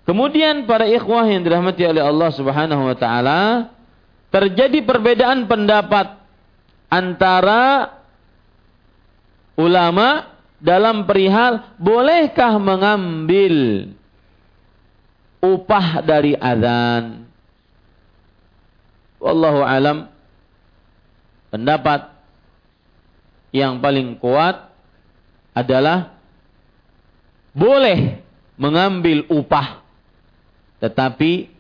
[0.03, 3.71] Kemudian para ikhwah yang dirahmati oleh Allah Subhanahu wa taala,
[4.35, 6.19] terjadi perbedaan pendapat
[6.91, 7.95] antara
[9.55, 13.89] ulama dalam perihal bolehkah mengambil
[15.43, 17.27] upah dari azan.
[19.23, 20.11] Wallahu alam
[21.55, 22.11] pendapat
[23.55, 24.73] yang paling kuat
[25.53, 26.22] adalah
[27.53, 28.21] boleh
[28.57, 29.85] mengambil upah
[30.83, 31.53] tetapi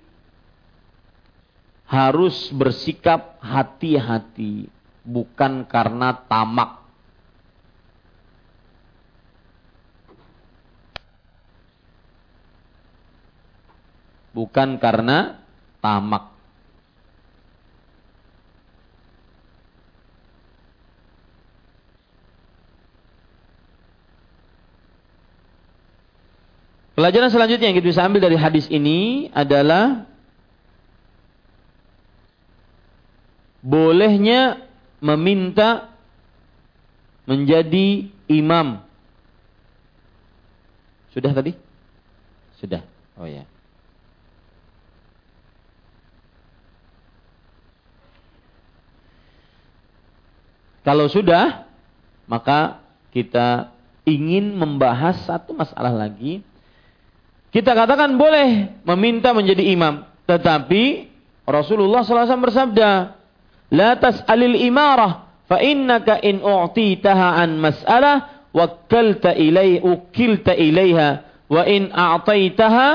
[1.92, 4.64] harus bersikap hati-hati
[5.04, 6.80] bukan karena tamak.
[14.32, 15.44] Bukan karena
[15.84, 16.31] tamak
[26.92, 30.04] Pelajaran selanjutnya yang kita bisa ambil dari hadis ini adalah
[33.64, 34.68] bolehnya
[35.00, 35.88] meminta
[37.24, 38.84] menjadi imam.
[41.16, 41.56] Sudah tadi?
[42.60, 42.84] Sudah.
[43.16, 43.48] Oh ya.
[50.82, 51.64] Kalau sudah,
[52.26, 52.82] maka
[53.14, 53.70] kita
[54.02, 56.42] ingin membahas satu masalah lagi
[57.52, 60.08] kita katakan boleh meminta menjadi imam.
[60.24, 61.12] Tetapi
[61.44, 62.90] Rasulullah SAW bersabda,
[63.76, 71.92] La tas'alil imarah, fa innaka in u'titaha an mas'alah, wakkalta ilai, ukilta ilaiha, wa in
[71.92, 72.88] a'taitaha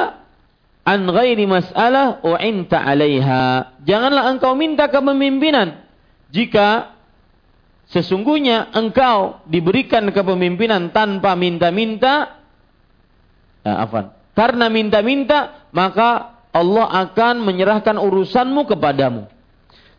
[0.89, 3.77] an ghairi mas'alah, u'inta alaiha.
[3.85, 5.85] Janganlah engkau minta kepemimpinan.
[6.34, 6.97] Jika
[7.93, 12.41] sesungguhnya engkau diberikan kepemimpinan tanpa minta-minta,
[13.61, 19.26] ya, afan, karena minta-minta, maka Allah akan menyerahkan urusanmu kepadamu.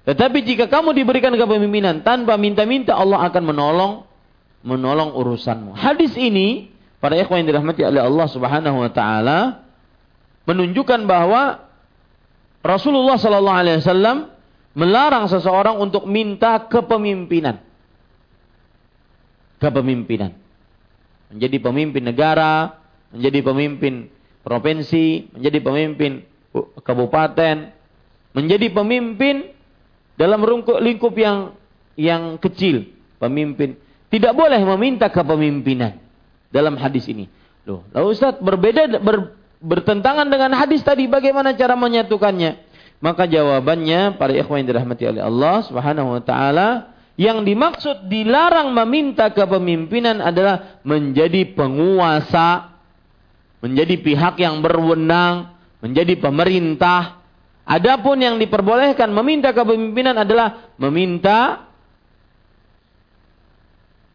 [0.06, 3.92] Tetapi jika kamu diberikan kepemimpinan tanpa minta-minta, Allah akan menolong
[4.62, 5.74] menolong urusanmu.
[5.74, 6.70] Hadis ini
[7.02, 9.66] para ikhwan yang dirahmati oleh Allah Subhanahu wa taala
[10.46, 11.66] menunjukkan bahwa
[12.62, 14.30] Rasulullah sallallahu alaihi wasallam
[14.78, 17.58] melarang seseorang untuk minta kepemimpinan.
[19.58, 20.38] kepemimpinan.
[21.34, 22.78] Menjadi pemimpin negara,
[23.10, 24.06] menjadi pemimpin
[24.48, 26.24] provinsi, menjadi pemimpin
[26.80, 27.68] kabupaten,
[28.32, 29.52] menjadi pemimpin
[30.16, 30.40] dalam
[30.80, 31.52] lingkup yang
[32.00, 32.88] yang kecil,
[33.20, 33.76] pemimpin.
[34.08, 36.00] Tidak boleh meminta kepemimpinan
[36.48, 37.28] dalam hadis ini.
[37.68, 42.64] Loh, lalu Ustaz berbeda ber, bertentangan dengan hadis tadi bagaimana cara menyatukannya?
[43.04, 49.28] Maka jawabannya para ikhwan yang dirahmati oleh Allah Subhanahu wa taala yang dimaksud dilarang meminta
[49.34, 52.77] kepemimpinan adalah menjadi penguasa,
[53.58, 57.22] menjadi pihak yang berwenang, menjadi pemerintah.
[57.68, 61.68] Adapun yang diperbolehkan meminta kepemimpinan adalah meminta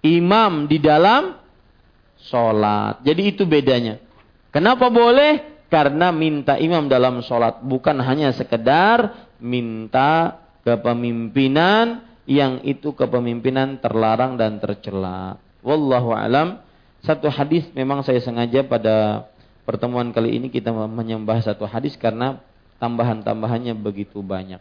[0.02, 1.38] imam di dalam
[2.18, 3.06] sholat.
[3.06, 4.02] Jadi itu bedanya.
[4.49, 5.65] Kenapa boleh?
[5.70, 14.61] Karena minta imam dalam sholat bukan hanya sekedar minta kepemimpinan yang itu kepemimpinan terlarang dan
[14.61, 15.41] tercela.
[15.65, 16.61] Wallahu alam.
[17.03, 19.28] Satu hadis memang saya sengaja pada
[19.64, 22.40] pertemuan kali ini kita menyembah satu hadis karena
[22.81, 24.60] tambahan-tambahannya begitu banyak.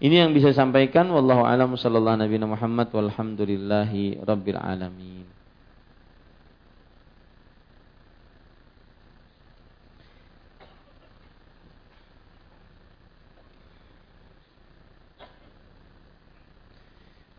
[0.00, 5.33] Ini yang bisa sampaikan wallahu alam sallallahu nabi Muhammad walhamdulillahi rabbil alamin.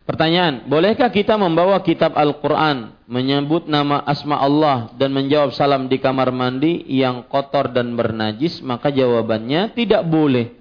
[0.06, 6.30] Pertanyaan, bolehkah kita membawa kitab Al-Quran, menyebut nama asma Allah dan menjawab salam di kamar
[6.30, 8.62] mandi yang kotor dan bernajis?
[8.62, 10.54] Maka jawabannya tidak boleh.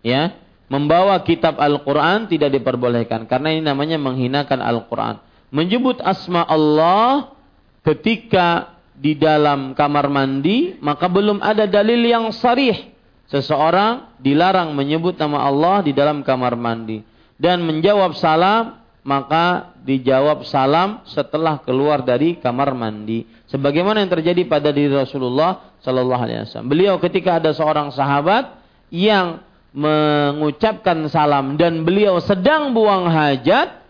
[0.00, 0.32] Ya,
[0.72, 5.20] membawa kitab Al-Quran tidak diperbolehkan karena ini namanya menghinakan Al-Quran.
[5.52, 7.36] Menyebut asma Allah
[7.84, 12.96] ketika di dalam kamar mandi maka belum ada dalil yang sarih
[13.28, 17.11] seseorang dilarang menyebut nama Allah di dalam kamar mandi
[17.42, 24.70] dan menjawab salam maka dijawab salam setelah keluar dari kamar mandi sebagaimana yang terjadi pada
[24.70, 26.70] diri Rasulullah Shallallahu alaihi wasallam.
[26.70, 28.62] Beliau ketika ada seorang sahabat
[28.94, 29.42] yang
[29.74, 33.82] mengucapkan salam dan beliau sedang buang hajat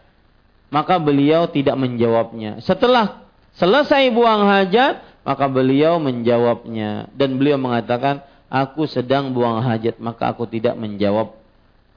[0.72, 2.64] maka beliau tidak menjawabnya.
[2.64, 3.28] Setelah
[3.60, 10.48] selesai buang hajat maka beliau menjawabnya dan beliau mengatakan aku sedang buang hajat maka aku
[10.48, 11.36] tidak menjawab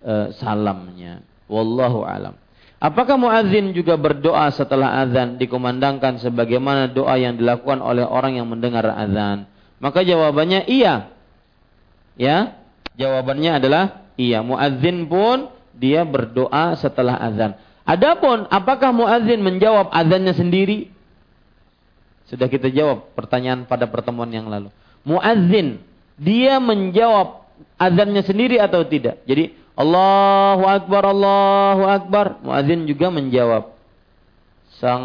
[0.04, 1.24] e, salamnya.
[1.46, 2.34] Wallahu alam.
[2.82, 8.86] Apakah muadzin juga berdoa setelah azan dikumandangkan sebagaimana doa yang dilakukan oleh orang yang mendengar
[8.92, 9.48] azan?
[9.80, 11.10] Maka jawabannya iya.
[12.20, 12.60] Ya,
[13.00, 13.84] jawabannya adalah
[14.20, 14.44] iya.
[14.44, 17.58] Muadzin pun dia berdoa setelah azan.
[17.86, 20.90] Adapun apakah muadzin menjawab azannya sendiri?
[22.26, 24.74] Sudah kita jawab pertanyaan pada pertemuan yang lalu.
[25.06, 25.82] Muadzin
[26.18, 27.46] dia menjawab
[27.78, 29.22] azannya sendiri atau tidak?
[29.30, 32.26] Jadi Allahu Akbar, Allahu Akbar.
[32.40, 33.76] Muadzin juga menjawab.
[34.80, 35.04] Sang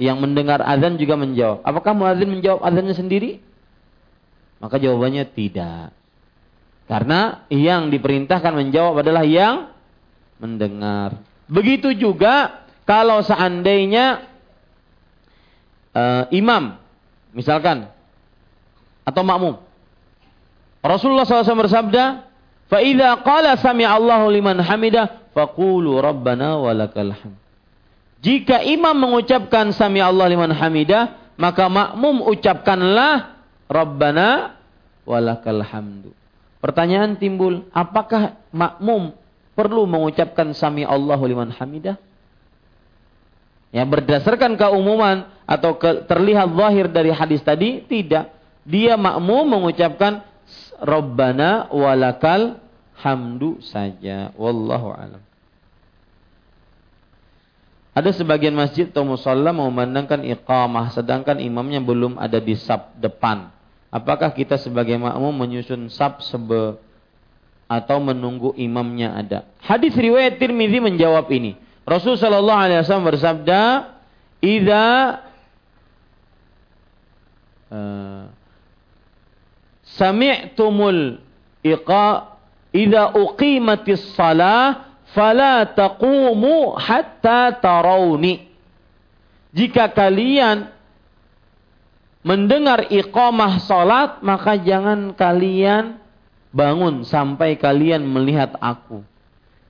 [0.00, 1.60] yang mendengar azan juga menjawab.
[1.66, 3.42] Apakah muadzin menjawab azannya sendiri?
[4.62, 5.92] Maka jawabannya tidak.
[6.86, 9.70] Karena yang diperintahkan menjawab adalah yang
[10.42, 11.20] mendengar.
[11.46, 14.26] Begitu juga kalau seandainya
[15.94, 16.78] uh, imam,
[17.34, 17.86] misalkan,
[19.06, 19.54] atau makmum.
[20.80, 22.29] Rasulullah SAW bersabda,
[22.70, 27.38] Fa idza qala sami Allahu liman hamidah faqulu rabbana walakal hamd.
[28.20, 34.60] Jika imam mengucapkan sami Allah liman hamidah, maka makmum ucapkanlah rabbana
[35.08, 36.12] walakal hamdu.
[36.60, 39.16] Pertanyaan timbul, apakah makmum
[39.56, 41.96] perlu mengucapkan sami Allahu liman hamidah?
[43.72, 48.28] Ya berdasarkan keumuman atau ke, terlihat zahir dari hadis tadi tidak.
[48.68, 50.20] Dia makmum mengucapkan
[50.80, 52.60] Rabbana walakal
[53.00, 54.32] hamdu saja.
[54.36, 55.22] Wallahu alam.
[57.90, 63.50] Ada sebagian masjid atau musola memandangkan iqamah sedangkan imamnya belum ada di sab depan.
[63.90, 66.78] Apakah kita sebagai makmum menyusun sab sebe
[67.66, 69.38] atau menunggu imamnya ada?
[69.58, 71.58] Hadis riwayat Tirmizi menjawab ini.
[71.82, 73.60] Rasul sallallahu alaihi wasallam bersabda,
[74.38, 74.86] "Idza
[77.74, 78.22] uh,
[79.96, 81.18] sami'tumul
[81.64, 82.36] iqa
[82.70, 88.46] idza uqimatis salah fala taqumu hatta tarawni.
[89.50, 90.70] Jika kalian
[92.22, 95.98] mendengar iqamah salat maka jangan kalian
[96.54, 99.02] bangun sampai kalian melihat aku.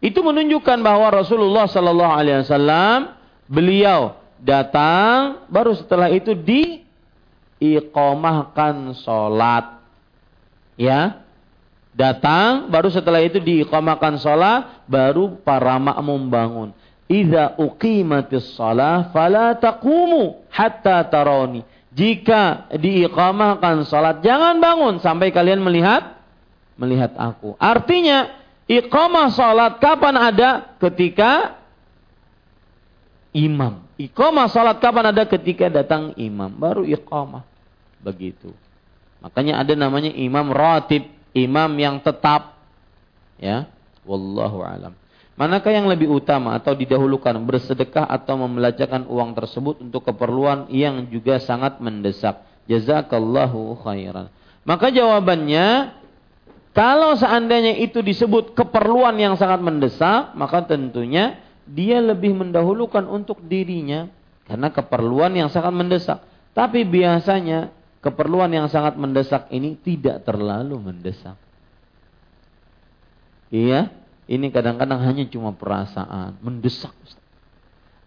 [0.00, 3.12] Itu menunjukkan bahwa Rasulullah Shallallahu Alaihi Wasallam
[3.48, 6.80] beliau datang baru setelah itu di
[7.60, 9.79] iqamahkan salat
[10.80, 11.20] ya
[11.92, 16.68] datang baru setelah itu diiqamakan sholat baru para makmum bangun
[17.10, 21.66] idza uqimatis shalah fala taqumu hatta tarawni.
[21.90, 26.22] Jika diiqamahkan salat, jangan bangun sampai kalian melihat
[26.78, 27.58] melihat aku.
[27.58, 28.30] Artinya,
[28.70, 30.78] iqamah salat kapan ada?
[30.78, 31.58] Ketika
[33.34, 33.82] imam.
[33.98, 35.26] Iqamah salat kapan ada?
[35.26, 36.54] Ketika datang imam.
[36.54, 37.42] Baru iqamah.
[38.06, 38.54] Begitu.
[39.20, 41.04] Makanya ada namanya imam ratib,
[41.36, 42.56] imam yang tetap.
[43.40, 43.68] Ya,
[44.04, 44.92] wallahu alam.
[45.40, 51.40] Manakah yang lebih utama atau didahulukan bersedekah atau membelanjakan uang tersebut untuk keperluan yang juga
[51.40, 52.44] sangat mendesak?
[52.68, 54.28] Jazakallahu khairan.
[54.68, 55.96] Maka jawabannya
[56.76, 64.12] kalau seandainya itu disebut keperluan yang sangat mendesak, maka tentunya dia lebih mendahulukan untuk dirinya
[64.44, 66.18] karena keperluan yang sangat mendesak.
[66.52, 71.36] Tapi biasanya keperluan yang sangat mendesak ini tidak terlalu mendesak.
[73.52, 73.92] Iya,
[74.30, 76.94] ini kadang-kadang hanya cuma perasaan, mendesak.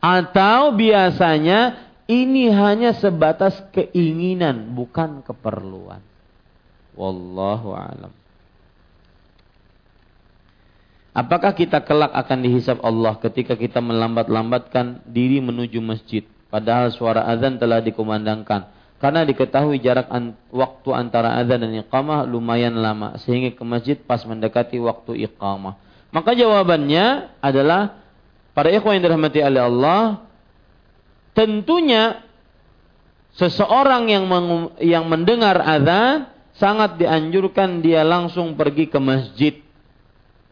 [0.04, 6.04] Atau biasanya ini hanya sebatas keinginan, bukan keperluan.
[6.94, 8.14] Wallahu alam.
[11.14, 17.62] Apakah kita kelak akan dihisap Allah ketika kita melambat-lambatkan diri menuju masjid padahal suara azan
[17.62, 18.66] telah dikumandangkan
[19.04, 24.24] karena diketahui jarak an waktu antara azan dan iqamah lumayan lama sehingga ke masjid pas
[24.24, 25.76] mendekati waktu iqamah.
[26.16, 28.00] Maka jawabannya adalah
[28.56, 30.24] para ikhwan yang dirahmati oleh Allah,
[31.36, 32.24] tentunya
[33.36, 34.24] seseorang yang
[34.80, 39.60] yang mendengar azan sangat dianjurkan dia langsung pergi ke masjid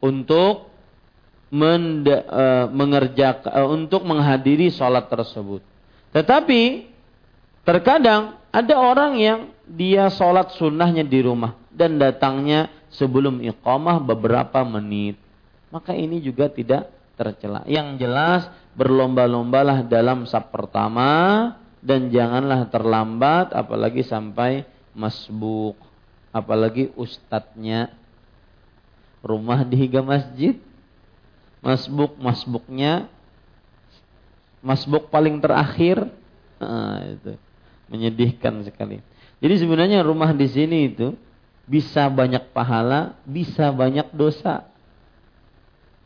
[0.03, 0.68] untuk
[1.48, 5.64] mende, uh, mengerjakan uh, untuk menghadiri sholat tersebut.
[6.11, 6.91] Tetapi
[7.64, 15.15] terkadang ada orang yang dia sholat sunnahnya di rumah dan datangnya sebelum iqamah beberapa menit.
[15.72, 17.64] Maka ini juga tidak tercela.
[17.64, 18.41] Yang jelas
[18.76, 25.80] berlomba-lombalah dalam sab pertama dan janganlah terlambat apalagi sampai masbuk.
[26.36, 27.95] Apalagi ustadznya.
[29.23, 30.60] Rumah di higa masjid.
[31.64, 33.07] Masbuk masbuknya.
[34.60, 36.03] Masbuk paling terakhir.
[36.60, 37.40] Nah, itu
[37.91, 39.03] menyedihkan sekali
[39.43, 41.13] jadi sebenarnya rumah di sini itu
[41.68, 44.72] bisa banyak pahala bisa banyak dosa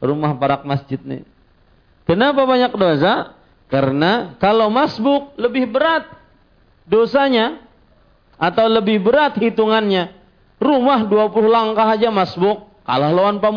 [0.05, 1.23] rumah parak masjid nih.
[2.05, 3.33] Kenapa banyak dosa?
[3.65, 6.05] Karena kalau masbuk lebih berat
[6.85, 7.65] dosanya
[8.37, 10.13] atau lebih berat hitungannya.
[10.55, 13.51] Rumah 20 langkah aja masbuk, kalah lawan Pak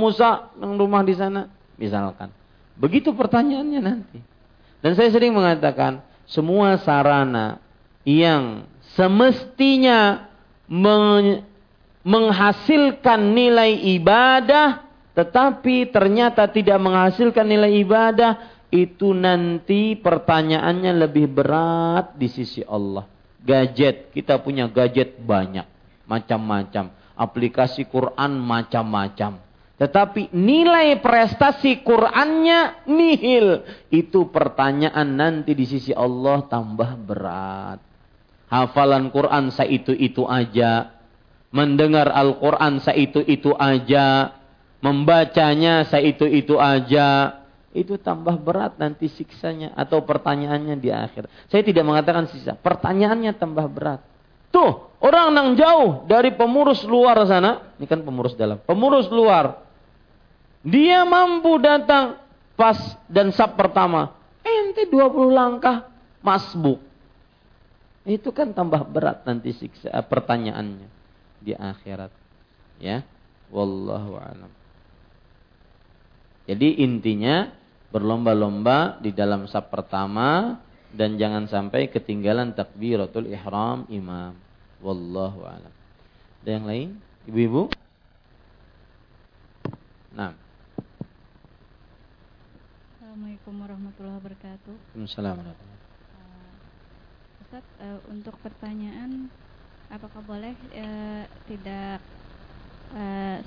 [0.59, 1.47] yang rumah di sana,
[1.79, 2.35] misalkan.
[2.75, 4.19] Begitu pertanyaannya nanti.
[4.83, 7.63] Dan saya sering mengatakan, semua sarana
[8.09, 8.65] yang
[8.97, 10.25] semestinya
[12.01, 18.39] menghasilkan nilai ibadah tetapi ternyata tidak menghasilkan nilai ibadah,
[18.71, 23.03] itu nanti pertanyaannya lebih berat di sisi Allah.
[23.43, 25.67] Gadget, kita punya gadget banyak,
[26.07, 26.95] macam-macam.
[27.19, 29.43] Aplikasi Quran macam-macam.
[29.75, 33.67] Tetapi nilai prestasi Qurannya nihil.
[33.91, 37.88] Itu pertanyaan nanti di sisi Allah tambah berat.
[38.49, 40.97] Hafalan Quran saya itu-itu aja.
[41.49, 44.37] Mendengar Al-Quran saya itu-itu aja
[44.79, 47.43] membacanya saya itu-itu aja,
[47.75, 51.27] itu tambah berat nanti siksanya atau pertanyaannya di akhir.
[51.51, 54.01] Saya tidak mengatakan sisa, pertanyaannya tambah berat.
[54.49, 59.67] Tuh, orang yang jauh dari pemurus luar sana, ini kan pemurus dalam, pemurus luar.
[60.65, 62.19] Dia mampu datang
[62.57, 64.17] pas dan sab pertama.
[64.43, 65.87] Ente 20 langkah
[66.25, 66.81] masbuk.
[68.09, 70.89] Itu kan tambah berat nanti siksa eh, pertanyaannya
[71.45, 72.09] di akhirat.
[72.81, 73.05] Ya.
[73.53, 74.53] Wallahu a'lam.
[76.49, 77.53] Jadi intinya
[77.93, 80.61] berlomba-lomba di dalam sab pertama
[80.93, 84.33] dan jangan sampai ketinggalan takbiratul ihram imam.
[84.81, 85.73] Wallahu a'lam.
[86.45, 86.89] Ada yang lain?
[87.29, 87.69] Ibu-ibu?
[90.17, 90.33] Nah.
[92.97, 94.75] Assalamualaikum warahmatullahi wabarakatuh.
[94.97, 95.78] Uh,
[97.49, 99.33] Ustaz, uh, untuk pertanyaan
[99.89, 101.97] apakah boleh uh, tidak
[102.93, 103.41] uh,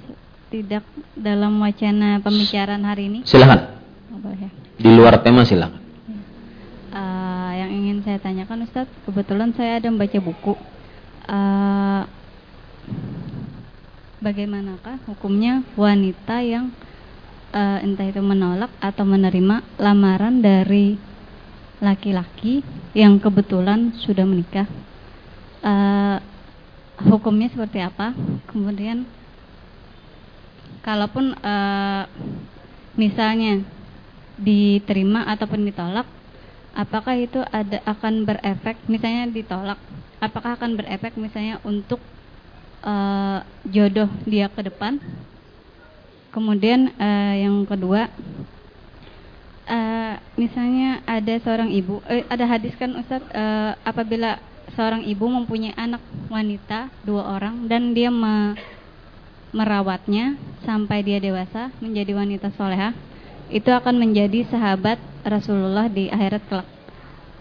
[0.49, 0.82] tidak
[1.14, 3.19] dalam wacana pembicaraan hari ini?
[3.30, 3.78] Silakan.
[4.10, 4.49] Oh, ya.
[4.82, 5.78] Di luar tema silakan.
[6.90, 10.57] Uh, yang ingin saya tanyakan Ustadz, kebetulan saya ada membaca buku.
[11.30, 12.02] Uh,
[14.18, 16.73] bagaimanakah hukumnya wanita yang
[17.53, 20.98] uh, entah itu menolak atau menerima lamaran dari
[21.78, 24.68] laki-laki yang kebetulan sudah menikah?
[25.61, 26.19] Uh,
[27.07, 28.11] hukumnya seperti apa?
[28.49, 29.07] Kemudian
[30.81, 32.03] kalaupun uh,
[32.97, 33.61] misalnya
[34.41, 36.09] diterima ataupun ditolak,
[36.73, 39.80] apakah itu ada akan berefek misalnya ditolak,
[40.19, 42.01] apakah akan berefek misalnya untuk
[42.84, 44.99] uh, jodoh dia ke depan?
[46.31, 48.07] Kemudian uh, yang kedua,
[49.72, 54.43] uh, misalnya ada seorang ibu, uh, ada hadis kan Ustadz, uh, apabila
[54.76, 58.56] seorang ibu mempunyai anak wanita dua orang dan dia me
[59.52, 62.95] merawatnya sampai dia dewasa menjadi wanita soleha
[63.52, 64.95] itu akan menjadi sahabat
[65.27, 66.69] Rasulullah di akhirat kelak.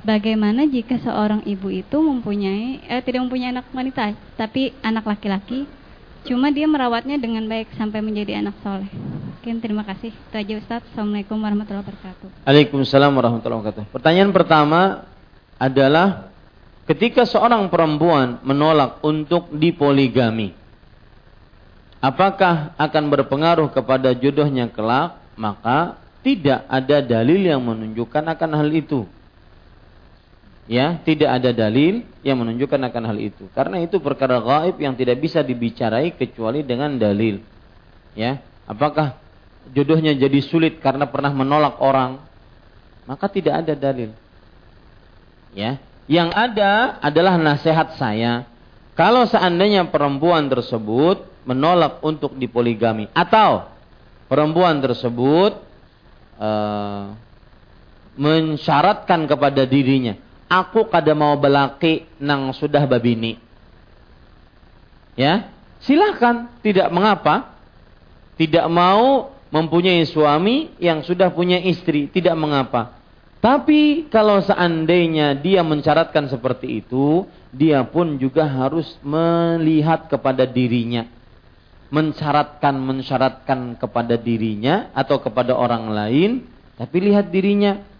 [0.02, 5.70] Bagaimana jika seorang ibu itu mempunyai eh, tidak mempunyai anak wanita tapi anak laki-laki
[6.26, 8.90] cuma dia merawatnya dengan baik sampai menjadi anak soleh.
[9.40, 10.12] Oke, terima kasih.
[10.12, 10.84] Itu aja Ustaz.
[10.92, 12.44] Assalamualaikum warahmatullahi wabarakatuh.
[12.44, 13.84] Waalaikumsalam warahmatullahi wabarakatuh.
[13.88, 15.08] Pertanyaan pertama
[15.56, 16.28] adalah
[16.84, 20.52] ketika seorang perempuan menolak untuk dipoligami,
[22.04, 25.16] apakah akan berpengaruh kepada jodohnya kelak?
[25.40, 29.08] Maka tidak ada dalil yang menunjukkan akan hal itu.
[30.68, 33.48] Ya, tidak ada dalil yang menunjukkan akan hal itu.
[33.56, 37.40] Karena itu perkara gaib yang tidak bisa dibicarai kecuali dengan dalil.
[38.12, 39.29] Ya, apakah
[39.70, 42.22] jodohnya jadi sulit karena pernah menolak orang?
[43.04, 44.14] Maka tidak ada dalil.
[45.50, 48.46] Ya, yang ada adalah nasihat saya.
[48.94, 53.66] Kalau seandainya perempuan tersebut menolak untuk dipoligami atau
[54.30, 55.58] perempuan tersebut
[56.38, 57.16] uh,
[58.14, 60.14] mensyaratkan kepada dirinya,
[60.46, 63.38] aku kada mau belaki nang sudah babini.
[65.18, 65.50] Ya,
[65.82, 67.54] silahkan, tidak mengapa.
[68.40, 72.98] Tidak mau mempunyai suami yang sudah punya istri, tidak mengapa.
[73.40, 81.08] Tapi kalau seandainya dia mencaratkan seperti itu, dia pun juga harus melihat kepada dirinya.
[81.90, 86.30] Mencaratkan, mensyaratkan kepada dirinya atau kepada orang lain,
[86.78, 87.90] tapi lihat dirinya.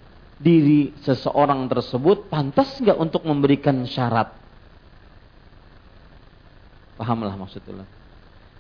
[0.41, 4.33] Diri seseorang tersebut pantas nggak untuk memberikan syarat?
[6.97, 8.00] Pahamlah maksudnya.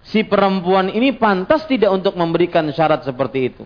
[0.07, 3.65] Si perempuan ini pantas tidak untuk memberikan syarat seperti itu.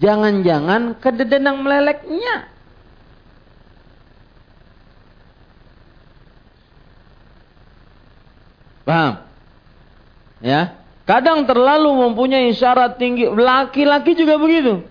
[0.00, 2.54] Jangan-jangan kededenang meleleknya
[8.84, 9.24] Paham?
[10.44, 10.76] Ya.
[11.08, 13.28] Kadang terlalu mempunyai syarat tinggi.
[13.28, 14.84] Laki-laki juga begitu.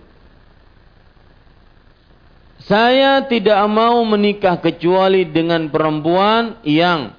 [2.64, 7.12] Saya tidak mau menikah kecuali dengan perempuan yang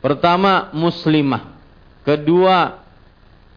[0.00, 1.49] pertama muslimah,
[2.10, 2.82] kedua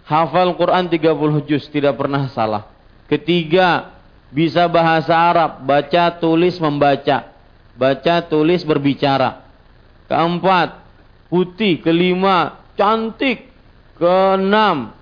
[0.06, 2.70] hafal Quran 30 juz tidak pernah salah.
[3.10, 3.98] Ketiga
[4.30, 7.34] bisa bahasa Arab, baca, tulis, membaca.
[7.74, 9.42] Baca, tulis, berbicara.
[10.06, 10.86] Keempat,
[11.34, 13.50] putih, kelima cantik,
[13.98, 14.94] keenam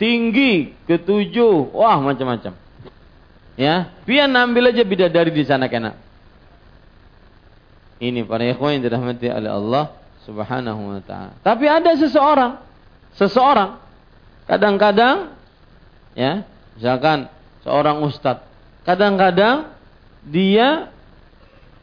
[0.00, 2.56] tinggi, ketujuh, wah macam-macam.
[3.60, 5.92] Ya, pian ambil aja bidadari di sana kena.
[8.00, 9.84] Ini para ikhwan yang dirahmati oleh Allah
[10.24, 11.36] Subhanahu wa taala.
[11.44, 12.56] Tapi ada seseorang,
[13.16, 13.80] seseorang
[14.50, 15.34] kadang-kadang
[16.18, 16.42] ya,
[16.74, 17.30] misalkan
[17.62, 18.46] seorang ustadz,
[18.82, 19.70] kadang-kadang
[20.26, 20.90] dia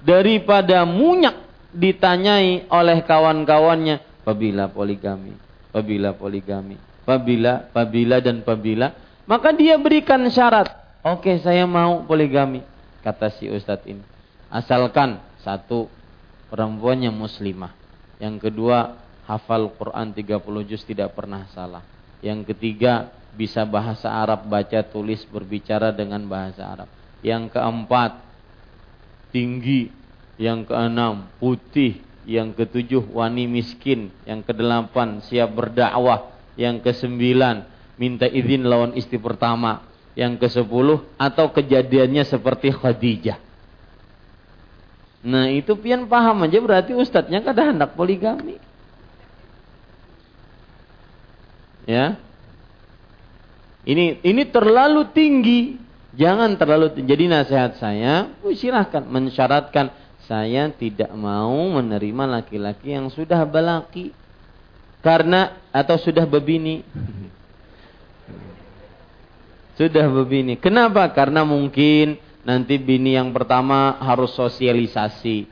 [0.04, 1.36] daripada munyak
[1.74, 5.34] ditanyai oleh kawan-kawannya apabila poligami,
[5.72, 8.88] apabila poligami, apabila, apabila dan apabila,
[9.24, 10.68] maka dia berikan syarat.
[11.08, 12.64] Oke, saya mau poligami,
[13.00, 14.04] kata si ustadz ini.
[14.52, 15.88] Asalkan satu
[16.52, 17.72] perempuannya muslimah.
[18.20, 21.84] Yang kedua, hafal Quran 30 juz tidak pernah salah.
[22.24, 26.90] Yang ketiga, bisa bahasa Arab, baca, tulis, berbicara dengan bahasa Arab.
[27.22, 28.12] Yang keempat,
[29.30, 29.94] tinggi
[30.40, 37.68] yang keenam putih, yang ketujuh wani miskin, yang kedelapan siap berdakwah, yang kesembilan
[38.02, 39.86] minta izin lawan istri pertama,
[40.18, 43.38] yang kesepuluh atau kejadiannya seperti Khadijah.
[45.28, 48.67] Nah itu pian paham aja berarti ustadznya kada hendak poligami.
[51.88, 52.20] Ya.
[53.88, 55.80] Ini ini terlalu tinggi.
[56.20, 57.08] Jangan terlalu tinggi.
[57.08, 59.08] Jadi nasihat saya, silahkan.
[59.08, 59.96] Mensyaratkan
[60.28, 64.12] saya tidak mau menerima laki-laki yang sudah balaki.
[65.00, 66.84] Karena atau sudah bebini.
[69.78, 70.58] Sudah bebini.
[70.58, 71.06] Kenapa?
[71.14, 75.46] Karena mungkin nanti bini yang pertama harus sosialisasi.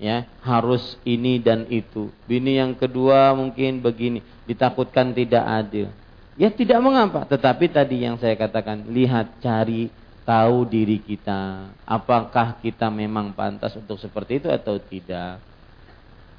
[0.00, 2.08] Ya harus ini dan itu.
[2.24, 5.90] Bini yang kedua mungkin begini ditakutkan tidak adil
[6.38, 9.90] ya tidak mengapa tetapi tadi yang saya katakan lihat cari
[10.26, 15.38] tahu diri kita, apakah kita memang pantas untuk seperti itu atau tidak.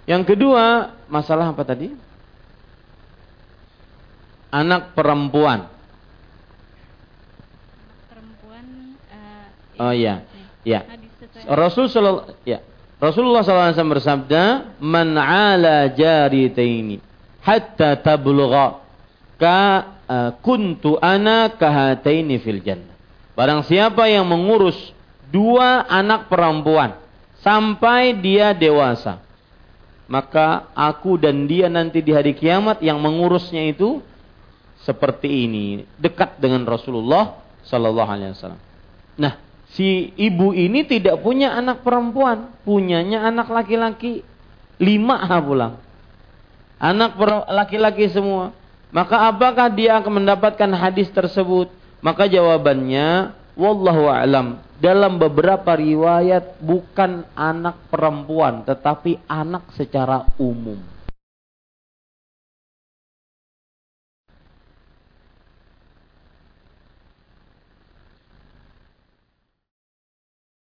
[0.03, 1.95] Yang kedua, masalah apa tadi?
[4.51, 5.71] Anak perempuan.
[8.11, 8.65] Perempuan
[9.79, 10.27] Oh iya.
[10.67, 10.84] Ya.
[11.47, 12.59] Rasul sallallahu ya.
[12.97, 17.06] Rasulullah SAW bersabda, "Man 'ala jaritaini
[17.47, 18.83] hatta tablugha
[19.39, 19.59] ka
[20.03, 22.99] uh, kuntu ana kahataini fil jannah."
[23.37, 24.75] Barang siapa yang mengurus
[25.31, 26.99] dua anak perempuan
[27.39, 29.23] sampai dia dewasa,
[30.09, 34.01] maka aku dan dia nanti di hari kiamat yang mengurusnya itu
[34.81, 38.61] seperti ini, dekat dengan Rasulullah sallallahu alaihi wasallam.
[39.19, 39.37] Nah,
[39.73, 44.23] si ibu ini tidak punya anak perempuan, punyanya anak laki-laki
[44.79, 45.77] lima ha pulang.
[46.77, 47.17] Anak
[47.49, 48.53] laki-laki semua.
[48.93, 51.67] Maka apakah dia akan mendapatkan hadis tersebut?
[51.99, 54.61] Maka jawabannya wallahu alam.
[54.77, 60.77] Dalam beberapa riwayat bukan anak perempuan tetapi anak secara umum.